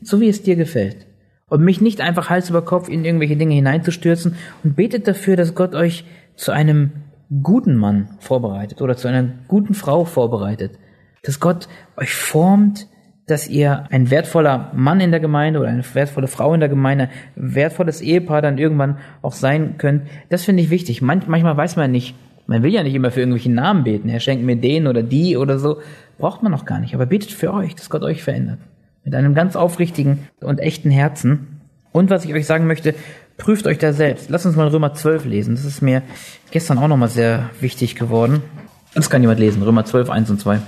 so 0.00 0.20
wie 0.20 0.28
es 0.28 0.42
dir 0.42 0.56
gefällt. 0.56 1.06
Und 1.48 1.62
mich 1.62 1.80
nicht 1.80 2.00
einfach 2.00 2.30
Hals 2.30 2.48
über 2.48 2.62
Kopf 2.62 2.88
in 2.88 3.04
irgendwelche 3.04 3.36
Dinge 3.36 3.54
hineinzustürzen 3.54 4.34
und 4.64 4.76
betet 4.76 5.06
dafür, 5.06 5.36
dass 5.36 5.54
Gott 5.54 5.74
euch 5.74 6.04
zu 6.36 6.52
einem 6.52 6.92
guten 7.42 7.76
Mann 7.76 8.08
vorbereitet 8.18 8.80
oder 8.80 8.96
zu 8.96 9.08
einer 9.08 9.28
guten 9.46 9.74
Frau 9.74 10.04
vorbereitet. 10.04 10.72
Dass 11.22 11.40
Gott 11.40 11.68
euch 11.96 12.14
formt, 12.14 12.88
dass 13.26 13.48
ihr 13.48 13.84
ein 13.90 14.10
wertvoller 14.10 14.72
Mann 14.74 15.00
in 15.00 15.10
der 15.10 15.20
Gemeinde 15.20 15.60
oder 15.60 15.68
eine 15.68 15.84
wertvolle 15.94 16.26
Frau 16.26 16.52
in 16.52 16.60
der 16.60 16.68
Gemeinde, 16.68 17.10
ein 17.36 17.54
wertvolles 17.54 18.00
Ehepaar 18.00 18.42
dann 18.42 18.58
irgendwann 18.58 18.98
auch 19.22 19.32
sein 19.32 19.76
könnt. 19.78 20.02
Das 20.28 20.44
finde 20.44 20.62
ich 20.62 20.70
wichtig. 20.70 21.00
Manch, 21.00 21.26
manchmal 21.26 21.56
weiß 21.56 21.76
man 21.76 21.92
nicht, 21.92 22.14
man 22.46 22.64
will 22.64 22.72
ja 22.72 22.82
nicht 22.82 22.94
immer 22.94 23.12
für 23.12 23.20
irgendwelche 23.20 23.52
Namen 23.52 23.84
beten. 23.84 24.08
Er 24.08 24.18
schenkt 24.18 24.44
mir 24.44 24.56
den 24.56 24.88
oder 24.88 25.02
die 25.04 25.36
oder 25.36 25.58
so. 25.58 25.80
Braucht 26.18 26.42
man 26.42 26.50
noch 26.50 26.64
gar 26.64 26.80
nicht. 26.80 26.94
Aber 26.94 27.06
betet 27.06 27.30
für 27.30 27.54
euch, 27.54 27.76
dass 27.76 27.90
Gott 27.90 28.02
euch 28.02 28.24
verändert. 28.24 28.58
Mit 29.04 29.14
einem 29.14 29.34
ganz 29.34 29.54
aufrichtigen 29.54 30.26
und 30.40 30.58
echten 30.58 30.90
Herzen. 30.90 31.60
Und 31.92 32.10
was 32.10 32.24
ich 32.24 32.34
euch 32.34 32.46
sagen 32.46 32.66
möchte, 32.66 32.94
prüft 33.36 33.66
euch 33.66 33.78
da 33.78 33.92
selbst. 33.92 34.30
Lasst 34.30 34.46
uns 34.46 34.56
mal 34.56 34.66
Römer 34.66 34.94
12 34.94 35.24
lesen. 35.26 35.54
Das 35.54 35.64
ist 35.64 35.80
mir 35.80 36.02
gestern 36.50 36.78
auch 36.78 36.88
nochmal 36.88 37.08
sehr 37.08 37.50
wichtig 37.60 37.94
geworden. 37.94 38.42
Das 38.94 39.10
kann 39.10 39.22
jemand 39.22 39.38
lesen. 39.38 39.62
Römer 39.62 39.84
12, 39.84 40.10
1 40.10 40.30
und 40.30 40.40
2. 40.40 40.60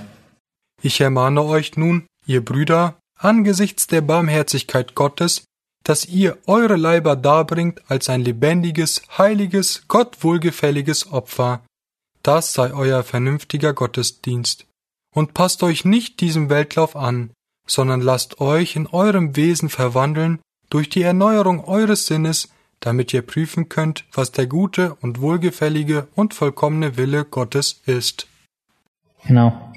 Ich 0.85 0.99
ermahne 0.99 1.43
euch 1.43 1.77
nun, 1.77 2.07
ihr 2.25 2.43
Brüder, 2.43 2.99
angesichts 3.17 3.87
der 3.87 4.01
Barmherzigkeit 4.01 4.95
Gottes, 4.95 5.45
dass 5.85 6.05
ihr 6.05 6.37
eure 6.45 6.75
Leiber 6.75 7.15
darbringt 7.15 7.81
als 7.87 8.09
ein 8.09 8.21
lebendiges, 8.21 9.01
heiliges, 9.17 9.83
Gott 9.87 10.23
wohlgefälliges 10.25 11.11
Opfer. 11.11 11.61
Das 12.21 12.51
sei 12.51 12.73
euer 12.73 13.03
vernünftiger 13.03 13.73
Gottesdienst. 13.73 14.65
Und 15.15 15.33
passt 15.33 15.63
euch 15.63 15.85
nicht 15.85 16.19
diesem 16.19 16.49
Weltlauf 16.49 16.97
an, 16.97 17.31
sondern 17.65 18.01
lasst 18.01 18.41
euch 18.41 18.75
in 18.75 18.87
eurem 18.87 19.37
Wesen 19.37 19.69
verwandeln 19.69 20.39
durch 20.69 20.89
die 20.89 21.01
Erneuerung 21.01 21.63
eures 21.63 22.07
Sinnes, 22.07 22.49
damit 22.81 23.13
ihr 23.13 23.21
prüfen 23.21 23.69
könnt, 23.69 24.03
was 24.11 24.33
der 24.33 24.47
gute 24.47 24.95
und 24.95 25.21
wohlgefällige 25.21 26.09
und 26.15 26.33
vollkommene 26.33 26.97
Wille 26.97 27.23
Gottes 27.23 27.81
ist. 27.85 28.27
Genau. 29.25 29.72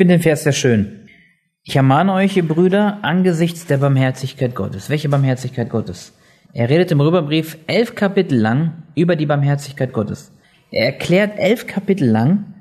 Ich 0.00 0.02
finde 0.02 0.14
den 0.14 0.22
Vers 0.22 0.44
sehr 0.44 0.52
schön. 0.52 1.10
Ich 1.62 1.76
ermahne 1.76 2.14
euch, 2.14 2.34
ihr 2.34 2.48
Brüder, 2.48 3.00
angesichts 3.02 3.66
der 3.66 3.76
Barmherzigkeit 3.76 4.54
Gottes. 4.54 4.88
Welche 4.88 5.10
Barmherzigkeit 5.10 5.68
Gottes? 5.68 6.14
Er 6.54 6.70
redet 6.70 6.90
im 6.90 7.02
Römerbrief 7.02 7.58
elf 7.66 7.94
Kapitel 7.94 8.38
lang 8.38 8.84
über 8.94 9.14
die 9.14 9.26
Barmherzigkeit 9.26 9.92
Gottes. 9.92 10.32
Er 10.70 10.86
erklärt 10.86 11.38
elf 11.38 11.66
Kapitel 11.66 12.08
lang, 12.08 12.54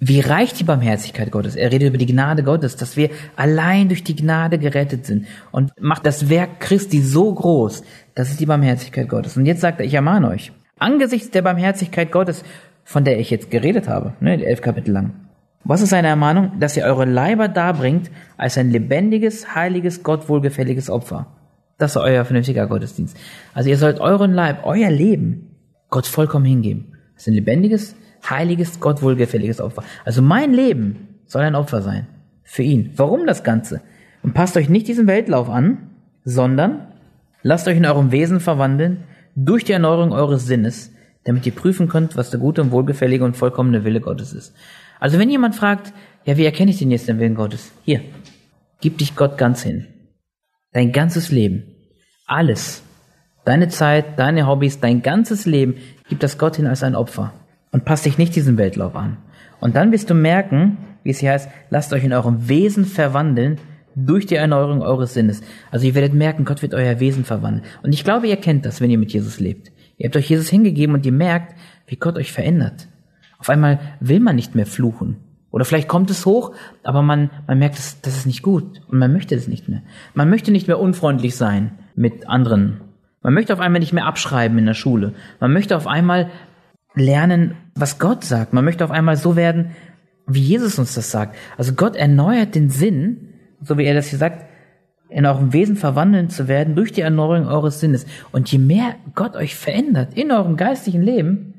wie 0.00 0.20
reich 0.20 0.52
die 0.52 0.64
Barmherzigkeit 0.64 1.30
Gottes. 1.30 1.56
Er 1.56 1.72
redet 1.72 1.88
über 1.88 1.96
die 1.96 2.04
Gnade 2.04 2.42
Gottes, 2.42 2.76
dass 2.76 2.98
wir 2.98 3.08
allein 3.36 3.88
durch 3.88 4.04
die 4.04 4.16
Gnade 4.16 4.58
gerettet 4.58 5.06
sind 5.06 5.24
und 5.50 5.72
macht 5.80 6.04
das 6.04 6.28
Werk 6.28 6.60
Christi 6.60 7.00
so 7.00 7.32
groß. 7.32 7.84
Das 8.14 8.28
ist 8.28 8.38
die 8.38 8.44
Barmherzigkeit 8.44 9.08
Gottes. 9.08 9.38
Und 9.38 9.46
jetzt 9.46 9.62
sagt 9.62 9.80
er, 9.80 9.86
ich 9.86 9.94
ermahne 9.94 10.28
euch, 10.28 10.52
angesichts 10.78 11.30
der 11.30 11.40
Barmherzigkeit 11.40 12.12
Gottes, 12.12 12.44
von 12.84 13.02
der 13.02 13.18
ich 13.18 13.30
jetzt 13.30 13.50
geredet 13.50 13.88
habe, 13.88 14.12
ne, 14.20 14.44
elf 14.44 14.60
Kapitel 14.60 14.92
lang. 14.92 15.31
Was 15.64 15.80
ist 15.80 15.90
seine 15.90 16.08
Ermahnung? 16.08 16.58
Dass 16.58 16.76
ihr 16.76 16.84
eure 16.84 17.04
Leiber 17.04 17.48
darbringt 17.48 18.10
als 18.36 18.58
ein 18.58 18.70
lebendiges, 18.70 19.54
heiliges, 19.54 20.02
Gott 20.02 20.28
wohlgefälliges 20.28 20.90
Opfer. 20.90 21.26
Das 21.78 21.92
ist 21.92 21.96
euer 21.96 22.24
vernünftiger 22.24 22.66
Gottesdienst. 22.66 23.16
Also 23.54 23.68
ihr 23.70 23.76
sollt 23.76 24.00
euren 24.00 24.32
Leib, 24.32 24.64
euer 24.64 24.90
Leben 24.90 25.56
Gott 25.90 26.06
vollkommen 26.06 26.44
hingeben. 26.44 26.92
Das 27.14 27.22
ist 27.22 27.28
ein 27.28 27.34
lebendiges, 27.34 27.94
heiliges, 28.28 28.80
Gott 28.80 29.02
wohlgefälliges 29.02 29.60
Opfer. 29.60 29.84
Also 30.04 30.22
mein 30.22 30.52
Leben 30.52 31.08
soll 31.26 31.42
ein 31.42 31.54
Opfer 31.54 31.82
sein. 31.82 32.06
Für 32.42 32.62
ihn. 32.62 32.92
Warum 32.96 33.26
das 33.26 33.44
Ganze? 33.44 33.80
Und 34.22 34.34
passt 34.34 34.56
euch 34.56 34.68
nicht 34.68 34.88
diesem 34.88 35.06
Weltlauf 35.06 35.48
an, 35.48 35.90
sondern 36.24 36.88
lasst 37.42 37.68
euch 37.68 37.76
in 37.76 37.86
eurem 37.86 38.12
Wesen 38.12 38.40
verwandeln 38.40 39.04
durch 39.34 39.64
die 39.64 39.72
Erneuerung 39.72 40.12
eures 40.12 40.46
Sinnes, 40.46 40.92
damit 41.24 41.46
ihr 41.46 41.52
prüfen 41.54 41.88
könnt, 41.88 42.16
was 42.16 42.30
der 42.30 42.40
gute 42.40 42.62
und 42.62 42.70
wohlgefällige 42.72 43.24
und 43.24 43.36
vollkommene 43.36 43.84
Wille 43.84 44.00
Gottes 44.00 44.32
ist. 44.32 44.54
Also 45.02 45.18
wenn 45.18 45.30
jemand 45.30 45.56
fragt, 45.56 45.92
ja, 46.24 46.36
wie 46.36 46.44
erkenne 46.44 46.70
ich 46.70 46.78
denn 46.78 46.92
jetzt 46.92 47.08
den 47.08 47.18
Willen 47.18 47.34
Gottes? 47.34 47.72
Hier, 47.84 48.02
gib 48.80 48.98
dich 48.98 49.16
Gott 49.16 49.36
ganz 49.36 49.60
hin. 49.60 49.88
Dein 50.70 50.92
ganzes 50.92 51.32
Leben. 51.32 51.64
Alles. 52.24 52.84
Deine 53.44 53.66
Zeit, 53.66 54.16
deine 54.16 54.46
Hobbys, 54.46 54.78
dein 54.78 55.02
ganzes 55.02 55.44
Leben, 55.44 55.74
gib 56.08 56.20
das 56.20 56.38
Gott 56.38 56.54
hin 56.54 56.68
als 56.68 56.84
ein 56.84 56.94
Opfer 56.94 57.32
und 57.72 57.84
passt 57.84 58.06
dich 58.06 58.16
nicht 58.16 58.36
diesem 58.36 58.58
Weltlauf 58.58 58.94
an. 58.94 59.16
Und 59.58 59.74
dann 59.74 59.90
wirst 59.90 60.08
du 60.08 60.14
merken, 60.14 60.78
wie 61.02 61.10
es 61.10 61.18
hier 61.18 61.32
heißt, 61.32 61.50
lasst 61.68 61.92
euch 61.92 62.04
in 62.04 62.12
eurem 62.12 62.48
Wesen 62.48 62.84
verwandeln 62.84 63.58
durch 63.96 64.26
die 64.26 64.36
Erneuerung 64.36 64.82
eures 64.82 65.14
Sinnes. 65.14 65.40
Also 65.72 65.84
ihr 65.84 65.96
werdet 65.96 66.14
merken, 66.14 66.44
Gott 66.44 66.62
wird 66.62 66.74
euer 66.74 67.00
Wesen 67.00 67.24
verwandeln. 67.24 67.64
Und 67.82 67.92
ich 67.92 68.04
glaube, 68.04 68.28
ihr 68.28 68.36
kennt 68.36 68.66
das, 68.66 68.80
wenn 68.80 68.92
ihr 68.92 68.98
mit 68.98 69.12
Jesus 69.12 69.40
lebt. 69.40 69.72
Ihr 69.96 70.06
habt 70.06 70.16
euch 70.16 70.30
Jesus 70.30 70.48
hingegeben 70.48 70.94
und 70.94 71.04
ihr 71.04 71.10
merkt, 71.10 71.56
wie 71.88 71.96
Gott 71.96 72.16
euch 72.16 72.30
verändert. 72.30 72.86
Auf 73.42 73.50
einmal 73.50 73.80
will 73.98 74.20
man 74.20 74.36
nicht 74.36 74.54
mehr 74.54 74.66
fluchen. 74.66 75.16
Oder 75.50 75.64
vielleicht 75.64 75.88
kommt 75.88 76.10
es 76.10 76.24
hoch, 76.26 76.54
aber 76.84 77.02
man, 77.02 77.28
man 77.48 77.58
merkt, 77.58 77.76
das, 77.76 78.00
das 78.00 78.16
ist 78.16 78.24
nicht 78.24 78.40
gut 78.42 78.80
und 78.86 79.00
man 79.00 79.12
möchte 79.12 79.34
das 79.34 79.48
nicht 79.48 79.68
mehr. 79.68 79.82
Man 80.14 80.30
möchte 80.30 80.52
nicht 80.52 80.68
mehr 80.68 80.78
unfreundlich 80.78 81.34
sein 81.34 81.72
mit 81.96 82.28
anderen. 82.28 82.82
Man 83.20 83.34
möchte 83.34 83.52
auf 83.52 83.58
einmal 83.58 83.80
nicht 83.80 83.92
mehr 83.92 84.06
abschreiben 84.06 84.56
in 84.58 84.66
der 84.66 84.74
Schule. 84.74 85.14
Man 85.40 85.52
möchte 85.52 85.76
auf 85.76 85.88
einmal 85.88 86.30
lernen, 86.94 87.56
was 87.74 87.98
Gott 87.98 88.22
sagt. 88.22 88.52
Man 88.52 88.64
möchte 88.64 88.84
auf 88.84 88.92
einmal 88.92 89.16
so 89.16 89.34
werden, 89.34 89.72
wie 90.28 90.40
Jesus 90.40 90.78
uns 90.78 90.94
das 90.94 91.10
sagt. 91.10 91.34
Also 91.58 91.72
Gott 91.72 91.96
erneuert 91.96 92.54
den 92.54 92.70
Sinn, 92.70 93.30
so 93.60 93.76
wie 93.76 93.86
er 93.86 93.94
das 93.94 94.06
hier 94.06 94.20
sagt, 94.20 94.46
in 95.08 95.26
eurem 95.26 95.52
Wesen 95.52 95.74
verwandeln 95.74 96.30
zu 96.30 96.46
werden 96.46 96.76
durch 96.76 96.92
die 96.92 97.00
Erneuerung 97.00 97.48
eures 97.48 97.80
Sinnes. 97.80 98.06
Und 98.30 98.52
je 98.52 98.60
mehr 98.60 98.94
Gott 99.16 99.34
euch 99.34 99.56
verändert 99.56 100.14
in 100.14 100.30
eurem 100.30 100.56
geistlichen 100.56 101.02
Leben, 101.02 101.51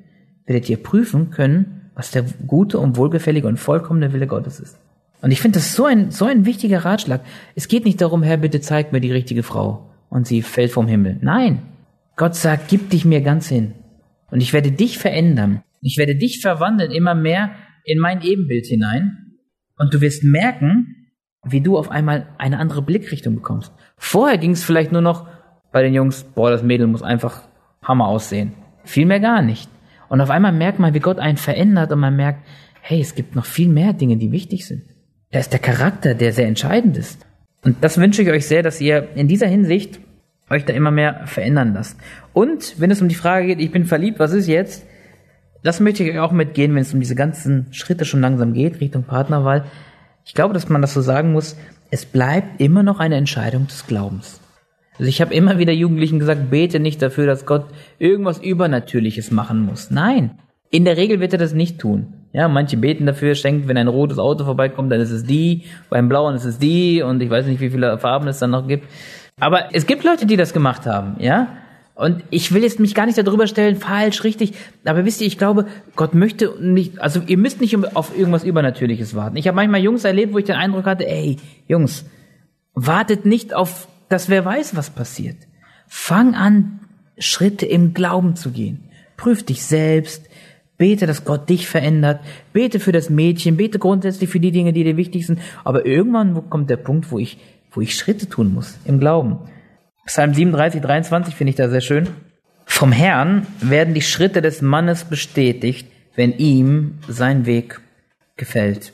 werdet 0.45 0.69
ihr 0.69 0.77
prüfen 0.77 1.29
können, 1.29 1.89
was 1.95 2.11
der 2.11 2.23
gute 2.47 2.79
und 2.79 2.97
wohlgefällige 2.97 3.47
und 3.47 3.57
vollkommene 3.57 4.13
Wille 4.13 4.27
Gottes 4.27 4.59
ist. 4.59 4.77
Und 5.21 5.31
ich 5.31 5.39
finde 5.39 5.59
das 5.59 5.73
so 5.73 5.85
ein, 5.85 6.11
so 6.11 6.25
ein 6.25 6.45
wichtiger 6.45 6.83
Ratschlag. 6.83 7.21
Es 7.55 7.67
geht 7.67 7.85
nicht 7.85 8.01
darum, 8.01 8.23
Herr, 8.23 8.37
bitte 8.37 8.59
zeig 8.59 8.91
mir 8.91 8.99
die 8.99 9.11
richtige 9.11 9.43
Frau 9.43 9.89
und 10.09 10.27
sie 10.27 10.41
fällt 10.41 10.71
vom 10.71 10.87
Himmel. 10.87 11.17
Nein. 11.21 11.61
Gott 12.15 12.35
sagt, 12.35 12.67
gib 12.67 12.89
dich 12.89 13.05
mir 13.05 13.21
ganz 13.21 13.47
hin. 13.47 13.73
Und 14.29 14.41
ich 14.41 14.53
werde 14.53 14.71
dich 14.71 14.97
verändern. 14.97 15.63
Ich 15.81 15.97
werde 15.97 16.15
dich 16.15 16.41
verwandeln 16.41 16.91
immer 16.91 17.15
mehr 17.15 17.51
in 17.85 17.99
mein 17.99 18.21
Ebenbild 18.21 18.65
hinein. 18.65 19.37
Und 19.77 19.93
du 19.93 20.01
wirst 20.01 20.23
merken, 20.23 21.11
wie 21.45 21.61
du 21.61 21.77
auf 21.77 21.89
einmal 21.89 22.27
eine 22.37 22.59
andere 22.59 22.81
Blickrichtung 22.81 23.35
bekommst. 23.35 23.73
Vorher 23.97 24.37
ging 24.37 24.51
es 24.51 24.63
vielleicht 24.63 24.91
nur 24.91 25.01
noch 25.01 25.27
bei 25.71 25.81
den 25.81 25.93
Jungs, 25.93 26.23
boah, 26.23 26.51
das 26.51 26.63
Mädel 26.63 26.87
muss 26.87 27.01
einfach 27.01 27.43
Hammer 27.81 28.07
aussehen. 28.07 28.53
Viel 28.83 29.05
mehr 29.05 29.19
gar 29.19 29.41
nicht. 29.41 29.69
Und 30.13 30.21
auf 30.21 30.29
einmal 30.29 30.51
merkt 30.51 30.77
man, 30.77 30.93
wie 30.93 30.99
Gott 30.99 31.17
einen 31.17 31.37
verändert 31.37 31.91
und 31.91 31.99
man 31.99 32.15
merkt, 32.15 32.45
hey, 32.81 33.01
es 33.01 33.15
gibt 33.15 33.35
noch 33.35 33.45
viel 33.45 33.67
mehr 33.67 33.93
Dinge, 33.93 34.15
die 34.17 34.31
wichtig 34.31 34.67
sind. 34.67 34.83
Da 35.31 35.39
ist 35.39 35.53
der 35.53 35.59
Charakter, 35.59 36.13
der 36.13 36.33
sehr 36.33 36.45
entscheidend 36.45 36.97
ist. 36.97 37.25
Und 37.63 37.83
das 37.83 37.97
wünsche 37.97 38.21
ich 38.21 38.29
euch 38.29 38.45
sehr, 38.45 38.61
dass 38.61 38.79
ihr 38.79 39.07
in 39.15 39.27
dieser 39.27 39.47
Hinsicht 39.47 39.99
euch 40.51 40.65
da 40.65 40.73
immer 40.73 40.91
mehr 40.91 41.25
verändern 41.25 41.73
lasst. 41.73 41.97
Und 42.31 42.75
wenn 42.79 42.91
es 42.91 43.01
um 43.01 43.07
die 43.07 43.15
Frage 43.15 43.47
geht, 43.47 43.59
ich 43.59 43.71
bin 43.71 43.85
verliebt, 43.85 44.19
was 44.19 44.33
ist 44.33 44.45
jetzt? 44.45 44.85
Das 45.63 45.79
möchte 45.79 46.03
ich 46.03 46.11
euch 46.11 46.19
auch 46.19 46.31
mitgehen, 46.31 46.75
wenn 46.75 46.83
es 46.83 46.93
um 46.93 46.99
diese 46.99 47.15
ganzen 47.15 47.73
Schritte 47.73 48.05
schon 48.05 48.21
langsam 48.21 48.53
geht, 48.53 48.81
Richtung 48.81 49.05
Partnerwahl. 49.05 49.65
Ich 50.25 50.35
glaube, 50.35 50.53
dass 50.53 50.69
man 50.69 50.83
das 50.83 50.93
so 50.93 51.01
sagen 51.01 51.31
muss, 51.31 51.57
es 51.89 52.05
bleibt 52.05 52.61
immer 52.61 52.83
noch 52.83 52.99
eine 52.99 53.15
Entscheidung 53.15 53.65
des 53.65 53.87
Glaubens. 53.87 54.42
Also 54.99 55.09
ich 55.09 55.21
habe 55.21 55.33
immer 55.33 55.57
wieder 55.57 55.73
Jugendlichen 55.73 56.19
gesagt, 56.19 56.49
bete 56.49 56.79
nicht 56.79 57.01
dafür, 57.01 57.25
dass 57.25 57.45
Gott 57.45 57.65
irgendwas 57.99 58.39
Übernatürliches 58.39 59.31
machen 59.31 59.65
muss. 59.65 59.91
Nein, 59.91 60.39
in 60.69 60.85
der 60.85 60.97
Regel 60.97 61.19
wird 61.19 61.33
er 61.33 61.39
das 61.39 61.53
nicht 61.53 61.79
tun. 61.79 62.13
Ja, 62.33 62.47
manche 62.47 62.77
beten 62.77 63.05
dafür, 63.05 63.35
schenkt, 63.35 63.67
wenn 63.67 63.77
ein 63.77 63.87
rotes 63.87 64.17
Auto 64.17 64.43
vorbeikommt, 64.43 64.91
dann 64.91 64.99
ist 64.99 65.11
es 65.11 65.23
die, 65.23 65.63
beim 65.89 66.09
blauen 66.09 66.35
ist 66.35 66.45
es 66.45 66.57
die 66.57 67.03
und 67.03 67.21
ich 67.21 67.29
weiß 67.29 67.45
nicht, 67.45 67.61
wie 67.61 67.69
viele 67.69 67.97
Farben 67.99 68.27
es 68.27 68.39
dann 68.39 68.49
noch 68.49 68.67
gibt. 68.67 68.87
Aber 69.39 69.73
es 69.73 69.85
gibt 69.85 70.03
Leute, 70.03 70.25
die 70.25 70.35
das 70.35 70.53
gemacht 70.53 70.85
haben, 70.85 71.15
ja. 71.19 71.47
Und 71.95 72.23
ich 72.31 72.51
will 72.51 72.63
jetzt 72.63 72.79
mich 72.79 72.95
gar 72.95 73.05
nicht 73.05 73.19
darüber 73.19 73.45
stellen, 73.45 73.75
falsch, 73.75 74.23
richtig. 74.23 74.53
Aber 74.83 75.05
wisst 75.05 75.21
ihr, 75.21 75.27
ich 75.27 75.37
glaube, 75.37 75.67
Gott 75.95 76.15
möchte 76.15 76.55
nicht, 76.59 76.99
also 76.99 77.21
ihr 77.27 77.37
müsst 77.37 77.61
nicht 77.61 77.77
auf 77.95 78.17
irgendwas 78.17 78.43
Übernatürliches 78.43 79.13
warten. 79.13 79.37
Ich 79.37 79.47
habe 79.47 79.55
manchmal 79.55 79.81
Jungs 79.81 80.03
erlebt, 80.03 80.33
wo 80.33 80.39
ich 80.39 80.45
den 80.45 80.55
Eindruck 80.55 80.85
hatte, 80.85 81.07
ey, 81.07 81.37
Jungs, 81.67 82.05
wartet 82.73 83.25
nicht 83.25 83.53
auf, 83.53 83.87
dass 84.09 84.29
wer 84.29 84.45
weiß, 84.45 84.75
was 84.75 84.89
passiert. 84.89 85.37
Fang 85.87 86.35
an, 86.35 86.79
Schritte 87.17 87.65
im 87.65 87.93
Glauben 87.93 88.35
zu 88.35 88.51
gehen. 88.51 88.89
Prüf 89.17 89.43
dich 89.43 89.63
selbst. 89.63 90.29
Bete, 90.77 91.05
dass 91.05 91.23
Gott 91.23 91.49
dich 91.49 91.67
verändert. 91.67 92.19
Bete 92.51 92.79
für 92.79 92.91
das 92.91 93.09
Mädchen. 93.09 93.57
Bete 93.57 93.79
grundsätzlich 93.79 94.29
für 94.29 94.39
die 94.39 94.51
Dinge, 94.51 94.73
die 94.73 94.83
dir 94.83 94.97
wichtig 94.97 95.27
sind. 95.27 95.39
Aber 95.63 95.85
irgendwann 95.85 96.49
kommt 96.49 96.69
der 96.69 96.77
Punkt, 96.77 97.11
wo 97.11 97.19
ich 97.19 97.37
wo 97.75 97.81
ich 97.81 97.95
Schritte 97.95 98.29
tun 98.29 98.53
muss 98.53 98.77
im 98.85 98.99
Glauben. 98.99 99.39
Psalm 100.05 100.33
37, 100.33 100.81
23 100.81 101.35
finde 101.35 101.49
ich 101.49 101.55
da 101.55 101.69
sehr 101.69 101.81
schön. 101.81 102.07
Vom 102.65 102.91
Herrn 102.91 103.47
werden 103.59 103.93
die 103.93 104.01
Schritte 104.01 104.41
des 104.41 104.61
Mannes 104.61 105.05
bestätigt, 105.05 105.87
wenn 106.15 106.33
ihm 106.33 106.99
sein 107.07 107.45
Weg 107.45 107.81
gefällt. 108.37 108.93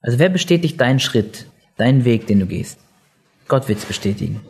Also 0.00 0.18
wer 0.18 0.28
bestätigt 0.28 0.80
deinen 0.80 1.00
Schritt, 1.00 1.46
deinen 1.76 2.04
Weg, 2.04 2.26
den 2.26 2.40
du 2.40 2.46
gehst? 2.46 2.78
Gott 3.48 3.68
wird's 3.68 3.84
bestätigen. 3.84 4.40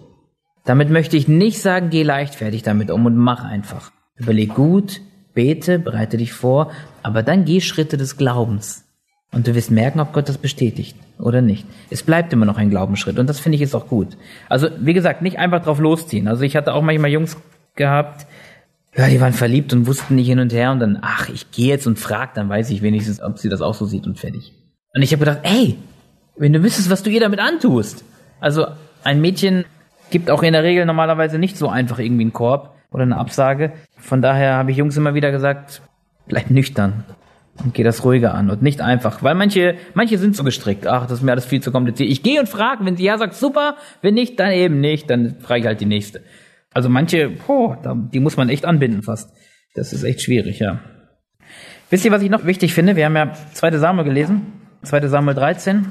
Damit 0.64 0.90
möchte 0.90 1.16
ich 1.16 1.28
nicht 1.28 1.60
sagen, 1.60 1.90
geh 1.90 2.02
leichtfertig 2.02 2.62
damit 2.62 2.90
um 2.90 3.06
und 3.06 3.16
mach 3.16 3.44
einfach. 3.44 3.92
Überleg 4.16 4.54
gut, 4.54 5.00
bete, 5.34 5.78
bereite 5.78 6.16
dich 6.16 6.32
vor, 6.32 6.72
aber 7.02 7.22
dann 7.22 7.44
geh 7.44 7.60
Schritte 7.60 7.96
des 7.96 8.16
Glaubens. 8.16 8.84
Und 9.32 9.46
du 9.46 9.54
wirst 9.54 9.70
merken, 9.70 10.00
ob 10.00 10.12
Gott 10.12 10.28
das 10.28 10.38
bestätigt 10.38 10.96
oder 11.18 11.42
nicht. 11.42 11.66
Es 11.90 12.02
bleibt 12.02 12.32
immer 12.32 12.46
noch 12.46 12.56
ein 12.56 12.70
Glaubensschritt 12.70 13.18
und 13.18 13.28
das 13.28 13.38
finde 13.38 13.56
ich 13.56 13.62
ist 13.62 13.74
auch 13.74 13.86
gut. 13.88 14.16
Also, 14.48 14.68
wie 14.80 14.94
gesagt, 14.94 15.22
nicht 15.22 15.38
einfach 15.38 15.62
drauf 15.62 15.78
losziehen. 15.78 16.26
Also, 16.26 16.42
ich 16.42 16.56
hatte 16.56 16.72
auch 16.72 16.82
manchmal 16.82 17.10
Jungs 17.10 17.36
gehabt, 17.74 18.26
ja, 18.96 19.08
die 19.08 19.20
waren 19.20 19.34
verliebt 19.34 19.74
und 19.74 19.86
wussten 19.86 20.14
nicht 20.14 20.28
hin 20.28 20.38
und 20.38 20.52
her 20.54 20.72
und 20.72 20.80
dann, 20.80 20.98
ach, 21.02 21.28
ich 21.28 21.50
gehe 21.50 21.68
jetzt 21.68 21.86
und 21.86 21.98
frag, 21.98 22.32
dann 22.34 22.48
weiß 22.48 22.70
ich 22.70 22.80
wenigstens, 22.80 23.20
ob 23.20 23.38
sie 23.38 23.50
das 23.50 23.60
auch 23.60 23.74
so 23.74 23.84
sieht 23.84 24.06
und 24.06 24.18
fertig. 24.18 24.54
Und 24.94 25.02
ich 25.02 25.12
habe 25.12 25.20
gedacht, 25.20 25.40
ey, 25.42 25.76
wenn 26.36 26.54
du 26.54 26.62
wüsstest, 26.62 26.88
was 26.88 27.02
du 27.02 27.10
ihr 27.10 27.20
damit 27.20 27.40
antust. 27.40 28.04
Also, 28.40 28.66
ein 29.06 29.20
Mädchen 29.20 29.64
gibt 30.10 30.30
auch 30.30 30.42
in 30.42 30.52
der 30.52 30.64
Regel 30.64 30.84
normalerweise 30.84 31.38
nicht 31.38 31.56
so 31.56 31.68
einfach 31.68 31.98
irgendwie 31.98 32.24
einen 32.24 32.32
Korb 32.32 32.74
oder 32.90 33.04
eine 33.04 33.16
Absage. 33.16 33.72
Von 33.96 34.20
daher 34.20 34.54
habe 34.54 34.72
ich 34.72 34.76
Jungs 34.76 34.96
immer 34.96 35.14
wieder 35.14 35.30
gesagt, 35.30 35.80
bleib 36.26 36.50
nüchtern 36.50 37.04
und 37.62 37.72
geh 37.72 37.84
das 37.84 38.04
ruhiger 38.04 38.34
an 38.34 38.50
und 38.50 38.62
nicht 38.62 38.80
einfach, 38.80 39.22
weil 39.22 39.34
manche 39.34 39.76
manche 39.94 40.18
sind 40.18 40.36
so 40.36 40.44
gestrickt, 40.44 40.86
ach, 40.86 41.02
das 41.06 41.18
ist 41.18 41.22
mir 41.22 41.32
alles 41.32 41.46
viel 41.46 41.62
zu 41.62 41.70
kompliziert. 41.70 42.10
Ich 42.10 42.22
gehe 42.22 42.40
und 42.40 42.48
frage, 42.48 42.84
wenn 42.84 42.96
sie 42.96 43.04
ja 43.04 43.16
sagt, 43.16 43.34
super, 43.34 43.76
wenn 44.02 44.14
nicht, 44.14 44.38
dann 44.40 44.50
eben 44.50 44.80
nicht, 44.80 45.08
dann 45.08 45.36
frage 45.40 45.60
ich 45.60 45.66
halt 45.66 45.80
die 45.80 45.86
nächste. 45.86 46.22
Also 46.74 46.88
manche, 46.88 47.30
boah, 47.30 47.78
die 48.12 48.20
muss 48.20 48.36
man 48.36 48.48
echt 48.48 48.66
anbinden 48.66 49.02
fast. 49.02 49.32
Das 49.74 49.92
ist 49.92 50.02
echt 50.02 50.20
schwierig, 50.20 50.58
ja. 50.58 50.80
Wisst 51.90 52.04
ihr, 52.04 52.10
was 52.10 52.22
ich 52.22 52.30
noch 52.30 52.44
wichtig 52.44 52.74
finde? 52.74 52.96
Wir 52.96 53.04
haben 53.04 53.16
ja 53.16 53.32
2. 53.54 53.78
Samuel 53.78 54.04
gelesen, 54.04 54.52
2. 54.82 55.06
Samuel 55.06 55.36
13. 55.36 55.86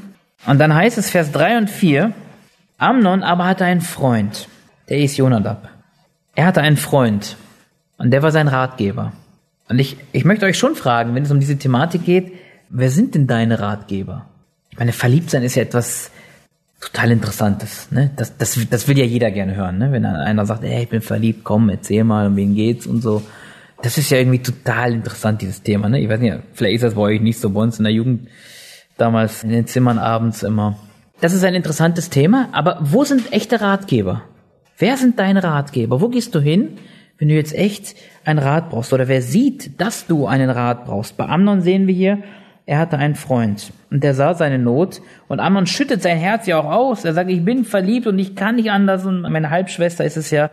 Und 0.47 0.59
dann 0.59 0.75
heißt 0.75 0.97
es 0.97 1.09
Vers 1.09 1.31
3 1.31 1.57
und 1.57 1.69
4, 1.69 2.13
Amnon 2.85 3.23
aber 3.23 3.45
hatte 3.45 3.65
einen 3.65 3.81
Freund, 3.81 4.47
der 4.89 4.99
ist 4.99 5.17
Jonadab. 5.17 5.69
Er 6.35 6.45
hatte 6.45 6.61
einen 6.61 6.77
Freund 6.77 7.35
und 7.97 8.11
der 8.11 8.21
war 8.21 8.31
sein 8.31 8.47
Ratgeber. 8.47 9.13
Und 9.67 9.79
ich, 9.79 9.97
ich 10.11 10.23
möchte 10.23 10.45
euch 10.45 10.57
schon 10.57 10.75
fragen, 10.75 11.15
wenn 11.15 11.23
es 11.23 11.31
um 11.31 11.39
diese 11.39 11.57
Thematik 11.57 12.05
geht, 12.05 12.33
wer 12.69 12.91
sind 12.91 13.15
denn 13.15 13.25
deine 13.25 13.59
Ratgeber? 13.59 14.27
Ich 14.69 14.77
meine, 14.77 14.91
verliebt 14.91 15.31
sein 15.31 15.41
ist 15.41 15.55
ja 15.55 15.63
etwas 15.63 16.11
total 16.79 17.11
Interessantes. 17.11 17.91
Ne? 17.91 18.11
Das, 18.15 18.37
das, 18.37 18.59
das 18.69 18.87
will 18.87 18.99
ja 18.99 19.05
jeder 19.05 19.31
gerne 19.31 19.55
hören. 19.55 19.79
Ne? 19.79 19.91
Wenn 19.91 20.05
einer 20.05 20.45
sagt, 20.45 20.61
hey, 20.63 20.83
ich 20.83 20.89
bin 20.89 21.01
verliebt, 21.01 21.43
komm, 21.43 21.69
erzähl 21.69 22.03
mal, 22.03 22.27
um 22.27 22.35
wen 22.35 22.53
geht's 22.53 22.85
und 22.85 23.01
so. 23.01 23.23
Das 23.81 23.97
ist 23.97 24.11
ja 24.11 24.19
irgendwie 24.19 24.43
total 24.43 24.93
interessant, 24.93 25.41
dieses 25.41 25.63
Thema. 25.63 25.89
Ne? 25.89 26.01
Ich 26.01 26.09
weiß 26.09 26.19
nicht, 26.19 26.37
vielleicht 26.53 26.75
ist 26.75 26.83
das 26.83 26.93
bei 26.93 27.01
euch 27.01 27.21
nicht 27.21 27.39
so 27.39 27.49
bei 27.49 27.61
uns 27.61 27.79
in 27.79 27.85
der 27.85 27.93
Jugend 27.93 28.27
damals 28.97 29.43
in 29.43 29.49
den 29.49 29.65
Zimmern 29.65 29.97
abends 29.97 30.43
immer. 30.43 30.77
Das 31.21 31.33
ist 31.33 31.43
ein 31.43 31.55
interessantes 31.55 32.09
Thema, 32.09 32.49
aber 32.51 32.77
wo 32.81 33.05
sind 33.05 33.31
echte 33.31 33.61
Ratgeber? 33.61 34.23
Wer 34.77 34.97
sind 34.97 35.17
deine 35.17 35.43
Ratgeber? 35.43 36.01
Wo 36.01 36.09
gehst 36.09 36.35
du 36.35 36.39
hin, 36.39 36.77
wenn 37.17 37.29
du 37.29 37.35
jetzt 37.35 37.55
echt 37.55 37.95
einen 38.25 38.39
Rat 38.39 38.69
brauchst? 38.69 38.91
Oder 38.91 39.07
wer 39.07 39.21
sieht, 39.21 39.79
dass 39.79 40.07
du 40.07 40.27
einen 40.27 40.49
Rat 40.49 40.85
brauchst? 40.85 41.15
Bei 41.15 41.27
Amnon 41.27 41.61
sehen 41.61 41.87
wir 41.87 41.93
hier, 41.93 42.19
er 42.65 42.79
hatte 42.79 42.97
einen 42.97 43.15
Freund 43.15 43.71
und 43.91 44.03
der 44.03 44.13
sah 44.13 44.33
seine 44.33 44.57
Not 44.57 45.01
und 45.27 45.39
Amnon 45.39 45.67
schüttet 45.67 46.01
sein 46.01 46.17
Herz 46.17 46.47
ja 46.47 46.59
auch 46.59 46.69
aus. 46.69 47.05
Er 47.05 47.13
sagt, 47.13 47.29
ich 47.29 47.45
bin 47.45 47.63
verliebt 47.63 48.07
und 48.07 48.19
ich 48.19 48.35
kann 48.35 48.55
nicht 48.55 48.71
anders 48.71 49.05
und 49.05 49.21
meine 49.21 49.51
Halbschwester 49.51 50.03
ist 50.03 50.17
es 50.17 50.31
ja. 50.31 50.49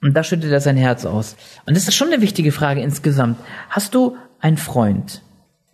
Und 0.00 0.16
da 0.16 0.22
schüttet 0.22 0.52
er 0.52 0.60
sein 0.60 0.76
Herz 0.76 1.04
aus. 1.04 1.36
Und 1.66 1.76
das 1.76 1.88
ist 1.88 1.94
schon 1.94 2.12
eine 2.12 2.22
wichtige 2.22 2.52
Frage 2.52 2.80
insgesamt. 2.80 3.38
Hast 3.68 3.94
du 3.94 4.16
einen 4.40 4.58
Freund, 4.58 5.22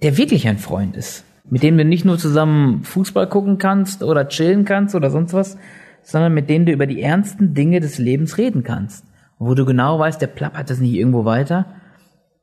der 0.02 0.16
wirklich 0.16 0.48
ein 0.48 0.58
Freund 0.58 0.96
ist? 0.96 1.24
Mit 1.48 1.62
dem 1.62 1.76
du 1.76 1.84
nicht 1.84 2.04
nur 2.04 2.18
zusammen 2.18 2.82
Fußball 2.84 3.28
gucken 3.28 3.58
kannst 3.58 4.02
oder 4.02 4.28
chillen 4.28 4.64
kannst 4.64 4.94
oder 4.94 5.10
sonst 5.10 5.32
was, 5.32 5.58
sondern 6.02 6.34
mit 6.34 6.48
denen 6.48 6.66
du 6.66 6.72
über 6.72 6.86
die 6.86 7.02
ernsten 7.02 7.54
Dinge 7.54 7.80
des 7.80 7.98
Lebens 7.98 8.38
reden 8.38 8.62
kannst. 8.62 9.04
Wo 9.38 9.54
du 9.54 9.64
genau 9.64 9.98
weißt, 9.98 10.20
der 10.20 10.28
plappert 10.28 10.70
das 10.70 10.78
nicht 10.78 10.94
irgendwo 10.94 11.24
weiter. 11.24 11.66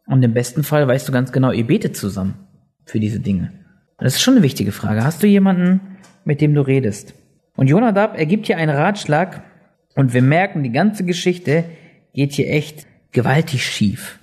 Und 0.06 0.24
im 0.24 0.34
besten 0.34 0.64
Fall 0.64 0.88
weißt 0.88 1.08
du 1.08 1.12
ganz 1.12 1.32
genau, 1.32 1.52
ihr 1.52 1.66
betet 1.66 1.96
zusammen 1.96 2.36
für 2.86 3.00
diese 3.00 3.20
Dinge. 3.20 3.52
Das 3.98 4.16
ist 4.16 4.22
schon 4.22 4.36
eine 4.36 4.44
wichtige 4.44 4.72
Frage. 4.72 5.04
Hast 5.04 5.22
du 5.22 5.28
jemanden, 5.28 5.82
mit 6.26 6.42
dem 6.42 6.54
du 6.54 6.62
redest? 6.62 7.14
Und 7.56 7.68
Jonadab 7.68 8.18
ergibt 8.18 8.48
hier 8.48 8.58
einen 8.58 8.76
Ratschlag 8.76 9.44
und 9.96 10.14
wir 10.14 10.22
merken, 10.22 10.64
die 10.64 10.72
ganze 10.72 11.04
Geschichte 11.04 11.66
geht 12.14 12.34
hier 12.34 12.50
echt 12.50 12.88
gewaltig 13.12 13.66
schief. 13.66 14.20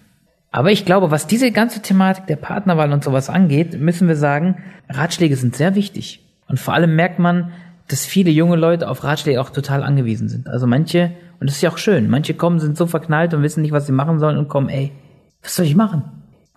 Aber 0.57 0.73
ich 0.73 0.87
glaube, 0.87 1.11
was 1.11 1.27
diese 1.27 1.53
ganze 1.53 1.83
Thematik 1.83 2.29
der 2.29 2.37
Partnerwahl 2.37 2.91
und 2.95 3.05
sowas 3.05 3.29
angeht, 3.29 3.79
müssen 3.79 4.09
wir 4.09 4.17
sagen, 4.17 4.57
Ratschläge 4.89 5.37
sind 5.37 5.55
sehr 5.55 5.75
wichtig. 5.75 6.25
Und 6.49 6.59
vor 6.59 6.73
allem 6.73 6.97
merkt 6.97 7.19
man, 7.19 7.53
dass 7.89 8.07
viele 8.07 8.31
junge 8.31 8.57
Leute 8.57 8.89
auf 8.89 9.05
Ratschläge 9.05 9.39
auch 9.39 9.51
total 9.51 9.83
angewiesen 9.83 10.31
sind. 10.31 10.49
Also 10.49 10.67
manche, 10.67 11.11
und 11.41 11.51
das 11.51 11.57
ist 11.57 11.61
ja 11.61 11.71
auch 11.71 11.77
schön, 11.77 12.09
manche 12.09 12.33
kommen, 12.33 12.59
sind 12.59 12.79
so 12.79 12.87
verknallt 12.87 13.35
und 13.35 13.43
wissen 13.43 13.61
nicht, 13.61 13.73
was 13.73 13.85
sie 13.85 13.93
machen 13.93 14.19
sollen 14.19 14.39
und 14.39 14.49
kommen, 14.49 14.71
ey, 14.71 14.93
was 15.43 15.57
soll 15.57 15.67
ich 15.67 15.77
machen? 15.77 16.05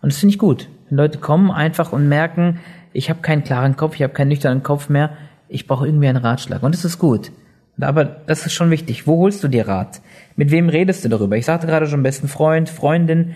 Und 0.02 0.14
das 0.14 0.20
finde 0.20 0.32
ich 0.32 0.40
gut. 0.40 0.70
Wenn 0.88 0.98
Leute 0.98 1.18
kommen 1.18 1.52
einfach 1.52 1.92
und 1.92 2.08
merken, 2.08 2.62
ich 2.94 3.10
habe 3.10 3.20
keinen 3.20 3.44
klaren 3.44 3.76
Kopf, 3.76 3.96
ich 3.96 4.04
habe 4.04 4.14
keinen 4.14 4.30
nüchternen 4.30 4.64
Kopf 4.64 4.88
mehr, 4.88 5.10
ich 5.50 5.68
brauche 5.68 5.86
irgendwie 5.86 6.08
einen 6.08 6.24
Ratschlag. 6.24 6.64
Und 6.64 6.74
das 6.74 6.86
ist 6.86 7.00
gut. 7.00 7.34
Aber 7.82 8.06
das 8.06 8.46
ist 8.46 8.54
schon 8.54 8.72
wichtig. 8.72 9.08
Wo 9.08 9.18
holst 9.18 9.44
du 9.44 9.50
dir 9.50 9.68
Rat? 9.68 10.00
Mit 10.38 10.52
wem 10.52 10.70
redest 10.70 11.04
du 11.04 11.10
darüber? 11.10 11.36
Ich 11.36 11.46
sagte 11.46 11.68
gerade 11.68 11.88
schon 11.88 12.02
besten 12.02 12.30
Freund, 12.30 12.70
Freundin. 12.70 13.36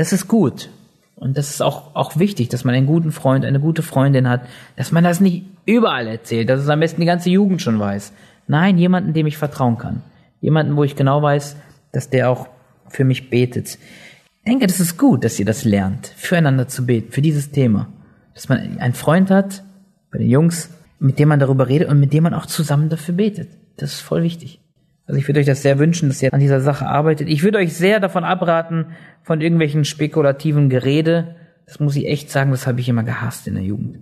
Das 0.00 0.14
ist 0.14 0.28
gut. 0.28 0.70
Und 1.14 1.36
das 1.36 1.50
ist 1.50 1.60
auch, 1.60 1.94
auch 1.94 2.18
wichtig, 2.18 2.48
dass 2.48 2.64
man 2.64 2.74
einen 2.74 2.86
guten 2.86 3.12
Freund, 3.12 3.44
eine 3.44 3.60
gute 3.60 3.82
Freundin 3.82 4.30
hat, 4.30 4.40
dass 4.76 4.92
man 4.92 5.04
das 5.04 5.20
nicht 5.20 5.44
überall 5.66 6.06
erzählt, 6.06 6.48
dass 6.48 6.58
es 6.62 6.70
am 6.70 6.80
besten 6.80 7.02
die 7.02 7.06
ganze 7.06 7.28
Jugend 7.28 7.60
schon 7.60 7.78
weiß. 7.78 8.14
Nein, 8.46 8.78
jemanden, 8.78 9.12
dem 9.12 9.26
ich 9.26 9.36
vertrauen 9.36 9.76
kann. 9.76 10.00
Jemanden, 10.40 10.74
wo 10.76 10.84
ich 10.84 10.96
genau 10.96 11.20
weiß, 11.20 11.54
dass 11.92 12.08
der 12.08 12.30
auch 12.30 12.48
für 12.88 13.04
mich 13.04 13.28
betet. 13.28 13.76
Ich 14.38 14.44
denke, 14.46 14.66
das 14.66 14.80
ist 14.80 14.96
gut, 14.96 15.22
dass 15.22 15.38
ihr 15.38 15.44
das 15.44 15.64
lernt, 15.64 16.06
füreinander 16.06 16.66
zu 16.66 16.86
beten, 16.86 17.12
für 17.12 17.20
dieses 17.20 17.50
Thema. 17.50 17.86
Dass 18.32 18.48
man 18.48 18.78
einen 18.78 18.94
Freund 18.94 19.30
hat, 19.30 19.64
bei 20.10 20.16
den 20.16 20.30
Jungs, 20.30 20.70
mit 20.98 21.18
dem 21.18 21.28
man 21.28 21.40
darüber 21.40 21.68
redet 21.68 21.90
und 21.90 22.00
mit 22.00 22.14
dem 22.14 22.22
man 22.22 22.32
auch 22.32 22.46
zusammen 22.46 22.88
dafür 22.88 23.16
betet. 23.16 23.50
Das 23.76 23.92
ist 23.92 24.00
voll 24.00 24.22
wichtig. 24.22 24.60
Also 25.10 25.18
ich 25.18 25.26
würde 25.26 25.40
euch 25.40 25.46
das 25.46 25.62
sehr 25.62 25.80
wünschen, 25.80 26.08
dass 26.08 26.22
ihr 26.22 26.32
an 26.32 26.38
dieser 26.38 26.60
Sache 26.60 26.86
arbeitet. 26.86 27.28
Ich 27.28 27.42
würde 27.42 27.58
euch 27.58 27.74
sehr 27.74 27.98
davon 27.98 28.22
abraten, 28.22 28.86
von 29.24 29.40
irgendwelchen 29.40 29.84
spekulativen 29.84 30.70
Gerede. 30.70 31.34
Das 31.66 31.80
muss 31.80 31.96
ich 31.96 32.06
echt 32.06 32.30
sagen, 32.30 32.52
das 32.52 32.68
habe 32.68 32.78
ich 32.78 32.88
immer 32.88 33.02
gehasst 33.02 33.48
in 33.48 33.54
der 33.54 33.64
Jugend. 33.64 33.98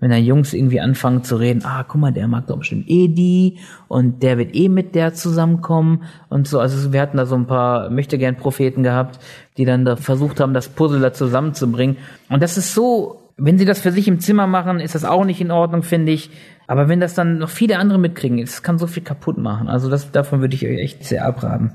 Wenn 0.00 0.10
da 0.10 0.18
Jungs 0.18 0.52
irgendwie 0.52 0.78
anfangen 0.78 1.24
zu 1.24 1.36
reden, 1.36 1.62
ah, 1.64 1.82
guck 1.88 1.98
mal, 1.98 2.12
der 2.12 2.28
mag 2.28 2.46
doch 2.46 2.58
bestimmt 2.58 2.90
eh 2.90 3.08
die 3.08 3.56
und 3.88 4.22
der 4.22 4.36
wird 4.36 4.54
eh 4.54 4.68
mit 4.68 4.94
der 4.94 5.14
zusammenkommen 5.14 6.02
und 6.28 6.46
so. 6.46 6.60
Also 6.60 6.92
wir 6.92 7.00
hatten 7.00 7.16
da 7.16 7.24
so 7.24 7.36
ein 7.36 7.46
paar 7.46 7.88
möchte 7.88 8.18
gern 8.18 8.36
Propheten 8.36 8.82
gehabt, 8.82 9.18
die 9.56 9.64
dann 9.64 9.86
da 9.86 9.96
versucht 9.96 10.40
haben, 10.40 10.52
das 10.52 10.68
Puzzle 10.68 11.00
da 11.00 11.14
zusammenzubringen. 11.14 11.96
Und 12.28 12.42
das 12.42 12.58
ist 12.58 12.74
so, 12.74 13.30
wenn 13.38 13.56
sie 13.56 13.64
das 13.64 13.80
für 13.80 13.92
sich 13.92 14.08
im 14.08 14.20
Zimmer 14.20 14.46
machen, 14.46 14.78
ist 14.78 14.94
das 14.94 15.06
auch 15.06 15.24
nicht 15.24 15.40
in 15.40 15.50
Ordnung, 15.50 15.82
finde 15.82 16.12
ich. 16.12 16.30
Aber 16.70 16.88
wenn 16.88 17.00
das 17.00 17.14
dann 17.14 17.38
noch 17.38 17.48
viele 17.48 17.80
andere 17.80 17.98
mitkriegen, 17.98 18.40
das 18.40 18.62
kann 18.62 18.78
so 18.78 18.86
viel 18.86 19.02
kaputt 19.02 19.38
machen. 19.38 19.68
Also 19.68 19.90
das, 19.90 20.12
davon 20.12 20.40
würde 20.40 20.54
ich 20.54 20.64
euch 20.64 20.78
echt 20.78 21.04
sehr 21.04 21.24
abraten. 21.24 21.72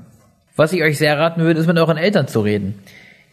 Was 0.56 0.72
ich 0.72 0.82
euch 0.82 0.96
sehr 0.96 1.18
raten 1.18 1.42
würde, 1.42 1.60
ist 1.60 1.66
mit 1.66 1.76
euren 1.76 1.98
Eltern 1.98 2.28
zu 2.28 2.40
reden. 2.40 2.76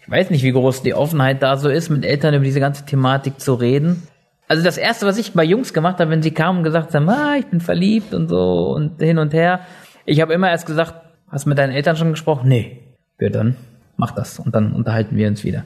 Ich 0.02 0.12
weiß 0.12 0.30
nicht, 0.30 0.44
wie 0.44 0.52
groß 0.52 0.84
die 0.84 0.94
Offenheit 0.94 1.42
da 1.42 1.56
so 1.56 1.70
ist, 1.70 1.90
mit 1.90 2.04
Eltern 2.04 2.34
über 2.34 2.44
diese 2.44 2.60
ganze 2.60 2.84
Thematik 2.84 3.40
zu 3.40 3.54
reden. 3.54 4.04
Also 4.50 4.62
das 4.62 4.78
erste, 4.78 5.06
was 5.06 5.18
ich 5.18 5.32
bei 5.32 5.46
Jungs 5.46 5.74
gemacht 5.74 6.00
habe, 6.00 6.12
wenn 6.12 6.22
sie 6.22 6.32
kamen 6.32 6.58
und 6.58 6.64
gesagt 6.66 6.94
haben, 6.94 7.08
ah, 7.08 7.38
ich 7.40 7.46
bin 7.46 7.62
verliebt 7.62 8.14
und 8.14 8.28
so 8.28 8.74
und 8.76 9.02
hin 9.02 9.18
und 9.18 9.34
her. 9.34 9.62
Ich 10.04 10.20
habe 10.20 10.34
immer 10.34 10.50
erst 10.50 10.66
gesagt, 10.66 10.96
hast 11.30 11.46
du 11.46 11.50
mit 11.50 11.58
deinen 11.58 11.72
Eltern 11.72 11.96
schon 11.96 12.12
gesprochen? 12.12 12.50
Nee. 12.50 12.82
Ja, 13.22 13.30
dann 13.30 13.56
mach 13.96 14.12
das 14.12 14.38
und 14.38 14.54
dann 14.54 14.74
unterhalten 14.74 15.16
wir 15.16 15.30
uns 15.30 15.46
wieder. 15.46 15.64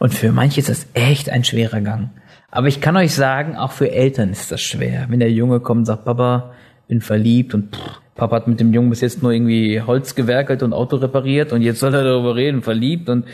Und 0.00 0.12
für 0.12 0.32
manche 0.32 0.58
ist 0.58 0.70
das 0.70 0.88
echt 0.94 1.30
ein 1.30 1.44
schwerer 1.44 1.82
Gang. 1.82 2.10
Aber 2.50 2.66
ich 2.66 2.80
kann 2.80 2.96
euch 2.96 3.14
sagen, 3.14 3.56
auch 3.56 3.72
für 3.72 3.90
Eltern 3.90 4.30
ist 4.30 4.50
das 4.50 4.60
schwer. 4.60 5.06
Wenn 5.08 5.20
der 5.20 5.30
Junge 5.30 5.60
kommt 5.60 5.80
und 5.80 5.84
sagt, 5.86 6.04
Papa, 6.04 6.52
bin 6.88 7.00
verliebt 7.00 7.54
und 7.54 7.76
pff, 7.76 8.00
Papa 8.16 8.36
hat 8.36 8.48
mit 8.48 8.60
dem 8.60 8.74
Jungen 8.74 8.90
bis 8.90 9.00
jetzt 9.00 9.22
nur 9.22 9.32
irgendwie 9.32 9.80
Holz 9.80 10.14
gewerkelt 10.14 10.62
und 10.62 10.72
Auto 10.72 10.96
repariert 10.96 11.52
und 11.52 11.62
jetzt 11.62 11.80
soll 11.80 11.94
er 11.94 12.04
darüber 12.04 12.34
reden, 12.34 12.62
verliebt 12.62 13.08
und 13.08 13.26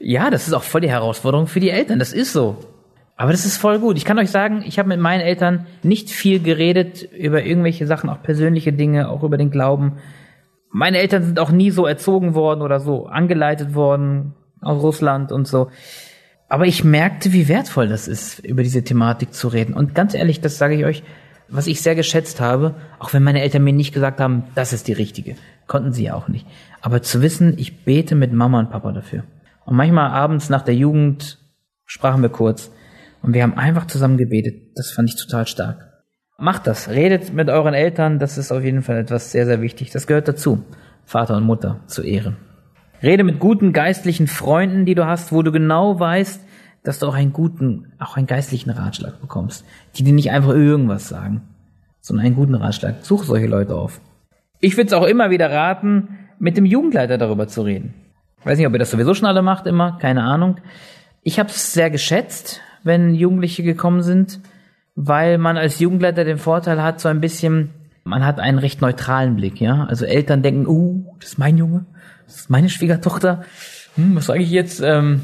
ja, 0.00 0.30
das 0.30 0.46
ist 0.48 0.52
auch 0.52 0.62
voll 0.62 0.82
die 0.82 0.90
Herausforderung 0.90 1.46
für 1.46 1.60
die 1.60 1.70
Eltern. 1.70 1.98
Das 1.98 2.12
ist 2.12 2.32
so. 2.32 2.58
Aber 3.16 3.30
das 3.30 3.46
ist 3.46 3.56
voll 3.56 3.78
gut. 3.78 3.96
Ich 3.96 4.04
kann 4.04 4.18
euch 4.18 4.30
sagen, 4.30 4.62
ich 4.66 4.78
habe 4.78 4.88
mit 4.88 4.98
meinen 4.98 5.20
Eltern 5.20 5.66
nicht 5.82 6.10
viel 6.10 6.40
geredet 6.40 7.08
über 7.16 7.44
irgendwelche 7.44 7.86
Sachen, 7.86 8.10
auch 8.10 8.22
persönliche 8.22 8.72
Dinge, 8.72 9.08
auch 9.08 9.22
über 9.22 9.38
den 9.38 9.50
Glauben. 9.50 9.98
Meine 10.70 10.98
Eltern 10.98 11.22
sind 11.22 11.38
auch 11.38 11.52
nie 11.52 11.70
so 11.70 11.86
erzogen 11.86 12.34
worden 12.34 12.60
oder 12.60 12.80
so 12.80 13.06
angeleitet 13.06 13.74
worden 13.74 14.34
aus 14.60 14.82
Russland 14.82 15.30
und 15.30 15.46
so. 15.46 15.70
Aber 16.54 16.66
ich 16.66 16.84
merkte, 16.84 17.32
wie 17.32 17.48
wertvoll 17.48 17.88
das 17.88 18.06
ist, 18.06 18.38
über 18.38 18.62
diese 18.62 18.84
Thematik 18.84 19.34
zu 19.34 19.48
reden. 19.48 19.74
Und 19.74 19.92
ganz 19.92 20.14
ehrlich, 20.14 20.40
das 20.40 20.56
sage 20.56 20.76
ich 20.76 20.84
euch, 20.84 21.02
was 21.48 21.66
ich 21.66 21.82
sehr 21.82 21.96
geschätzt 21.96 22.40
habe, 22.40 22.76
auch 23.00 23.12
wenn 23.12 23.24
meine 23.24 23.42
Eltern 23.42 23.64
mir 23.64 23.72
nicht 23.72 23.92
gesagt 23.92 24.20
haben, 24.20 24.44
das 24.54 24.72
ist 24.72 24.86
die 24.86 24.92
richtige, 24.92 25.34
konnten 25.66 25.92
sie 25.92 26.04
ja 26.04 26.14
auch 26.14 26.28
nicht. 26.28 26.46
Aber 26.80 27.02
zu 27.02 27.22
wissen, 27.22 27.58
ich 27.58 27.84
bete 27.84 28.14
mit 28.14 28.32
Mama 28.32 28.60
und 28.60 28.70
Papa 28.70 28.92
dafür. 28.92 29.24
Und 29.64 29.74
manchmal 29.74 30.12
abends 30.12 30.48
nach 30.48 30.62
der 30.62 30.76
Jugend 30.76 31.40
sprachen 31.86 32.22
wir 32.22 32.28
kurz 32.28 32.70
und 33.20 33.34
wir 33.34 33.42
haben 33.42 33.58
einfach 33.58 33.88
zusammen 33.88 34.16
gebetet. 34.16 34.76
Das 34.76 34.92
fand 34.92 35.08
ich 35.08 35.16
total 35.16 35.48
stark. 35.48 36.04
Macht 36.38 36.68
das, 36.68 36.88
redet 36.88 37.34
mit 37.34 37.50
euren 37.50 37.74
Eltern, 37.74 38.20
das 38.20 38.38
ist 38.38 38.52
auf 38.52 38.62
jeden 38.62 38.82
Fall 38.82 38.98
etwas 38.98 39.32
sehr, 39.32 39.46
sehr 39.46 39.60
wichtig. 39.60 39.90
Das 39.90 40.06
gehört 40.06 40.28
dazu, 40.28 40.62
Vater 41.04 41.36
und 41.36 41.42
Mutter 41.42 41.80
zu 41.88 42.04
ehren. 42.04 42.36
Rede 43.02 43.24
mit 43.24 43.38
guten 43.38 43.72
geistlichen 43.72 44.28
Freunden, 44.28 44.86
die 44.86 44.94
du 44.94 45.06
hast, 45.06 45.30
wo 45.30 45.42
du 45.42 45.52
genau 45.52 46.00
weißt, 46.00 46.43
dass 46.84 46.98
du 46.98 47.08
auch 47.08 47.14
einen 47.14 47.32
guten, 47.32 47.92
auch 47.98 48.16
einen 48.16 48.28
geistlichen 48.28 48.70
Ratschlag 48.70 49.20
bekommst, 49.20 49.64
die 49.96 50.04
dir 50.04 50.12
nicht 50.12 50.30
einfach 50.30 50.50
irgendwas 50.50 51.08
sagen, 51.08 51.42
sondern 52.00 52.26
einen 52.26 52.36
guten 52.36 52.54
Ratschlag. 52.54 52.96
Such 53.00 53.24
solche 53.24 53.46
Leute 53.46 53.74
auf. 53.74 54.00
Ich 54.60 54.76
würde 54.76 54.88
es 54.88 54.92
auch 54.92 55.06
immer 55.06 55.30
wieder 55.30 55.50
raten, 55.50 56.18
mit 56.38 56.56
dem 56.56 56.66
Jugendleiter 56.66 57.18
darüber 57.18 57.48
zu 57.48 57.62
reden. 57.62 57.94
weiß 58.44 58.58
nicht, 58.58 58.66
ob 58.66 58.74
ihr 58.74 58.78
das 58.78 58.90
sowieso 58.90 59.14
schon 59.14 59.26
alle 59.26 59.42
macht, 59.42 59.66
immer, 59.66 59.98
keine 59.98 60.22
Ahnung. 60.22 60.58
Ich 61.22 61.38
habe 61.38 61.48
es 61.48 61.72
sehr 61.72 61.90
geschätzt, 61.90 62.60
wenn 62.82 63.14
Jugendliche 63.14 63.62
gekommen 63.62 64.02
sind, 64.02 64.40
weil 64.94 65.38
man 65.38 65.56
als 65.56 65.78
Jugendleiter 65.78 66.24
den 66.24 66.38
Vorteil 66.38 66.82
hat, 66.82 67.00
so 67.00 67.08
ein 67.08 67.22
bisschen, 67.22 67.70
man 68.04 68.26
hat 68.26 68.38
einen 68.40 68.58
recht 68.58 68.82
neutralen 68.82 69.36
Blick, 69.36 69.58
ja. 69.58 69.84
Also 69.84 70.04
Eltern 70.04 70.42
denken, 70.42 70.66
uh, 70.66 71.02
das 71.18 71.30
ist 71.30 71.38
mein 71.38 71.56
Junge, 71.56 71.86
das 72.26 72.36
ist 72.40 72.50
meine 72.50 72.68
Schwiegertochter. 72.68 73.44
Hm, 73.96 74.16
was 74.16 74.26
sage 74.26 74.42
ich 74.42 74.50
jetzt? 74.50 74.82
Ähm, 74.84 75.22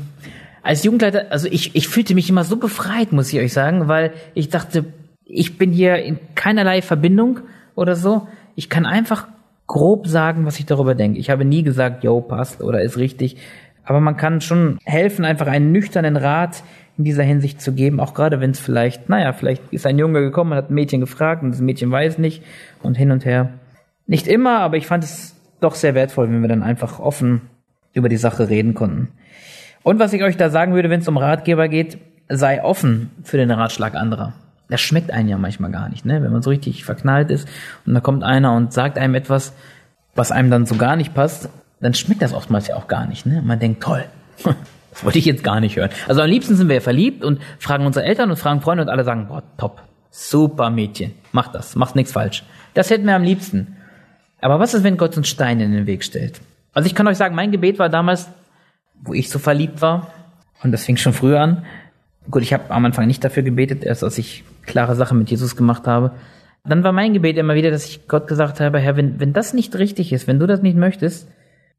als 0.62 0.84
Jugendleiter, 0.84 1.26
also 1.30 1.48
ich, 1.50 1.74
ich 1.74 1.88
fühlte 1.88 2.14
mich 2.14 2.28
immer 2.28 2.44
so 2.44 2.56
befreit, 2.56 3.12
muss 3.12 3.32
ich 3.32 3.38
euch 3.40 3.52
sagen, 3.52 3.88
weil 3.88 4.12
ich 4.34 4.48
dachte, 4.48 4.84
ich 5.24 5.58
bin 5.58 5.72
hier 5.72 5.96
in 5.96 6.18
keinerlei 6.34 6.82
Verbindung 6.82 7.40
oder 7.74 7.96
so. 7.96 8.28
Ich 8.56 8.68
kann 8.68 8.84
einfach 8.84 9.28
grob 9.66 10.06
sagen, 10.06 10.46
was 10.46 10.58
ich 10.58 10.66
darüber 10.66 10.94
denke. 10.94 11.18
Ich 11.18 11.30
habe 11.30 11.44
nie 11.44 11.62
gesagt, 11.62 12.02
yo, 12.04 12.20
passt 12.20 12.62
oder 12.62 12.82
ist 12.82 12.98
richtig. 12.98 13.36
Aber 13.84 14.00
man 14.00 14.16
kann 14.16 14.40
schon 14.40 14.78
helfen, 14.84 15.24
einfach 15.24 15.46
einen 15.46 15.72
nüchternen 15.72 16.16
Rat 16.16 16.62
in 16.98 17.04
dieser 17.04 17.22
Hinsicht 17.22 17.60
zu 17.62 17.72
geben, 17.72 17.98
auch 17.98 18.12
gerade 18.12 18.40
wenn 18.40 18.50
es 18.50 18.60
vielleicht, 18.60 19.08
naja, 19.08 19.32
vielleicht 19.32 19.62
ist 19.72 19.86
ein 19.86 19.98
Junge 19.98 20.20
gekommen, 20.20 20.52
hat 20.54 20.70
ein 20.70 20.74
Mädchen 20.74 21.00
gefragt 21.00 21.42
und 21.42 21.52
das 21.52 21.60
Mädchen 21.60 21.90
weiß 21.90 22.18
nicht 22.18 22.42
und 22.82 22.96
hin 22.96 23.10
und 23.10 23.24
her. 23.24 23.54
Nicht 24.06 24.26
immer, 24.26 24.58
aber 24.58 24.76
ich 24.76 24.86
fand 24.86 25.04
es 25.04 25.34
doch 25.60 25.74
sehr 25.74 25.94
wertvoll, 25.94 26.28
wenn 26.28 26.42
wir 26.42 26.48
dann 26.48 26.62
einfach 26.62 26.98
offen 26.98 27.42
über 27.92 28.08
die 28.08 28.16
Sache 28.16 28.48
reden 28.48 28.74
konnten. 28.74 29.08
Und 29.82 29.98
was 29.98 30.12
ich 30.12 30.22
euch 30.22 30.36
da 30.36 30.50
sagen 30.50 30.74
würde, 30.74 30.90
wenn 30.90 31.00
es 31.00 31.08
um 31.08 31.16
Ratgeber 31.16 31.68
geht, 31.68 31.98
sei 32.28 32.62
offen 32.62 33.10
für 33.24 33.36
den 33.36 33.50
Ratschlag 33.50 33.94
anderer. 33.94 34.32
Das 34.68 34.80
schmeckt 34.80 35.10
einem 35.10 35.28
ja 35.28 35.36
manchmal 35.36 35.72
gar 35.72 35.88
nicht, 35.88 36.04
ne? 36.04 36.22
Wenn 36.22 36.30
man 36.30 36.42
so 36.42 36.50
richtig 36.50 36.84
verknallt 36.84 37.30
ist 37.30 37.48
und 37.86 37.94
da 37.94 38.00
kommt 38.00 38.22
einer 38.22 38.54
und 38.54 38.72
sagt 38.72 38.98
einem 38.98 39.16
etwas, 39.16 39.52
was 40.14 40.30
einem 40.30 40.50
dann 40.50 40.66
so 40.66 40.76
gar 40.76 40.94
nicht 40.94 41.12
passt, 41.12 41.48
dann 41.80 41.94
schmeckt 41.94 42.22
das 42.22 42.32
oftmals 42.32 42.68
ja 42.68 42.76
auch 42.76 42.86
gar 42.86 43.06
nicht, 43.06 43.26
ne? 43.26 43.42
Man 43.44 43.58
denkt, 43.58 43.82
toll, 43.82 44.04
das 44.90 45.02
wollte 45.04 45.18
ich 45.18 45.24
jetzt 45.24 45.42
gar 45.42 45.60
nicht 45.60 45.76
hören. 45.76 45.90
Also 46.06 46.22
am 46.22 46.28
liebsten 46.28 46.54
sind 46.54 46.68
wir 46.68 46.76
ja 46.76 46.80
verliebt 46.80 47.24
und 47.24 47.40
fragen 47.58 47.84
unsere 47.84 48.04
Eltern 48.04 48.30
und 48.30 48.36
fragen 48.36 48.60
Freunde 48.60 48.84
und 48.84 48.90
alle 48.90 49.02
sagen, 49.02 49.26
boah, 49.26 49.42
top, 49.58 49.82
super 50.10 50.70
Mädchen, 50.70 51.12
mach 51.32 51.48
das, 51.48 51.74
machst 51.74 51.96
nichts 51.96 52.12
falsch. 52.12 52.44
Das 52.74 52.90
hätten 52.90 53.06
wir 53.06 53.16
am 53.16 53.24
liebsten. 53.24 53.76
Aber 54.40 54.60
was 54.60 54.74
ist, 54.74 54.84
wenn 54.84 54.96
Gott 54.96 55.16
uns 55.16 55.28
Steine 55.28 55.64
in 55.64 55.72
den 55.72 55.86
Weg 55.86 56.04
stellt? 56.04 56.40
Also 56.72 56.86
ich 56.86 56.94
kann 56.94 57.08
euch 57.08 57.16
sagen, 57.16 57.34
mein 57.34 57.50
Gebet 57.50 57.80
war 57.80 57.88
damals, 57.88 58.28
wo 59.02 59.14
ich 59.14 59.30
so 59.30 59.38
verliebt 59.38 59.82
war, 59.82 60.12
und 60.62 60.72
das 60.72 60.84
fing 60.84 60.96
schon 60.96 61.12
früher 61.12 61.40
an. 61.40 61.64
Gut, 62.30 62.42
ich 62.42 62.52
habe 62.52 62.70
am 62.70 62.84
Anfang 62.84 63.06
nicht 63.06 63.24
dafür 63.24 63.42
gebetet, 63.42 63.82
erst 63.82 64.04
als 64.04 64.18
ich 64.18 64.44
klare 64.66 64.94
Sachen 64.94 65.18
mit 65.18 65.30
Jesus 65.30 65.56
gemacht 65.56 65.86
habe. 65.86 66.12
Dann 66.64 66.84
war 66.84 66.92
mein 66.92 67.14
Gebet 67.14 67.38
immer 67.38 67.54
wieder, 67.54 67.70
dass 67.70 67.86
ich 67.86 68.06
Gott 68.06 68.26
gesagt 68.26 68.60
habe, 68.60 68.78
Herr, 68.78 68.96
wenn, 68.96 69.18
wenn 69.18 69.32
das 69.32 69.54
nicht 69.54 69.76
richtig 69.76 70.12
ist, 70.12 70.26
wenn 70.26 70.38
du 70.38 70.46
das 70.46 70.60
nicht 70.60 70.76
möchtest, 70.76 71.28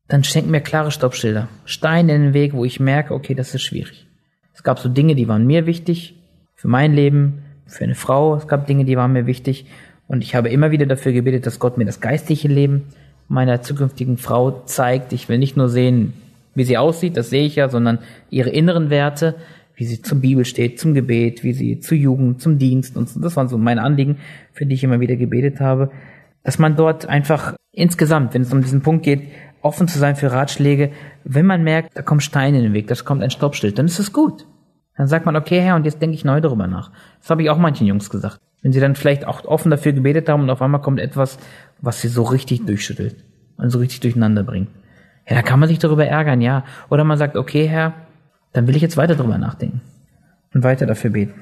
dann 0.08 0.24
schenk 0.24 0.48
mir 0.48 0.62
klare 0.62 0.92
Stoppschilder. 0.92 1.48
Steine 1.66 2.16
in 2.16 2.22
den 2.24 2.34
Weg, 2.34 2.54
wo 2.54 2.66
ich 2.66 2.80
merke, 2.80 3.14
okay, 3.14 3.36
das 3.36 3.54
ist 3.54 3.62
schwierig. 3.62 4.08
Es 4.54 4.64
gab 4.64 4.80
so 4.80 4.90
Dinge, 4.90 5.16
die 5.16 5.28
waren 5.28 5.46
mir 5.46 5.68
wichtig, 5.68 6.16
für 6.56 6.68
mein 6.68 6.94
Leben, 6.94 7.44
für 7.68 7.84
eine 7.84 7.96
Frau. 7.96 8.36
Es 8.36 8.48
gab 8.48 8.68
Dinge, 8.68 8.84
die 8.84 8.98
waren 8.98 9.14
mir 9.14 9.28
wichtig. 9.28 9.68
Und 10.08 10.24
ich 10.24 10.36
habe 10.36 10.50
immer 10.50 10.72
wieder 10.72 10.88
dafür 10.88 11.14
gebetet, 11.14 11.46
dass 11.46 11.60
Gott 11.60 11.78
mir 11.78 11.86
das 11.86 12.02
geistliche 12.02 12.48
Leben 12.48 12.88
meiner 13.28 13.62
zukünftigen 13.62 14.18
Frau 14.18 14.64
zeigt. 14.66 15.14
Ich 15.14 15.30
will 15.30 15.38
nicht 15.38 15.56
nur 15.56 15.70
sehen, 15.70 16.14
wie 16.56 16.64
sie 16.64 16.78
aussieht, 16.78 17.18
das 17.18 17.30
sehe 17.30 17.46
ich 17.46 17.56
ja, 17.56 17.70
sondern 17.70 18.00
ihre 18.30 18.50
inneren 18.50 18.90
Werte, 18.90 19.36
wie 19.76 19.86
sie 19.86 20.02
zum 20.02 20.22
Bibel 20.22 20.46
steht, 20.46 20.80
zum 20.80 20.94
Gebet, 20.94 21.44
wie 21.44 21.54
sie 21.54 21.80
zur 21.80 21.98
Jugend, 21.98 22.42
zum 22.42 22.58
Dienst 22.60 22.98
und 22.98 23.10
das 23.24 23.36
waren 23.36 23.48
so 23.48 23.58
meine 23.58 23.84
Anliegen, 23.84 24.18
für 24.52 24.66
die 24.66 24.76
ich 24.76 24.84
immer 24.84 25.00
wieder 25.00 25.16
gebetet 25.16 25.60
habe, 25.60 25.92
dass 26.44 26.60
man 26.60 26.76
dort 26.76 27.08
einfach 27.08 27.56
insgesamt, 27.72 28.34
wenn 28.34 28.42
es 28.42 28.54
um 28.54 28.62
diesen 28.62 28.82
Punkt 28.82 29.04
geht, 29.04 29.24
offen 29.62 29.88
zu 29.88 30.00
sein 30.00 30.16
für 30.16 30.32
Ratschläge, 30.32 30.92
wenn 31.24 31.46
man 31.46 31.64
merkt, 31.64 31.96
da 31.98 32.02
kommen 32.02 32.22
Steine 32.22 32.58
in 32.58 32.64
den 32.64 32.74
Weg, 32.74 32.88
da 32.88 32.96
kommt 32.96 33.24
ein 33.24 33.32
Stoppschild, 33.32 33.78
dann 33.78 33.86
ist 33.86 34.00
es 34.00 34.12
gut. 34.12 34.46
Dann 34.98 35.08
sagt 35.08 35.26
man, 35.26 35.36
okay, 35.36 35.62
Herr, 35.62 35.76
und 35.76 35.86
jetzt 35.86 36.02
denke 36.02 36.16
ich 36.16 36.26
neu 36.26 36.42
darüber 36.42 36.68
nach. 36.68 36.92
Das 37.20 37.30
habe 37.30 37.44
ich 37.44 37.50
auch 37.50 37.58
manchen 37.58 37.88
Jungs 37.88 38.10
gesagt. 38.10 38.40
Wenn 38.62 38.72
sie 38.72 38.80
dann 38.80 38.96
vielleicht 38.96 39.26
auch 39.26 39.46
offen 39.46 39.72
dafür 39.72 39.94
gebetet 39.94 40.30
haben 40.30 40.44
und 40.44 40.50
auf 40.50 40.62
einmal 40.62 40.82
kommt 40.82 41.00
etwas, 41.00 41.40
was 41.80 42.02
sie 42.02 42.08
so 42.08 42.24
richtig 42.24 42.66
durchschüttelt 42.66 43.24
und 43.58 43.70
so 43.70 43.80
richtig 43.80 44.02
durcheinander 44.02 44.44
bringt. 44.44 44.70
Ja, 45.28 45.36
da 45.36 45.42
kann 45.42 45.60
man 45.60 45.70
sich 45.70 45.80
darüber 45.80 46.06
ärgern, 46.06 46.42
ja. 46.42 46.64
Oder 46.90 47.04
man 47.04 47.18
sagt, 47.18 47.36
okay, 47.36 47.68
Herr, 47.68 47.94
dann 48.54 48.68
will 48.68 48.76
ich 48.76 48.82
jetzt 48.82 48.98
weiter 48.98 49.16
darüber 49.16 49.38
nachdenken 49.38 49.82
und 50.54 50.64
weiter 50.64 50.86
dafür 50.86 51.12
beten. 51.12 51.42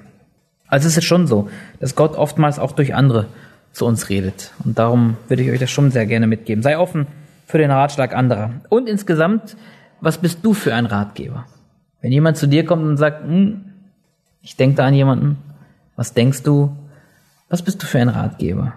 Also 0.68 0.88
es 0.88 0.98
ist 0.98 1.06
schon 1.06 1.26
so, 1.28 1.50
dass 1.80 1.96
Gott 1.96 2.16
oftmals 2.16 2.60
auch 2.60 2.72
durch 2.74 2.94
andere 2.94 3.26
zu 3.72 3.86
uns 3.86 4.10
redet. 4.10 4.54
Und 4.64 4.78
darum 4.78 5.18
würde 5.28 5.44
ich 5.44 5.52
euch 5.52 5.60
das 5.60 5.72
schon 5.72 5.92
sehr 5.92 6.06
gerne 6.06 6.28
mitgeben. 6.28 6.62
Sei 6.62 6.78
offen 6.78 7.08
für 7.46 7.58
den 7.58 7.72
Ratschlag 7.72 8.16
anderer. 8.16 8.52
Und 8.70 8.88
insgesamt, 8.88 9.58
was 10.02 10.20
bist 10.20 10.40
du 10.44 10.54
für 10.54 10.74
ein 10.76 10.86
Ratgeber? 10.86 11.46
Wenn 12.02 12.12
jemand 12.12 12.38
zu 12.38 12.48
dir 12.48 12.66
kommt 12.66 12.84
und 12.84 12.98
sagt, 12.98 13.24
hm, 13.24 13.66
ich 14.42 14.56
denke 14.56 14.78
da 14.78 14.86
an 14.86 14.94
jemanden, 14.94 15.38
was 15.96 16.14
denkst 16.14 16.44
du? 16.44 16.76
Was 17.50 17.64
bist 17.64 17.82
du 17.82 17.88
für 17.88 18.00
ein 18.00 18.10
Ratgeber? 18.10 18.74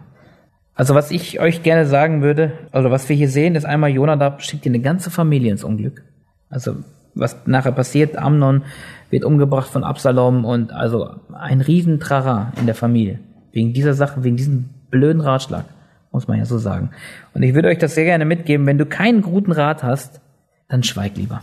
Also 0.75 0.95
was 0.95 1.11
ich 1.11 1.39
euch 1.39 1.63
gerne 1.63 1.87
sagen 1.87 2.23
würde, 2.23 2.53
also 2.71 2.91
was 2.91 3.09
wir 3.09 3.17
hier 3.17 3.29
sehen, 3.29 3.55
ist 3.55 3.65
einmal 3.65 3.91
Jonadab 3.91 4.43
schickt 4.43 4.67
eine 4.67 4.81
ganze 4.81 5.11
Familie 5.11 5.51
ins 5.51 5.65
Unglück. 5.65 6.03
Also 6.49 6.77
was 7.15 7.47
nachher 7.47 7.73
passiert, 7.73 8.17
Amnon 8.17 8.63
wird 9.11 9.25
umgebracht 9.25 9.69
von 9.69 9.85
Absalom 9.85 10.45
und 10.45 10.73
also 10.73 11.11
ein 11.33 11.61
Riesentrara 11.61 12.53
in 12.59 12.67
der 12.67 12.75
Familie. 12.75 13.19
Wegen 13.53 13.75
dieser 13.75 13.93
Sache, 13.93 14.25
wegen 14.25 14.37
diesem 14.37 14.71
blöden 14.91 15.21
Ratschlag, 15.21 15.67
muss 16.11 16.27
man 16.27 16.39
ja 16.39 16.47
so 16.47 16.57
sagen. 16.57 16.91
Und 17.35 17.43
ich 17.43 17.55
würde 17.55 17.69
euch 17.69 17.79
das 17.79 17.95
sehr 17.95 18.05
gerne 18.05 18.25
mitgeben, 18.25 18.67
wenn 18.67 18.79
du 18.79 18.87
keinen 18.87 19.21
guten 19.21 19.53
Rat 19.53 19.83
hast, 19.83 20.21
dann 20.69 20.83
schweig 20.83 21.17
lieber. 21.17 21.43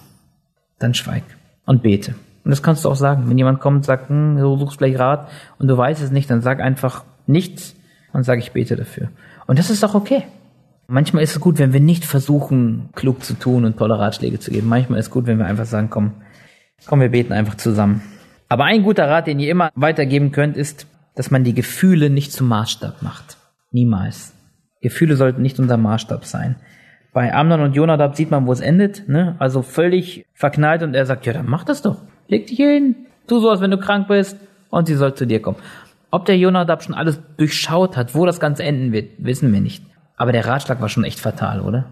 Dann 0.80 0.96
schweig 0.96 1.24
und 1.66 1.84
bete. 1.84 2.16
Und 2.44 2.50
das 2.50 2.64
kannst 2.64 2.84
du 2.84 2.90
auch 2.90 2.96
sagen. 2.96 3.30
Wenn 3.30 3.38
jemand 3.38 3.60
kommt 3.60 3.78
und 3.78 3.86
sagt, 3.86 4.10
hm, 4.10 4.38
du 4.38 4.58
suchst 4.58 4.78
vielleicht 4.78 4.98
Rat 4.98 5.30
und 5.60 5.68
du 5.68 5.78
weißt 5.78 6.02
es 6.02 6.10
nicht, 6.10 6.30
dann 6.32 6.42
sag 6.42 6.62
einfach, 6.62 7.04
nichts 7.28 7.76
und 8.14 8.24
sage, 8.24 8.41
ich 8.41 8.51
bete 8.51 8.76
dafür. 8.76 9.10
Und 9.47 9.60
das 9.60 9.70
ist 9.70 9.84
auch 9.84 9.95
okay. 9.95 10.24
Manchmal 10.88 11.24
ist 11.24 11.34
es 11.34 11.39
gut, 11.39 11.60
wenn 11.60 11.74
wir 11.74 11.80
nicht 11.80 12.05
versuchen, 12.05 12.89
klug 12.95 13.24
zu 13.24 13.36
tun 13.36 13.66
und 13.66 13.78
tolle 13.78 13.99
Ratschläge 13.99 14.39
zu 14.39 14.51
geben. 14.51 14.68
Manchmal 14.68 14.99
ist 14.99 15.05
es 15.05 15.12
gut, 15.12 15.28
wenn 15.28 15.38
wir 15.38 15.45
einfach 15.45 15.66
sagen, 15.66 15.89
komm, 15.89 16.14
komm, 16.88 17.01
wir 17.01 17.10
beten 17.10 17.34
einfach 17.34 17.55
zusammen. 17.55 18.01
Aber 18.47 18.66
ein 18.66 18.82
guter 18.82 19.07
Rat, 19.07 19.28
den 19.28 19.39
ihr 19.39 19.51
immer 19.51 19.70
weitergeben 19.76 20.32
könnt, 20.32 20.57
ist, 20.57 20.88
dass 21.16 21.30
man 21.30 21.43
die 21.43 21.53
Gefühle 21.53 22.10
nicht 22.10 22.32
zum 22.32 22.47
Maßstab 22.47 23.03
macht. 23.03 23.38
Niemals. 23.72 24.34
Gefühle 24.82 25.16
sollten 25.16 25.41
nicht 25.41 25.60
unser 25.60 25.78
Maßstab 25.78 26.26
sein. 26.26 26.55
Bei 27.14 27.34
Amnon 27.34 27.62
und 27.62 27.76
Jonadab 27.76 28.16
sieht 28.16 28.32
man, 28.32 28.47
wo 28.47 28.51
es 28.51 28.62
endet, 28.62 29.07
ne? 29.10 29.36
Also 29.39 29.62
völlig 29.62 30.26
verknallt 30.34 30.84
und 30.84 30.95
er 30.95 31.05
sagt, 31.05 31.26
ja, 31.26 31.34
dann 31.34 31.49
mach 31.49 31.64
das 31.64 31.82
doch. 31.82 31.97
Leg 32.28 32.47
dich 32.47 32.57
hin. 32.57 32.95
Tu 33.28 33.39
so, 33.39 33.49
als 33.49 33.62
wenn 33.62 33.72
du 33.72 33.78
krank 33.78 34.07
bist 34.07 34.38
und 34.70 34.88
sie 34.88 34.95
soll 34.95 35.14
zu 35.14 35.28
dir 35.28 35.41
kommen. 35.41 35.57
Ob 36.12 36.26
der 36.26 36.38
Jonadab 36.38 36.84
schon 36.84 36.95
alles 36.95 37.20
durchschaut 37.38 37.95
hat, 37.95 38.16
wo 38.16 38.26
das 38.26 38.39
Ganze 38.39 38.64
enden 38.64 38.91
wird, 38.91 39.12
wissen 39.20 39.53
wir 39.53 39.62
nicht. 39.62 39.84
Aber 40.18 40.32
der 40.32 40.45
Ratschlag 40.45 40.82
war 40.82 40.89
schon 40.89 41.03
echt 41.03 41.20
fatal, 41.20 41.62
oder? 41.62 41.86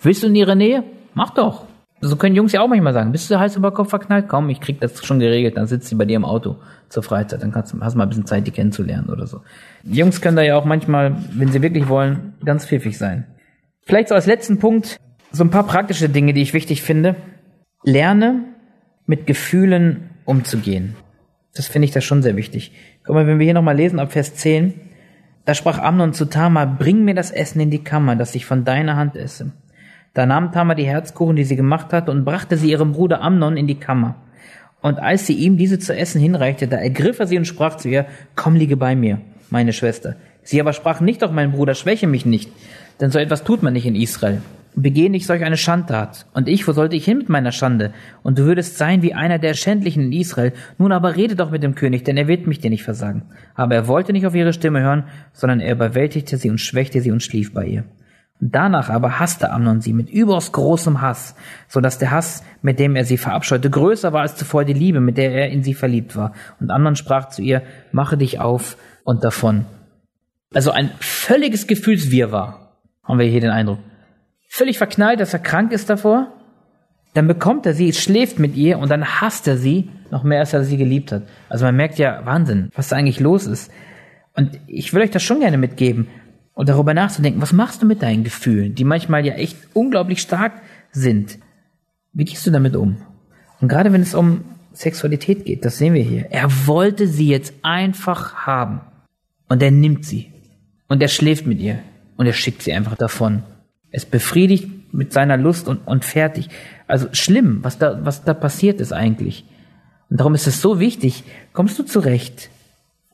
Willst 0.00 0.22
du 0.22 0.28
in 0.28 0.34
ihre 0.34 0.56
Nähe? 0.56 0.84
Mach 1.14 1.30
doch. 1.30 1.64
So 2.00 2.16
können 2.16 2.36
Jungs 2.36 2.52
ja 2.52 2.60
auch 2.60 2.68
manchmal 2.68 2.92
sagen, 2.92 3.10
bist 3.10 3.28
du 3.30 3.38
heiß 3.38 3.56
über 3.56 3.72
Kopf 3.72 3.90
verknallt? 3.90 4.28
Komm, 4.28 4.50
ich 4.50 4.60
krieg 4.60 4.80
das 4.80 5.04
schon 5.04 5.18
geregelt, 5.18 5.56
dann 5.56 5.66
sitzt 5.66 5.88
sie 5.88 5.96
bei 5.96 6.04
dir 6.04 6.16
im 6.16 6.24
Auto 6.24 6.56
zur 6.88 7.02
Freizeit, 7.02 7.42
dann 7.42 7.50
kannst, 7.50 7.74
hast 7.80 7.94
du 7.94 7.98
mal 7.98 8.04
ein 8.04 8.08
bisschen 8.08 8.26
Zeit, 8.26 8.46
die 8.46 8.52
kennenzulernen 8.52 9.08
oder 9.08 9.26
so. 9.26 9.40
Jungs 9.82 10.20
können 10.20 10.36
da 10.36 10.42
ja 10.42 10.56
auch 10.56 10.64
manchmal, 10.64 11.16
wenn 11.32 11.48
sie 11.48 11.60
wirklich 11.60 11.88
wollen, 11.88 12.34
ganz 12.44 12.66
pfiffig 12.66 12.96
sein. 12.96 13.26
Vielleicht 13.84 14.08
so 14.08 14.14
als 14.14 14.26
letzten 14.26 14.60
Punkt 14.60 14.98
so 15.32 15.42
ein 15.42 15.50
paar 15.50 15.64
praktische 15.64 16.08
Dinge, 16.08 16.32
die 16.32 16.42
ich 16.42 16.54
wichtig 16.54 16.82
finde. 16.82 17.16
Lerne 17.82 18.44
mit 19.06 19.26
Gefühlen 19.26 20.10
umzugehen. 20.24 20.94
Das 21.54 21.66
finde 21.66 21.86
ich 21.86 21.92
da 21.92 22.00
schon 22.00 22.22
sehr 22.22 22.36
wichtig. 22.36 22.72
Guck 23.04 23.14
mal, 23.14 23.26
wenn 23.26 23.38
wir 23.38 23.44
hier 23.44 23.54
nochmal 23.54 23.76
lesen 23.76 23.98
ab 23.98 24.12
Vers 24.12 24.34
10, 24.34 24.74
da 25.44 25.54
sprach 25.54 25.78
Amnon 25.78 26.12
zu 26.12 26.26
Tamar, 26.26 26.66
bring 26.66 27.04
mir 27.04 27.14
das 27.14 27.30
Essen 27.30 27.60
in 27.60 27.70
die 27.70 27.82
Kammer, 27.82 28.16
dass 28.16 28.34
ich 28.34 28.44
von 28.44 28.64
deiner 28.64 28.96
Hand 28.96 29.16
esse. 29.16 29.52
Da 30.14 30.26
nahm 30.26 30.52
Tamar 30.52 30.76
die 30.76 30.86
Herzkuchen, 30.86 31.36
die 31.36 31.44
sie 31.44 31.56
gemacht 31.56 31.92
hatte, 31.92 32.10
und 32.10 32.24
brachte 32.24 32.56
sie 32.56 32.70
ihrem 32.70 32.92
Bruder 32.92 33.22
Amnon 33.22 33.56
in 33.56 33.66
die 33.66 33.80
Kammer. 33.80 34.16
Und 34.80 34.98
als 34.98 35.26
sie 35.26 35.34
ihm 35.34 35.56
diese 35.56 35.78
zu 35.78 35.96
essen 35.96 36.20
hinreichte, 36.20 36.68
da 36.68 36.76
ergriff 36.76 37.18
er 37.18 37.26
sie 37.26 37.38
und 37.38 37.46
sprach 37.46 37.76
zu 37.76 37.88
ihr, 37.88 38.06
komm, 38.36 38.54
liege 38.54 38.76
bei 38.76 38.94
mir, 38.94 39.20
meine 39.50 39.72
Schwester. 39.72 40.16
Sie 40.42 40.60
aber 40.60 40.72
sprach 40.72 41.00
nicht, 41.00 41.22
doch 41.22 41.32
mein 41.32 41.52
Bruder, 41.52 41.74
schwäche 41.74 42.06
mich 42.06 42.24
nicht, 42.24 42.50
denn 43.00 43.10
so 43.10 43.18
etwas 43.18 43.42
tut 43.42 43.62
man 43.62 43.72
nicht 43.72 43.86
in 43.86 43.96
Israel. 43.96 44.42
Begehe 44.74 45.10
nicht 45.10 45.26
solch 45.26 45.44
eine 45.44 45.56
Schandtat. 45.56 46.26
Und 46.34 46.48
ich, 46.48 46.66
wo 46.66 46.72
sollte 46.72 46.96
ich 46.96 47.04
hin 47.04 47.18
mit 47.18 47.28
meiner 47.28 47.52
Schande? 47.52 47.92
Und 48.22 48.38
du 48.38 48.44
würdest 48.44 48.78
sein 48.78 49.02
wie 49.02 49.14
einer 49.14 49.38
der 49.38 49.54
Schändlichen 49.54 50.04
in 50.04 50.12
Israel. 50.12 50.52
Nun 50.78 50.92
aber 50.92 51.16
rede 51.16 51.36
doch 51.36 51.50
mit 51.50 51.62
dem 51.62 51.74
König, 51.74 52.04
denn 52.04 52.16
er 52.16 52.28
wird 52.28 52.46
mich 52.46 52.60
dir 52.60 52.70
nicht 52.70 52.84
versagen. 52.84 53.22
Aber 53.54 53.74
er 53.74 53.88
wollte 53.88 54.12
nicht 54.12 54.26
auf 54.26 54.34
ihre 54.34 54.52
Stimme 54.52 54.80
hören, 54.80 55.04
sondern 55.32 55.60
er 55.60 55.74
überwältigte 55.74 56.36
sie 56.36 56.50
und 56.50 56.58
schwächte 56.58 57.00
sie 57.00 57.10
und 57.10 57.22
schlief 57.22 57.52
bei 57.52 57.66
ihr. 57.66 57.84
Und 58.40 58.54
danach 58.54 58.88
aber 58.88 59.18
hasste 59.18 59.50
Amnon 59.50 59.80
sie 59.80 59.92
mit 59.92 60.10
überaus 60.10 60.52
großem 60.52 61.00
Hass, 61.00 61.34
so 61.66 61.80
dass 61.80 61.98
der 61.98 62.12
Hass, 62.12 62.44
mit 62.62 62.78
dem 62.78 62.94
er 62.94 63.04
sie 63.04 63.18
verabscheute, 63.18 63.68
größer 63.68 64.12
war 64.12 64.22
als 64.22 64.36
zuvor 64.36 64.64
die 64.64 64.74
Liebe, 64.74 65.00
mit 65.00 65.18
der 65.18 65.32
er 65.32 65.50
in 65.50 65.64
sie 65.64 65.74
verliebt 65.74 66.14
war. 66.14 66.32
Und 66.60 66.70
Amnon 66.70 66.94
sprach 66.94 67.30
zu 67.30 67.42
ihr, 67.42 67.62
mache 67.90 68.16
dich 68.16 68.38
auf 68.38 68.76
und 69.02 69.24
davon. 69.24 69.66
Also 70.54 70.70
ein 70.70 70.90
völliges 71.00 71.66
Gefühlswirrwarr, 71.66 72.76
haben 73.02 73.18
wir 73.18 73.26
hier 73.26 73.40
den 73.40 73.50
Eindruck 73.50 73.78
völlig 74.48 74.78
verknallt, 74.78 75.20
dass 75.20 75.32
er 75.32 75.38
krank 75.38 75.72
ist 75.72 75.88
davor. 75.88 76.32
Dann 77.14 77.26
bekommt 77.26 77.66
er 77.66 77.74
sie, 77.74 77.92
schläft 77.92 78.38
mit 78.38 78.56
ihr 78.56 78.78
und 78.78 78.90
dann 78.90 79.20
hasst 79.20 79.46
er 79.46 79.56
sie 79.56 79.90
noch 80.10 80.24
mehr, 80.24 80.40
als 80.40 80.52
er 80.52 80.64
sie 80.64 80.76
geliebt 80.76 81.12
hat. 81.12 81.22
Also 81.48 81.64
man 81.64 81.76
merkt 81.76 81.98
ja, 81.98 82.24
Wahnsinn, 82.24 82.70
was 82.74 82.88
da 82.88 82.96
eigentlich 82.96 83.20
los 83.20 83.46
ist. 83.46 83.70
Und 84.34 84.58
ich 84.66 84.92
will 84.92 85.02
euch 85.02 85.10
das 85.10 85.22
schon 85.22 85.40
gerne 85.40 85.58
mitgeben 85.58 86.08
und 86.54 86.68
darüber 86.68 86.94
nachzudenken, 86.94 87.42
was 87.42 87.52
machst 87.52 87.82
du 87.82 87.86
mit 87.86 88.02
deinen 88.02 88.24
Gefühlen, 88.24 88.74
die 88.74 88.84
manchmal 88.84 89.24
ja 89.24 89.34
echt 89.34 89.56
unglaublich 89.74 90.20
stark 90.20 90.52
sind. 90.90 91.38
Wie 92.12 92.24
gehst 92.24 92.46
du 92.46 92.50
damit 92.50 92.76
um? 92.76 92.98
Und 93.60 93.68
gerade 93.68 93.92
wenn 93.92 94.02
es 94.02 94.14
um 94.14 94.44
Sexualität 94.72 95.44
geht, 95.44 95.64
das 95.64 95.78
sehen 95.78 95.94
wir 95.94 96.02
hier. 96.02 96.30
Er 96.30 96.66
wollte 96.66 97.08
sie 97.08 97.28
jetzt 97.28 97.52
einfach 97.62 98.46
haben. 98.46 98.80
Und 99.48 99.62
er 99.62 99.70
nimmt 99.70 100.04
sie. 100.04 100.32
Und 100.88 101.02
er 101.02 101.08
schläft 101.08 101.46
mit 101.46 101.58
ihr. 101.58 101.80
Und 102.16 102.26
er 102.26 102.32
schickt 102.32 102.62
sie 102.62 102.72
einfach 102.72 102.96
davon. 102.96 103.42
Es 103.90 104.04
befriedigt 104.04 104.92
mit 104.92 105.12
seiner 105.12 105.36
Lust 105.36 105.68
und, 105.68 105.86
und 105.86 106.04
fertig. 106.04 106.48
Also 106.86 107.08
schlimm, 107.12 107.58
was 107.62 107.78
da, 107.78 108.04
was 108.04 108.24
da 108.24 108.34
passiert 108.34 108.80
ist 108.80 108.92
eigentlich. 108.92 109.44
Und 110.10 110.20
darum 110.20 110.34
ist 110.34 110.46
es 110.46 110.60
so 110.60 110.80
wichtig, 110.80 111.24
kommst 111.52 111.78
du 111.78 111.82
zurecht 111.82 112.50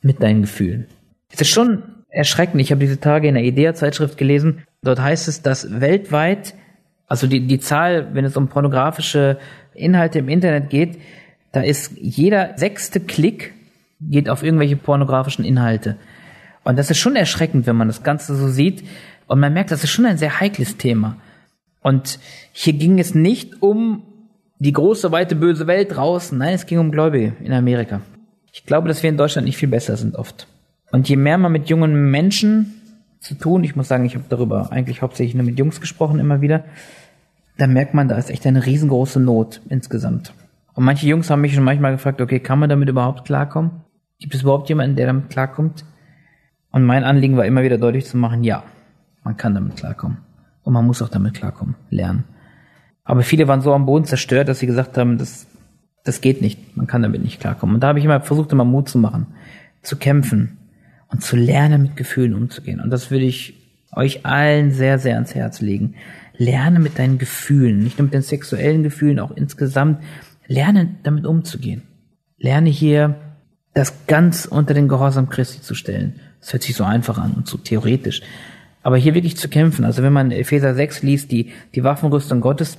mit 0.02 0.22
deinen 0.22 0.42
Gefühlen. 0.42 0.86
Es 1.32 1.40
ist 1.40 1.50
schon 1.50 1.82
erschreckend. 2.08 2.60
Ich 2.60 2.70
habe 2.70 2.80
diese 2.80 3.00
Tage 3.00 3.28
in 3.28 3.34
der 3.34 3.44
IDEA-Zeitschrift 3.44 4.16
gelesen. 4.16 4.62
Dort 4.82 5.00
heißt 5.00 5.28
es, 5.28 5.42
dass 5.42 5.80
weltweit, 5.80 6.54
also 7.08 7.26
die, 7.26 7.46
die 7.46 7.58
Zahl, 7.58 8.14
wenn 8.14 8.24
es 8.24 8.36
um 8.36 8.48
pornografische 8.48 9.38
Inhalte 9.74 10.20
im 10.20 10.28
Internet 10.28 10.70
geht, 10.70 10.98
da 11.52 11.60
ist 11.60 11.92
jeder 11.96 12.56
sechste 12.56 13.00
Klick 13.00 13.54
geht 14.00 14.28
auf 14.28 14.42
irgendwelche 14.42 14.76
pornografischen 14.76 15.44
Inhalte. 15.44 15.96
Und 16.64 16.78
das 16.78 16.90
ist 16.90 16.98
schon 16.98 17.16
erschreckend, 17.16 17.66
wenn 17.66 17.76
man 17.76 17.88
das 17.88 18.02
Ganze 18.02 18.34
so 18.34 18.48
sieht. 18.48 18.84
Und 19.26 19.40
man 19.40 19.52
merkt, 19.52 19.70
das 19.70 19.84
ist 19.84 19.90
schon 19.90 20.06
ein 20.06 20.18
sehr 20.18 20.40
heikles 20.40 20.76
Thema. 20.76 21.16
Und 21.82 22.18
hier 22.52 22.72
ging 22.72 22.98
es 22.98 23.14
nicht 23.14 23.62
um 23.62 24.02
die 24.58 24.72
große, 24.72 25.12
weite, 25.12 25.36
böse 25.36 25.66
Welt 25.66 25.94
draußen. 25.94 26.36
Nein, 26.38 26.54
es 26.54 26.66
ging 26.66 26.78
um 26.78 26.90
Gläubige 26.90 27.34
in 27.40 27.52
Amerika. 27.52 28.00
Ich 28.52 28.64
glaube, 28.64 28.88
dass 28.88 29.02
wir 29.02 29.10
in 29.10 29.16
Deutschland 29.16 29.46
nicht 29.46 29.56
viel 29.56 29.68
besser 29.68 29.96
sind 29.96 30.16
oft. 30.16 30.46
Und 30.92 31.08
je 31.08 31.16
mehr 31.16 31.38
man 31.38 31.52
mit 31.52 31.68
jungen 31.68 32.10
Menschen 32.10 32.80
zu 33.20 33.34
tun, 33.34 33.64
ich 33.64 33.74
muss 33.74 33.88
sagen, 33.88 34.04
ich 34.04 34.14
habe 34.14 34.26
darüber 34.28 34.70
eigentlich 34.70 35.02
hauptsächlich 35.02 35.34
nur 35.34 35.44
mit 35.44 35.58
Jungs 35.58 35.80
gesprochen 35.80 36.20
immer 36.20 36.40
wieder, 36.40 36.64
da 37.58 37.66
merkt 37.66 37.94
man, 37.94 38.08
da 38.08 38.16
ist 38.16 38.30
echt 38.30 38.46
eine 38.46 38.64
riesengroße 38.64 39.20
Not 39.20 39.60
insgesamt. 39.68 40.32
Und 40.74 40.84
manche 40.84 41.06
Jungs 41.06 41.30
haben 41.30 41.40
mich 41.40 41.54
schon 41.54 41.64
manchmal 41.64 41.92
gefragt, 41.92 42.20
okay, 42.20 42.40
kann 42.40 42.58
man 42.58 42.68
damit 42.68 42.88
überhaupt 42.88 43.24
klarkommen? 43.24 43.82
Gibt 44.18 44.34
es 44.34 44.42
überhaupt 44.42 44.68
jemanden, 44.68 44.96
der 44.96 45.06
damit 45.06 45.30
klarkommt? 45.30 45.84
Und 46.70 46.84
mein 46.84 47.04
Anliegen 47.04 47.36
war 47.36 47.46
immer 47.46 47.62
wieder 47.62 47.78
deutlich 47.78 48.06
zu 48.06 48.16
machen, 48.16 48.42
ja. 48.42 48.64
Man 49.24 49.36
kann 49.36 49.54
damit 49.54 49.76
klarkommen. 49.76 50.18
Und 50.62 50.72
man 50.72 50.86
muss 50.86 51.02
auch 51.02 51.08
damit 51.08 51.34
klarkommen, 51.34 51.74
lernen. 51.90 52.24
Aber 53.04 53.22
viele 53.22 53.48
waren 53.48 53.60
so 53.60 53.74
am 53.74 53.86
Boden 53.86 54.06
zerstört, 54.06 54.48
dass 54.48 54.60
sie 54.60 54.66
gesagt 54.66 54.96
haben, 54.96 55.18
das, 55.18 55.46
das 56.04 56.20
geht 56.20 56.40
nicht. 56.40 56.76
Man 56.76 56.86
kann 56.86 57.02
damit 57.02 57.22
nicht 57.22 57.40
klarkommen. 57.40 57.74
Und 57.74 57.80
da 57.82 57.88
habe 57.88 57.98
ich 57.98 58.04
immer 58.04 58.20
versucht, 58.20 58.52
immer 58.52 58.64
Mut 58.64 58.88
zu 58.88 58.98
machen, 58.98 59.26
zu 59.82 59.96
kämpfen 59.96 60.58
und 61.08 61.22
zu 61.22 61.36
lernen, 61.36 61.82
mit 61.82 61.96
Gefühlen 61.96 62.34
umzugehen. 62.34 62.80
Und 62.80 62.90
das 62.90 63.10
würde 63.10 63.24
ich 63.24 63.54
euch 63.92 64.24
allen 64.24 64.70
sehr, 64.70 64.98
sehr 64.98 65.14
ans 65.14 65.34
Herz 65.34 65.60
legen. 65.60 65.94
Lerne 66.36 66.80
mit 66.80 66.98
deinen 66.98 67.18
Gefühlen, 67.18 67.78
nicht 67.78 67.98
nur 67.98 68.04
mit 68.04 68.14
den 68.14 68.22
sexuellen 68.22 68.82
Gefühlen, 68.82 69.20
auch 69.20 69.30
insgesamt. 69.32 70.02
Lerne 70.46 70.96
damit 71.02 71.26
umzugehen. 71.26 71.82
Lerne 72.38 72.70
hier 72.70 73.16
das 73.74 74.06
ganz 74.06 74.46
unter 74.46 74.74
den 74.74 74.88
Gehorsam 74.88 75.28
Christi 75.28 75.60
zu 75.60 75.74
stellen. 75.74 76.20
Das 76.40 76.52
hört 76.52 76.62
sich 76.62 76.74
so 76.74 76.84
einfach 76.84 77.18
an 77.18 77.32
und 77.32 77.48
so 77.48 77.58
theoretisch. 77.58 78.22
Aber 78.84 78.98
hier 78.98 79.14
wirklich 79.14 79.36
zu 79.36 79.48
kämpfen, 79.48 79.84
also 79.84 80.02
wenn 80.02 80.12
man 80.12 80.30
Epheser 80.30 80.74
6 80.74 81.02
liest, 81.02 81.32
die, 81.32 81.50
die 81.74 81.82
Waffenrüstung 81.82 82.42
Gottes, 82.42 82.78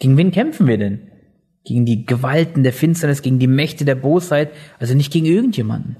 gegen 0.00 0.16
wen 0.16 0.32
kämpfen 0.32 0.66
wir 0.66 0.76
denn? 0.76 1.00
Gegen 1.64 1.86
die 1.86 2.04
Gewalten 2.04 2.64
der 2.64 2.72
Finsternis, 2.72 3.22
gegen 3.22 3.38
die 3.38 3.46
Mächte 3.46 3.84
der 3.84 3.94
Bosheit, 3.94 4.50
also 4.80 4.94
nicht 4.94 5.12
gegen 5.12 5.24
irgendjemanden. 5.24 5.96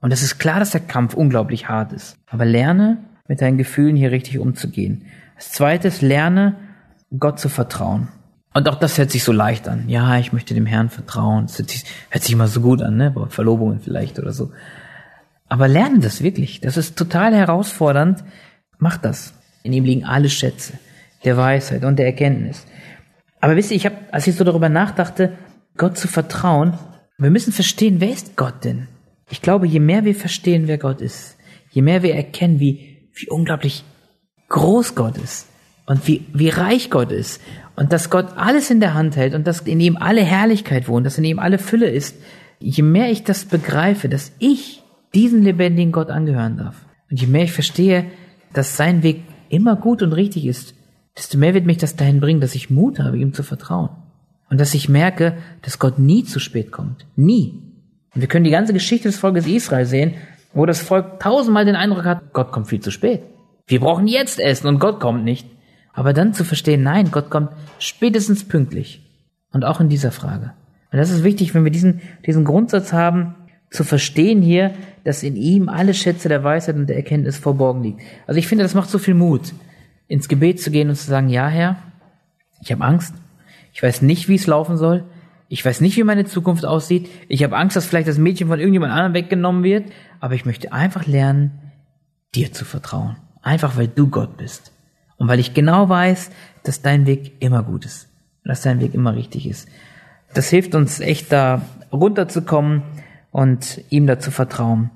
Und 0.00 0.12
es 0.12 0.22
ist 0.22 0.38
klar, 0.38 0.58
dass 0.58 0.70
der 0.70 0.80
Kampf 0.80 1.14
unglaublich 1.14 1.68
hart 1.68 1.92
ist. 1.92 2.16
Aber 2.26 2.46
lerne, 2.46 3.04
mit 3.28 3.42
deinen 3.42 3.58
Gefühlen 3.58 3.96
hier 3.96 4.12
richtig 4.12 4.38
umzugehen. 4.38 5.04
Als 5.36 5.52
zweites, 5.52 6.00
lerne, 6.00 6.56
Gott 7.18 7.38
zu 7.38 7.50
vertrauen. 7.50 8.08
Und 8.54 8.66
auch 8.70 8.76
das 8.76 8.96
hört 8.96 9.10
sich 9.10 9.24
so 9.24 9.32
leicht 9.32 9.68
an. 9.68 9.88
Ja, 9.88 10.18
ich 10.18 10.32
möchte 10.32 10.54
dem 10.54 10.64
Herrn 10.64 10.88
vertrauen. 10.88 11.46
Das 11.46 11.58
hört 11.58 11.68
sich, 11.68 11.84
hört 12.08 12.24
sich 12.24 12.32
immer 12.32 12.48
so 12.48 12.62
gut 12.62 12.80
an, 12.80 12.96
ne? 12.96 13.14
Verlobungen 13.28 13.80
vielleicht 13.80 14.18
oder 14.18 14.32
so. 14.32 14.52
Aber 15.48 15.68
lerne 15.68 15.98
das 15.98 16.22
wirklich. 16.22 16.60
Das 16.60 16.78
ist 16.78 16.96
total 16.96 17.34
herausfordernd, 17.34 18.24
Mach 18.78 18.96
das. 18.96 19.34
In 19.62 19.72
ihm 19.72 19.84
liegen 19.84 20.04
alle 20.04 20.28
Schätze 20.28 20.74
der 21.24 21.36
Weisheit 21.36 21.84
und 21.84 21.98
der 21.98 22.06
Erkenntnis. 22.06 22.66
Aber 23.40 23.56
wisst 23.56 23.70
ihr, 23.70 23.76
ich 23.76 23.86
habe, 23.86 23.96
als 24.12 24.26
ich 24.26 24.36
so 24.36 24.44
darüber 24.44 24.68
nachdachte, 24.68 25.32
Gott 25.76 25.98
zu 25.98 26.08
vertrauen, 26.08 26.78
wir 27.18 27.30
müssen 27.30 27.52
verstehen, 27.52 28.00
wer 28.00 28.10
ist 28.10 28.36
Gott 28.36 28.64
denn? 28.64 28.88
Ich 29.30 29.42
glaube, 29.42 29.66
je 29.66 29.80
mehr 29.80 30.04
wir 30.04 30.14
verstehen, 30.14 30.68
wer 30.68 30.78
Gott 30.78 31.00
ist, 31.00 31.36
je 31.70 31.82
mehr 31.82 32.02
wir 32.02 32.14
erkennen, 32.14 32.60
wie, 32.60 33.10
wie 33.14 33.28
unglaublich 33.28 33.84
groß 34.48 34.94
Gott 34.94 35.18
ist 35.18 35.48
und 35.86 36.06
wie, 36.06 36.24
wie 36.32 36.48
reich 36.48 36.90
Gott 36.90 37.10
ist 37.10 37.40
und 37.74 37.92
dass 37.92 38.10
Gott 38.10 38.36
alles 38.36 38.70
in 38.70 38.80
der 38.80 38.94
Hand 38.94 39.16
hält 39.16 39.34
und 39.34 39.46
dass 39.46 39.60
in 39.60 39.80
ihm 39.80 39.96
alle 39.96 40.22
Herrlichkeit 40.22 40.88
wohnt, 40.88 41.06
dass 41.06 41.18
in 41.18 41.24
ihm 41.24 41.38
alle 41.38 41.58
Fülle 41.58 41.90
ist, 41.90 42.16
je 42.60 42.82
mehr 42.82 43.10
ich 43.10 43.24
das 43.24 43.44
begreife, 43.44 44.08
dass 44.08 44.32
ich 44.38 44.82
diesen 45.14 45.42
lebendigen 45.42 45.92
Gott 45.92 46.10
angehören 46.10 46.56
darf 46.56 46.84
und 47.10 47.20
je 47.20 47.26
mehr 47.26 47.44
ich 47.44 47.52
verstehe, 47.52 48.06
dass 48.56 48.76
sein 48.76 49.02
Weg 49.02 49.22
immer 49.48 49.76
gut 49.76 50.02
und 50.02 50.12
richtig 50.12 50.46
ist, 50.46 50.74
desto 51.16 51.38
mehr 51.38 51.54
wird 51.54 51.66
mich 51.66 51.78
das 51.78 51.96
dahin 51.96 52.20
bringen, 52.20 52.40
dass 52.40 52.54
ich 52.54 52.70
Mut 52.70 52.98
habe, 52.98 53.18
ihm 53.18 53.32
zu 53.32 53.42
vertrauen. 53.42 53.90
Und 54.48 54.60
dass 54.60 54.74
ich 54.74 54.88
merke, 54.88 55.36
dass 55.62 55.78
Gott 55.78 55.98
nie 55.98 56.24
zu 56.24 56.38
spät 56.38 56.70
kommt. 56.70 57.06
Nie. 57.16 57.62
Und 58.14 58.20
wir 58.20 58.28
können 58.28 58.44
die 58.44 58.50
ganze 58.50 58.72
Geschichte 58.72 59.08
des 59.08 59.18
Volkes 59.18 59.46
Israel 59.46 59.86
sehen, 59.86 60.14
wo 60.54 60.66
das 60.66 60.80
Volk 60.80 61.20
tausendmal 61.20 61.64
den 61.64 61.76
Eindruck 61.76 62.04
hat, 62.04 62.32
Gott 62.32 62.52
kommt 62.52 62.68
viel 62.68 62.80
zu 62.80 62.90
spät. 62.90 63.22
Wir 63.66 63.80
brauchen 63.80 64.06
jetzt 64.06 64.38
Essen 64.38 64.68
und 64.68 64.78
Gott 64.78 65.00
kommt 65.00 65.24
nicht. 65.24 65.48
Aber 65.92 66.12
dann 66.12 66.34
zu 66.34 66.44
verstehen, 66.44 66.82
nein, 66.82 67.10
Gott 67.10 67.30
kommt 67.30 67.50
spätestens 67.78 68.44
pünktlich. 68.44 69.02
Und 69.52 69.64
auch 69.64 69.80
in 69.80 69.88
dieser 69.88 70.12
Frage. 70.12 70.52
Und 70.92 70.98
das 70.98 71.10
ist 71.10 71.24
wichtig, 71.24 71.54
wenn 71.54 71.64
wir 71.64 71.72
diesen, 71.72 72.00
diesen 72.26 72.44
Grundsatz 72.44 72.92
haben, 72.92 73.34
zu 73.70 73.84
verstehen 73.84 74.42
hier, 74.42 74.74
dass 75.04 75.22
in 75.22 75.36
ihm 75.36 75.68
alle 75.68 75.94
Schätze 75.94 76.28
der 76.28 76.44
Weisheit 76.44 76.76
und 76.76 76.86
der 76.86 76.96
Erkenntnis 76.96 77.38
verborgen 77.38 77.82
liegen. 77.82 77.98
Also 78.26 78.38
ich 78.38 78.48
finde, 78.48 78.64
das 78.64 78.74
macht 78.74 78.90
so 78.90 78.98
viel 78.98 79.14
Mut, 79.14 79.52
ins 80.08 80.28
Gebet 80.28 80.60
zu 80.60 80.70
gehen 80.70 80.88
und 80.88 80.96
zu 80.96 81.06
sagen, 81.06 81.28
ja 81.28 81.48
Herr, 81.48 81.76
ich 82.62 82.72
habe 82.72 82.84
Angst, 82.84 83.14
ich 83.72 83.82
weiß 83.82 84.02
nicht, 84.02 84.28
wie 84.28 84.36
es 84.36 84.46
laufen 84.46 84.76
soll, 84.76 85.04
ich 85.48 85.64
weiß 85.64 85.80
nicht, 85.80 85.96
wie 85.96 86.04
meine 86.04 86.24
Zukunft 86.24 86.64
aussieht, 86.64 87.08
ich 87.28 87.44
habe 87.44 87.56
Angst, 87.56 87.76
dass 87.76 87.86
vielleicht 87.86 88.08
das 88.08 88.18
Mädchen 88.18 88.48
von 88.48 88.58
irgendjemand 88.58 88.92
anderem 88.92 89.14
weggenommen 89.14 89.62
wird, 89.62 89.84
aber 90.20 90.34
ich 90.34 90.44
möchte 90.44 90.72
einfach 90.72 91.06
lernen, 91.06 91.52
dir 92.34 92.52
zu 92.52 92.64
vertrauen. 92.64 93.16
Einfach 93.42 93.76
weil 93.76 93.88
du 93.88 94.08
Gott 94.08 94.36
bist. 94.36 94.72
Und 95.18 95.28
weil 95.28 95.38
ich 95.38 95.54
genau 95.54 95.88
weiß, 95.88 96.30
dass 96.64 96.82
dein 96.82 97.06
Weg 97.06 97.34
immer 97.40 97.62
gut 97.62 97.84
ist. 97.84 98.08
Dass 98.44 98.62
dein 98.62 98.80
Weg 98.80 98.92
immer 98.94 99.14
richtig 99.14 99.48
ist. 99.48 99.68
Das 100.34 100.50
hilft 100.50 100.74
uns 100.74 101.00
echt 101.00 101.32
da 101.32 101.62
runterzukommen 101.92 102.82
und 103.30 103.82
ihm 103.90 104.06
dazu 104.06 104.30
vertrauen. 104.30 104.90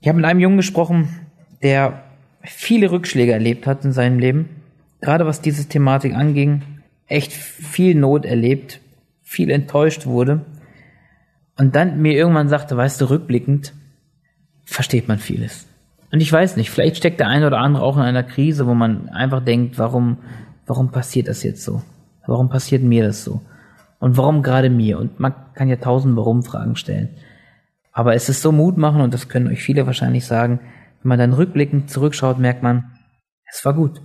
Ich 0.00 0.08
habe 0.08 0.16
mit 0.16 0.26
einem 0.26 0.40
Jungen 0.40 0.56
gesprochen, 0.56 1.08
der 1.62 2.04
viele 2.42 2.90
Rückschläge 2.90 3.32
erlebt 3.32 3.66
hat 3.66 3.84
in 3.84 3.92
seinem 3.92 4.18
Leben, 4.18 4.48
gerade 5.00 5.26
was 5.26 5.40
diese 5.40 5.68
Thematik 5.68 6.14
anging, 6.14 6.62
echt 7.06 7.32
viel 7.32 7.94
Not 7.94 8.24
erlebt, 8.24 8.80
viel 9.22 9.50
enttäuscht 9.50 10.06
wurde 10.06 10.44
und 11.56 11.74
dann 11.74 12.00
mir 12.00 12.12
irgendwann 12.12 12.48
sagte, 12.48 12.76
weißt 12.76 13.00
du, 13.00 13.10
rückblickend 13.10 13.74
versteht 14.64 15.08
man 15.08 15.18
vieles. 15.18 15.66
Und 16.10 16.20
ich 16.20 16.32
weiß 16.32 16.56
nicht, 16.56 16.70
vielleicht 16.70 16.96
steckt 16.96 17.20
der 17.20 17.28
eine 17.28 17.46
oder 17.46 17.58
andere 17.58 17.82
auch 17.82 17.96
in 17.96 18.02
einer 18.02 18.22
Krise, 18.22 18.66
wo 18.66 18.74
man 18.74 19.08
einfach 19.10 19.44
denkt, 19.44 19.78
warum, 19.78 20.18
warum 20.66 20.90
passiert 20.90 21.28
das 21.28 21.42
jetzt 21.42 21.62
so? 21.62 21.82
Warum 22.26 22.48
passiert 22.48 22.82
mir 22.82 23.04
das 23.04 23.24
so? 23.24 23.42
Und 23.98 24.16
warum 24.16 24.42
gerade 24.42 24.70
mir? 24.70 24.98
Und 24.98 25.18
man 25.20 25.34
kann 25.54 25.68
ja 25.68 25.76
tausend 25.76 26.16
Warum-Fragen 26.16 26.76
stellen. 26.76 27.10
Aber 27.92 28.14
es 28.14 28.28
ist 28.28 28.42
so 28.42 28.52
Mut 28.52 28.76
machen, 28.76 29.00
und 29.00 29.12
das 29.12 29.28
können 29.28 29.48
euch 29.48 29.62
viele 29.62 29.86
wahrscheinlich 29.86 30.24
sagen, 30.24 30.60
wenn 31.02 31.08
man 31.08 31.18
dann 31.18 31.32
rückblickend 31.32 31.90
zurückschaut, 31.90 32.38
merkt 32.38 32.62
man, 32.62 32.92
es 33.50 33.64
war 33.64 33.74
gut. 33.74 34.00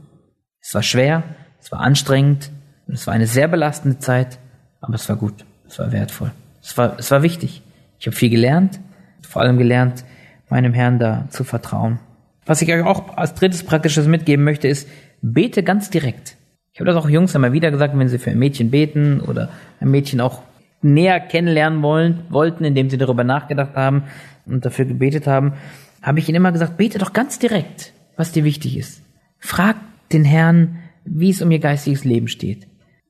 Es 0.62 0.74
war 0.74 0.84
schwer, 0.84 1.24
Es 1.64 1.72
war 1.72 1.80
anstrengend, 1.80 2.52
es 2.88 3.08
war 3.08 3.14
eine 3.14 3.26
sehr 3.26 3.48
belastende 3.48 3.98
Zeit, 3.98 4.38
aber 4.82 4.96
es 4.96 5.08
war 5.08 5.16
gut, 5.16 5.46
es 5.66 5.80
war 5.80 5.94
wertvoll, 5.94 6.32
es 6.62 6.78
war, 6.78 7.00
es 7.00 7.10
war 7.10 7.24
wichtig. 7.24 7.62
Ich 8.00 8.06
habe 8.06 8.18
viel 8.18 8.30
gelernt, 8.30 8.82
vor 9.22 9.42
allem 9.42 9.58
gelernt, 9.58 10.04
meinem 10.50 10.74
Herrn 10.74 11.00
da 11.00 11.26
zu 11.30 11.46
vertrauen. 11.46 12.00
Was 12.46 12.62
ich 12.62 12.70
euch 12.70 12.84
auch 12.84 13.16
als 13.16 13.34
drittes 13.34 13.64
praktisches 13.64 14.08
mitgeben 14.08 14.44
möchte, 14.44 14.68
ist, 14.68 14.90
bete 15.22 15.64
ganz 15.64 15.90
direkt. 15.90 16.36
Ich 16.74 16.80
habe 16.80 16.92
das 16.92 16.96
auch 16.96 17.08
Jungs 17.08 17.36
immer 17.36 17.54
wieder 17.54 17.70
gesagt, 17.70 17.96
wenn 17.96 18.08
sie 18.08 18.18
für 18.18 18.32
ein 18.32 18.40
Mädchen 18.40 18.72
beten 18.72 19.22
oder 19.22 19.50
ein 19.80 19.92
Mädchen 19.92 20.20
auch 20.20 20.42
näher 20.82 21.20
kennenlernen 21.20 21.84
wollen, 21.84 22.22
wollten, 22.30 22.64
indem 22.64 22.90
sie 22.90 22.98
darüber 22.98 23.24
nachgedacht 23.24 23.76
haben 23.76 24.06
und 24.48 24.66
dafür 24.66 24.86
gebetet 24.86 25.28
haben, 25.28 25.54
habe 26.02 26.18
ich 26.18 26.28
ihnen 26.28 26.38
immer 26.38 26.52
gesagt, 26.52 26.78
bete 26.78 26.98
doch 26.98 27.14
ganz 27.14 27.38
direkt, 27.38 27.94
was 28.18 28.32
dir 28.32 28.44
wichtig 28.44 28.76
ist. 28.76 29.04
Frag 29.38 29.76
den 30.12 30.26
Herrn, 30.26 30.80
wie 31.06 31.30
es 31.30 31.44
um 31.44 31.52
ihr 31.52 31.60
geistiges 31.60 32.06
Leben 32.06 32.28
steht. 32.28 32.68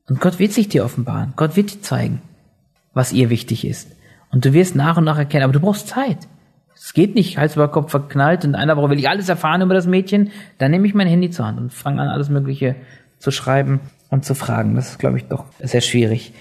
Und 0.09 0.19
Gott 0.19 0.39
wird 0.39 0.51
sich 0.51 0.67
dir 0.67 0.83
offenbaren. 0.83 1.31
Gott 1.37 1.55
wird 1.55 1.73
dir 1.73 1.81
zeigen, 1.81 2.21
was 2.93 3.13
ihr 3.13 3.29
wichtig 3.29 3.65
ist. 3.65 3.95
Und 4.29 4.43
du 4.43 4.51
wirst 4.51 4.75
nach 4.75 4.97
und 4.97 5.05
nach 5.05 5.17
erkennen, 5.17 5.45
aber 5.45 5.53
du 5.53 5.61
brauchst 5.61 5.87
Zeit. 5.87 6.27
Es 6.75 6.93
geht 6.93 7.15
nicht 7.15 7.37
Hals 7.37 7.55
über 7.55 7.69
Kopf 7.69 7.91
verknallt 7.91 8.43
und 8.43 8.55
einer 8.55 8.75
Woche 8.75 8.89
will 8.89 8.99
ich 8.99 9.07
alles 9.07 9.29
erfahren 9.29 9.61
über 9.61 9.73
das 9.73 9.87
Mädchen. 9.87 10.31
Dann 10.57 10.71
nehme 10.71 10.85
ich 10.85 10.93
mein 10.93 11.07
Handy 11.07 11.29
zur 11.29 11.45
Hand 11.45 11.59
und 11.59 11.71
fange 11.71 12.01
an, 12.01 12.09
alles 12.09 12.29
Mögliche 12.29 12.75
zu 13.23 13.31
schreiben 13.31 13.79
und 14.09 14.25
zu 14.25 14.35
fragen. 14.35 14.75
Das 14.75 14.89
ist, 14.89 14.99
glaube 14.99 15.17
ich, 15.17 15.25
doch 15.25 15.45
sehr 15.59 15.81
schwierig. 15.81 16.33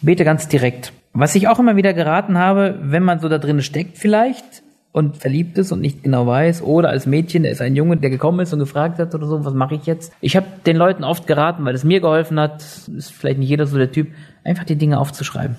Bete 0.00 0.24
ganz 0.24 0.48
direkt. 0.48 0.92
Was 1.12 1.34
ich 1.34 1.48
auch 1.48 1.58
immer 1.58 1.76
wieder 1.76 1.92
geraten 1.92 2.38
habe, 2.38 2.78
wenn 2.82 3.02
man 3.02 3.20
so 3.20 3.28
da 3.28 3.38
drin 3.38 3.62
steckt 3.62 3.98
vielleicht, 3.98 4.64
und 4.90 5.16
verliebt 5.16 5.58
ist 5.58 5.72
und 5.72 5.80
nicht 5.80 6.04
genau 6.04 6.24
weiß, 6.24 6.62
oder 6.62 6.90
als 6.90 7.04
Mädchen, 7.04 7.44
ist 7.44 7.60
ein 7.60 7.74
Junge, 7.74 7.96
der 7.96 8.10
gekommen 8.10 8.38
ist 8.38 8.52
und 8.52 8.60
gefragt 8.60 9.00
hat 9.00 9.12
oder 9.12 9.26
so, 9.26 9.44
was 9.44 9.52
mache 9.52 9.74
ich 9.74 9.86
jetzt? 9.86 10.12
Ich 10.20 10.36
habe 10.36 10.46
den 10.66 10.76
Leuten 10.76 11.02
oft 11.02 11.26
geraten, 11.26 11.64
weil 11.64 11.74
es 11.74 11.82
mir 11.82 11.98
geholfen 11.98 12.38
hat, 12.38 12.62
ist 12.62 13.12
vielleicht 13.12 13.40
nicht 13.40 13.48
jeder 13.48 13.66
so 13.66 13.76
der 13.76 13.90
Typ, 13.90 14.12
einfach 14.44 14.62
die 14.62 14.76
Dinge 14.76 15.00
aufzuschreiben. 15.00 15.56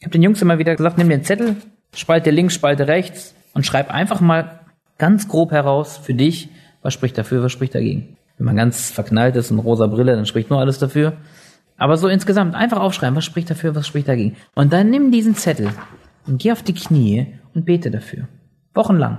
Ich 0.00 0.04
habe 0.04 0.10
den 0.10 0.24
Jungs 0.24 0.42
immer 0.42 0.58
wieder 0.58 0.74
gesagt, 0.74 0.98
nimm 0.98 1.08
einen 1.12 1.22
Zettel, 1.22 1.54
spalte 1.94 2.32
links, 2.32 2.54
spalte 2.54 2.88
rechts 2.88 3.36
und 3.54 3.64
schreib 3.64 3.88
einfach 3.88 4.20
mal 4.20 4.58
ganz 4.98 5.28
grob 5.28 5.52
heraus 5.52 5.96
für 5.96 6.14
dich, 6.14 6.48
was 6.82 6.92
spricht 6.92 7.16
dafür, 7.16 7.40
was 7.44 7.52
spricht 7.52 7.76
dagegen. 7.76 8.16
Wenn 8.42 8.46
man 8.46 8.56
ganz 8.56 8.90
verknallt 8.90 9.36
ist 9.36 9.52
und 9.52 9.60
rosa 9.60 9.86
Brille, 9.86 10.16
dann 10.16 10.26
spricht 10.26 10.50
nur 10.50 10.58
alles 10.58 10.80
dafür. 10.80 11.12
Aber 11.76 11.96
so 11.96 12.08
insgesamt 12.08 12.56
einfach 12.56 12.80
aufschreiben, 12.80 13.14
was 13.14 13.24
spricht 13.24 13.48
dafür, 13.48 13.76
was 13.76 13.86
spricht 13.86 14.08
dagegen. 14.08 14.34
Und 14.56 14.72
dann 14.72 14.90
nimm 14.90 15.12
diesen 15.12 15.36
Zettel 15.36 15.68
und 16.26 16.42
geh 16.42 16.50
auf 16.50 16.64
die 16.64 16.74
Knie 16.74 17.28
und 17.54 17.66
bete 17.66 17.92
dafür. 17.92 18.26
Wochenlang. 18.74 19.18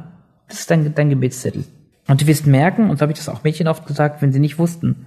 Das 0.50 0.60
ist 0.60 0.70
dein, 0.70 0.94
dein 0.94 1.10
Gebetszettel. 1.10 1.64
Und 2.10 2.22
du 2.22 2.28
wirst 2.28 2.48
merken, 2.48 2.90
und 2.90 2.98
so 2.98 3.04
habe 3.04 3.14
ich 3.14 3.18
das 3.18 3.30
auch 3.30 3.46
Mädchen 3.46 3.70
oft 3.70 3.86
gesagt, 3.86 4.22
wenn 4.22 4.34
sie 4.34 4.42
nicht 4.42 4.60
wussten, 4.60 5.06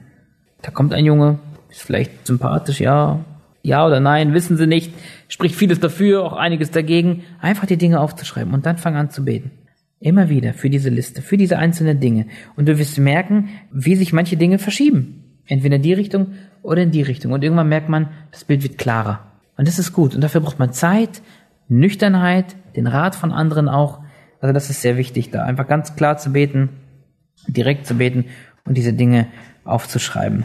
da 0.62 0.70
kommt 0.70 0.94
ein 0.94 1.04
Junge, 1.04 1.38
ist 1.68 1.82
vielleicht 1.82 2.26
sympathisch, 2.26 2.80
ja, 2.80 3.20
ja 3.62 3.86
oder 3.86 4.00
nein, 4.00 4.32
wissen 4.32 4.56
sie 4.56 4.66
nicht, 4.66 4.94
spricht 5.28 5.56
vieles 5.56 5.78
dafür, 5.78 6.24
auch 6.24 6.32
einiges 6.32 6.70
dagegen, 6.70 7.24
einfach 7.38 7.66
die 7.66 7.76
Dinge 7.76 8.00
aufzuschreiben 8.00 8.54
und 8.54 8.64
dann 8.64 8.78
fang 8.78 8.96
an 8.96 9.10
zu 9.10 9.26
beten. 9.26 9.50
Immer 9.98 10.28
wieder 10.28 10.52
für 10.52 10.68
diese 10.68 10.90
Liste, 10.90 11.22
für 11.22 11.36
diese 11.36 11.58
einzelnen 11.58 12.00
Dinge. 12.00 12.26
Und 12.54 12.68
du 12.68 12.78
wirst 12.78 12.98
merken, 12.98 13.48
wie 13.72 13.96
sich 13.96 14.12
manche 14.12 14.36
Dinge 14.36 14.58
verschieben. 14.58 15.24
Entweder 15.46 15.76
in 15.76 15.82
die 15.82 15.94
Richtung 15.94 16.32
oder 16.62 16.82
in 16.82 16.90
die 16.90 17.02
Richtung. 17.02 17.32
Und 17.32 17.42
irgendwann 17.42 17.68
merkt 17.68 17.88
man, 17.88 18.08
das 18.30 18.44
Bild 18.44 18.62
wird 18.62 18.78
klarer. 18.78 19.32
Und 19.56 19.68
das 19.68 19.78
ist 19.78 19.92
gut. 19.92 20.14
Und 20.14 20.20
dafür 20.20 20.40
braucht 20.40 20.58
man 20.58 20.72
Zeit, 20.72 21.22
Nüchternheit, 21.68 22.56
den 22.76 22.86
Rat 22.86 23.14
von 23.14 23.32
anderen 23.32 23.68
auch, 23.68 24.00
also 24.40 24.52
das 24.52 24.70
ist 24.70 24.82
sehr 24.82 24.96
wichtig, 24.96 25.30
da 25.30 25.44
einfach 25.44 25.66
ganz 25.66 25.96
klar 25.96 26.18
zu 26.18 26.32
beten, 26.32 26.68
direkt 27.48 27.86
zu 27.86 27.94
beten 27.94 28.26
und 28.64 28.76
diese 28.76 28.92
Dinge 28.92 29.28
aufzuschreiben. 29.64 30.44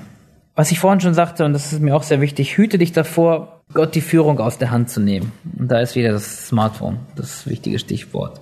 Was 0.56 0.72
ich 0.72 0.80
vorhin 0.80 1.00
schon 1.00 1.14
sagte, 1.14 1.46
und 1.46 1.54
das 1.54 1.72
ist 1.72 1.82
mir 1.82 1.96
auch 1.96 2.04
sehr 2.04 2.22
wichtig, 2.22 2.58
hüte 2.58 2.78
dich 2.78 2.92
davor, 2.92 3.62
Gott 3.74 3.96
die 3.96 4.02
Führung 4.02 4.40
aus 4.40 4.58
der 4.58 4.72
Hand 4.72 4.90
zu 4.90 5.00
nehmen. 5.00 5.32
Und 5.58 5.70
da 5.72 5.80
ist 5.80 5.96
wieder 5.96 6.12
das 6.12 6.48
Smartphone, 6.48 7.00
das 7.16 7.48
wichtige 7.48 7.80
Stichwort. 7.80 8.42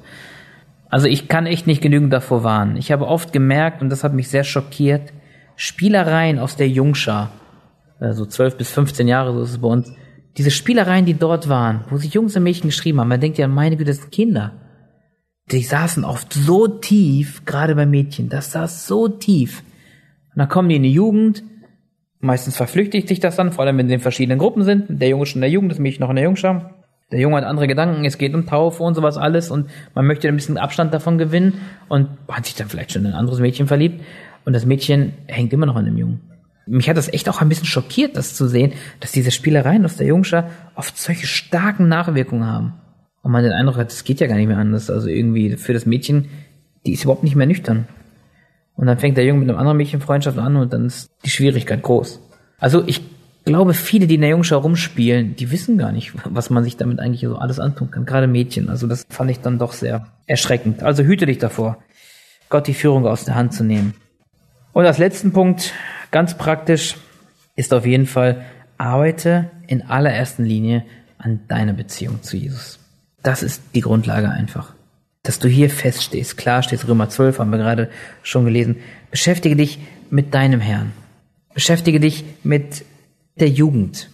Also 0.89 1.07
ich 1.07 1.27
kann 1.27 1.45
echt 1.45 1.67
nicht 1.67 1.81
genügend 1.81 2.11
davor 2.11 2.43
warnen. 2.43 2.77
Ich 2.77 2.91
habe 2.91 3.07
oft 3.07 3.31
gemerkt, 3.31 3.81
und 3.81 3.89
das 3.89 4.03
hat 4.03 4.13
mich 4.13 4.27
sehr 4.27 4.43
schockiert, 4.43 5.13
Spielereien 5.55 6.39
aus 6.39 6.55
der 6.55 6.67
Jungschar, 6.67 7.31
also 7.99 8.25
12 8.25 8.57
bis 8.57 8.71
15 8.71 9.07
Jahre, 9.07 9.33
so 9.33 9.43
ist 9.43 9.51
es 9.51 9.57
bei 9.59 9.67
uns, 9.67 9.93
diese 10.37 10.51
Spielereien, 10.51 11.05
die 11.05 11.15
dort 11.15 11.49
waren, 11.49 11.85
wo 11.89 11.97
sich 11.97 12.13
Jungs 12.13 12.35
und 12.35 12.43
Mädchen 12.43 12.69
geschrieben 12.69 12.99
haben, 12.99 13.09
man 13.09 13.19
denkt 13.19 13.37
ja, 13.37 13.47
meine 13.47 13.75
Güte, 13.77 13.91
das 13.91 14.01
sind 14.01 14.11
Kinder 14.11 14.53
die 15.51 15.63
saßen 15.63 16.05
oft 16.05 16.33
so 16.33 16.67
tief, 16.67 17.45
gerade 17.45 17.75
bei 17.75 17.85
Mädchen, 17.85 18.29
das 18.29 18.51
saß 18.51 18.87
so 18.87 19.07
tief. 19.07 19.63
Und 20.33 20.39
dann 20.39 20.49
kommen 20.49 20.69
die 20.69 20.75
in 20.75 20.83
die 20.83 20.93
Jugend, 20.93 21.43
meistens 22.19 22.55
verflüchtigt 22.55 23.07
sich 23.07 23.19
das 23.19 23.35
dann, 23.35 23.51
vor 23.51 23.65
allem 23.65 23.77
wenn 23.77 23.87
sie 23.87 23.95
in 23.95 23.99
verschiedenen 23.99 24.39
Gruppen 24.39 24.63
sind, 24.63 24.85
der 24.89 25.09
Junge 25.09 25.25
schon 25.25 25.37
in 25.37 25.41
der 25.41 25.49
Jugend, 25.49 25.71
das 25.71 25.79
Mädchen 25.79 26.01
noch 26.01 26.09
in 26.09 26.17
der 26.17 26.25
Jungschau. 26.25 26.69
Der 27.11 27.19
Junge 27.19 27.37
hat 27.37 27.43
andere 27.43 27.67
Gedanken, 27.67 28.05
es 28.05 28.17
geht 28.17 28.35
um 28.35 28.45
Taufe 28.45 28.83
und 28.83 28.93
sowas 28.93 29.17
alles 29.17 29.49
und 29.49 29.69
man 29.95 30.05
möchte 30.05 30.27
ein 30.27 30.35
bisschen 30.35 30.57
Abstand 30.57 30.93
davon 30.93 31.17
gewinnen 31.17 31.59
und 31.87 32.07
hat 32.27 32.45
sich 32.45 32.55
dann 32.55 32.69
vielleicht 32.69 32.91
schon 32.91 33.03
in 33.03 33.11
ein 33.11 33.17
anderes 33.17 33.39
Mädchen 33.39 33.67
verliebt 33.67 34.03
und 34.45 34.53
das 34.53 34.65
Mädchen 34.65 35.13
hängt 35.27 35.51
immer 35.53 35.65
noch 35.65 35.75
an 35.75 35.85
dem 35.85 35.97
Jungen. 35.97 36.21
Mich 36.67 36.87
hat 36.87 36.97
das 36.97 37.11
echt 37.11 37.27
auch 37.29 37.41
ein 37.41 37.49
bisschen 37.49 37.65
schockiert, 37.65 38.15
das 38.15 38.35
zu 38.35 38.47
sehen, 38.47 38.73
dass 38.99 39.11
diese 39.11 39.31
Spielereien 39.31 39.85
aus 39.85 39.95
der 39.95 40.05
Jungschau 40.05 40.43
oft 40.75 40.95
solche 40.97 41.25
starken 41.25 41.87
Nachwirkungen 41.87 42.45
haben. 42.45 42.73
Und 43.23 43.31
man 43.31 43.43
den 43.43 43.53
Eindruck 43.53 43.77
hat, 43.77 43.91
es 43.91 44.03
geht 44.03 44.19
ja 44.19 44.27
gar 44.27 44.35
nicht 44.35 44.47
mehr 44.47 44.59
anders. 44.59 44.91
Also 44.91 45.07
irgendwie 45.07 45.57
für 45.57 45.73
das 45.73 45.87
Mädchen, 45.87 46.29
die 46.85 46.93
ist 46.93 47.03
überhaupt 47.03 47.23
nicht 47.23 47.35
mehr 47.35 47.47
nüchtern. 47.47 47.87
Und 48.75 48.85
dann 48.85 48.99
fängt 48.99 49.17
der 49.17 49.25
Junge 49.25 49.39
mit 49.39 49.49
einem 49.49 49.57
anderen 49.57 49.77
Mädchen 49.77 49.99
Freundschaft 49.99 50.37
an 50.37 50.55
und 50.55 50.71
dann 50.71 50.85
ist 50.85 51.09
die 51.25 51.31
Schwierigkeit 51.31 51.81
groß. 51.81 52.21
Also 52.59 52.83
ich 52.85 53.01
glaube, 53.49 53.73
viele, 53.73 54.05
die 54.05 54.15
in 54.15 54.21
der 54.21 54.29
Jungschau 54.29 54.59
rumspielen, 54.59 55.35
die 55.35 55.49
wissen 55.49 55.79
gar 55.79 55.91
nicht, 55.91 56.13
was 56.23 56.51
man 56.51 56.63
sich 56.63 56.77
damit 56.77 56.99
eigentlich 56.99 57.21
so 57.21 57.35
alles 57.35 57.59
antun 57.59 57.89
kann. 57.89 58.05
Gerade 58.05 58.27
Mädchen. 58.27 58.69
Also 58.69 58.85
das 58.85 59.07
fand 59.09 59.31
ich 59.31 59.39
dann 59.39 59.57
doch 59.57 59.73
sehr 59.73 60.05
erschreckend. 60.27 60.83
Also 60.83 61.03
hüte 61.03 61.25
dich 61.25 61.39
davor, 61.39 61.79
Gott 62.49 62.67
die 62.67 62.75
Führung 62.75 63.07
aus 63.07 63.25
der 63.25 63.33
Hand 63.33 63.53
zu 63.53 63.63
nehmen. 63.63 63.95
Und 64.71 64.85
als 64.85 64.99
letzten 64.99 65.33
Punkt, 65.33 65.73
ganz 66.11 66.37
praktisch, 66.37 66.95
ist 67.55 67.73
auf 67.73 67.87
jeden 67.87 68.05
Fall, 68.05 68.45
arbeite 68.77 69.49
in 69.65 69.81
allerersten 69.81 70.45
Linie 70.45 70.85
an 71.17 71.41
deiner 71.47 71.73
Beziehung 71.73 72.21
zu 72.21 72.37
Jesus. 72.37 72.77
Das 73.23 73.41
ist 73.41 73.63
die 73.73 73.81
Grundlage 73.81 74.29
einfach. 74.29 74.73
Dass 75.23 75.39
du 75.39 75.47
hier 75.47 75.71
feststehst. 75.71 76.37
Klar 76.37 76.61
steht 76.61 76.87
Römer 76.87 77.09
12, 77.09 77.39
haben 77.39 77.49
wir 77.49 77.57
gerade 77.57 77.89
schon 78.21 78.45
gelesen. 78.45 78.77
Beschäftige 79.09 79.55
dich 79.55 79.79
mit 80.11 80.35
deinem 80.35 80.61
Herrn. 80.61 80.91
Beschäftige 81.55 81.99
dich 81.99 82.23
mit 82.43 82.85
der 83.35 83.49
Jugend. 83.49 84.09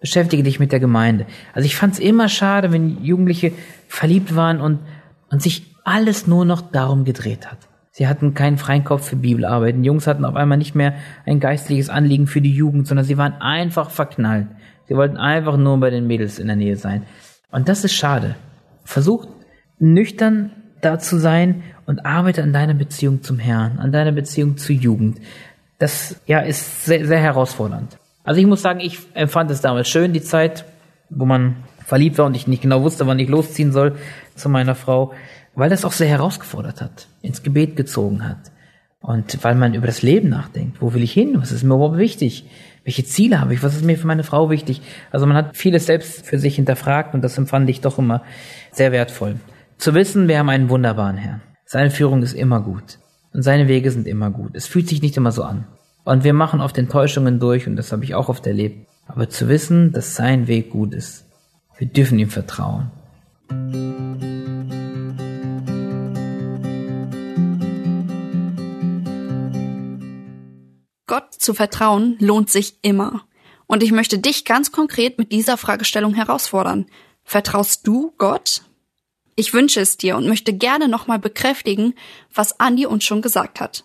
Beschäftige 0.00 0.42
dich 0.42 0.58
mit 0.58 0.72
der 0.72 0.80
Gemeinde. 0.80 1.26
Also 1.52 1.66
ich 1.66 1.76
fand 1.76 1.94
es 1.94 2.00
immer 2.00 2.28
schade, 2.28 2.72
wenn 2.72 3.04
Jugendliche 3.04 3.52
verliebt 3.88 4.34
waren 4.34 4.60
und, 4.60 4.78
und 5.30 5.42
sich 5.42 5.74
alles 5.84 6.26
nur 6.26 6.44
noch 6.44 6.62
darum 6.62 7.04
gedreht 7.04 7.50
hat. 7.50 7.58
Sie 7.92 8.06
hatten 8.06 8.34
keinen 8.34 8.56
freien 8.56 8.84
Kopf 8.84 9.08
für 9.08 9.16
Bibelarbeiten. 9.16 9.84
Jungs 9.84 10.06
hatten 10.06 10.24
auf 10.24 10.36
einmal 10.36 10.58
nicht 10.58 10.74
mehr 10.74 10.94
ein 11.26 11.40
geistliches 11.40 11.90
Anliegen 11.90 12.26
für 12.26 12.40
die 12.40 12.54
Jugend, 12.54 12.86
sondern 12.86 13.04
sie 13.04 13.18
waren 13.18 13.34
einfach 13.40 13.90
verknallt. 13.90 14.46
Sie 14.88 14.96
wollten 14.96 15.16
einfach 15.16 15.56
nur 15.56 15.78
bei 15.78 15.90
den 15.90 16.06
Mädels 16.06 16.38
in 16.38 16.46
der 16.46 16.56
Nähe 16.56 16.76
sein. 16.76 17.04
Und 17.50 17.68
das 17.68 17.84
ist 17.84 17.94
schade. 17.94 18.36
Versuch 18.84 19.26
nüchtern 19.78 20.52
da 20.80 20.98
zu 20.98 21.18
sein 21.18 21.62
und 21.86 22.06
arbeite 22.06 22.42
an 22.42 22.52
deiner 22.52 22.74
Beziehung 22.74 23.22
zum 23.22 23.38
Herrn, 23.38 23.78
an 23.78 23.92
deiner 23.92 24.12
Beziehung 24.12 24.56
zur 24.56 24.76
Jugend. 24.76 25.20
Das 25.78 26.20
ja 26.26 26.40
ist 26.40 26.84
sehr, 26.84 27.06
sehr 27.06 27.20
herausfordernd. 27.20 27.98
Also 28.24 28.40
ich 28.40 28.46
muss 28.46 28.62
sagen, 28.62 28.80
ich 28.80 28.98
empfand 29.14 29.50
es 29.50 29.60
damals 29.60 29.88
schön, 29.88 30.12
die 30.12 30.22
Zeit, 30.22 30.64
wo 31.08 31.24
man 31.24 31.56
verliebt 31.84 32.18
war 32.18 32.26
und 32.26 32.36
ich 32.36 32.46
nicht 32.46 32.62
genau 32.62 32.82
wusste, 32.82 33.06
wann 33.06 33.18
ich 33.18 33.28
losziehen 33.28 33.72
soll 33.72 33.96
zu 34.36 34.48
meiner 34.48 34.74
Frau, 34.74 35.12
weil 35.54 35.70
das 35.70 35.84
auch 35.84 35.92
sehr 35.92 36.08
herausgefordert 36.08 36.80
hat, 36.80 37.08
ins 37.22 37.42
Gebet 37.42 37.76
gezogen 37.76 38.26
hat. 38.28 38.38
Und 39.00 39.42
weil 39.42 39.54
man 39.54 39.74
über 39.74 39.86
das 39.86 40.02
Leben 40.02 40.28
nachdenkt. 40.28 40.82
Wo 40.82 40.92
will 40.92 41.02
ich 41.02 41.12
hin? 41.12 41.34
Was 41.36 41.52
ist 41.52 41.62
mir 41.62 41.74
überhaupt 41.74 41.96
wichtig? 41.96 42.44
Welche 42.84 43.04
Ziele 43.04 43.40
habe 43.40 43.54
ich? 43.54 43.62
Was 43.62 43.74
ist 43.74 43.84
mir 43.84 43.96
für 43.96 44.06
meine 44.06 44.24
Frau 44.24 44.50
wichtig? 44.50 44.82
Also 45.10 45.26
man 45.26 45.36
hat 45.36 45.56
vieles 45.56 45.86
selbst 45.86 46.26
für 46.26 46.38
sich 46.38 46.56
hinterfragt 46.56 47.14
und 47.14 47.22
das 47.22 47.38
empfand 47.38 47.68
ich 47.70 47.80
doch 47.80 47.98
immer 47.98 48.22
sehr 48.72 48.92
wertvoll. 48.92 49.36
Zu 49.78 49.94
wissen, 49.94 50.28
wir 50.28 50.38
haben 50.38 50.50
einen 50.50 50.68
wunderbaren 50.68 51.16
Herrn. 51.16 51.40
Seine 51.64 51.90
Führung 51.90 52.22
ist 52.22 52.34
immer 52.34 52.60
gut. 52.60 52.98
Und 53.32 53.42
seine 53.42 53.68
Wege 53.68 53.90
sind 53.90 54.06
immer 54.06 54.30
gut. 54.30 54.50
Es 54.54 54.66
fühlt 54.66 54.88
sich 54.88 55.00
nicht 55.00 55.16
immer 55.16 55.32
so 55.32 55.44
an. 55.44 55.66
Und 56.10 56.24
wir 56.24 56.32
machen 56.32 56.60
oft 56.60 56.76
Enttäuschungen 56.76 57.38
durch 57.38 57.68
und 57.68 57.76
das 57.76 57.92
habe 57.92 58.02
ich 58.02 58.16
auch 58.16 58.28
oft 58.28 58.44
erlebt. 58.44 58.88
Aber 59.06 59.28
zu 59.28 59.48
wissen, 59.48 59.92
dass 59.92 60.16
sein 60.16 60.48
Weg 60.48 60.70
gut 60.70 60.92
ist. 60.92 61.24
Wir 61.78 61.86
dürfen 61.86 62.18
ihm 62.18 62.30
vertrauen. 62.30 62.90
Gott 71.06 71.32
zu 71.38 71.54
vertrauen 71.54 72.16
lohnt 72.18 72.50
sich 72.50 72.74
immer. 72.82 73.22
Und 73.68 73.84
ich 73.84 73.92
möchte 73.92 74.18
dich 74.18 74.44
ganz 74.44 74.72
konkret 74.72 75.16
mit 75.16 75.30
dieser 75.30 75.56
Fragestellung 75.56 76.14
herausfordern. 76.14 76.86
Vertraust 77.22 77.86
du 77.86 78.12
Gott? 78.18 78.62
Ich 79.36 79.54
wünsche 79.54 79.78
es 79.78 79.96
dir 79.96 80.16
und 80.16 80.26
möchte 80.26 80.54
gerne 80.54 80.88
nochmal 80.88 81.20
bekräftigen, 81.20 81.94
was 82.34 82.58
Andi 82.58 82.86
uns 82.86 83.04
schon 83.04 83.22
gesagt 83.22 83.60
hat. 83.60 83.84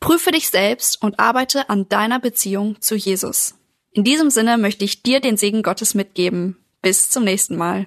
Prüfe 0.00 0.32
dich 0.32 0.48
selbst 0.48 1.02
und 1.02 1.20
arbeite 1.20 1.68
an 1.68 1.88
deiner 1.88 2.18
Beziehung 2.18 2.80
zu 2.80 2.96
Jesus. 2.96 3.54
In 3.92 4.02
diesem 4.02 4.30
Sinne 4.30 4.56
möchte 4.56 4.84
ich 4.84 5.02
dir 5.02 5.20
den 5.20 5.36
Segen 5.36 5.62
Gottes 5.62 5.94
mitgeben. 5.94 6.56
Bis 6.80 7.10
zum 7.10 7.24
nächsten 7.24 7.56
Mal. 7.56 7.86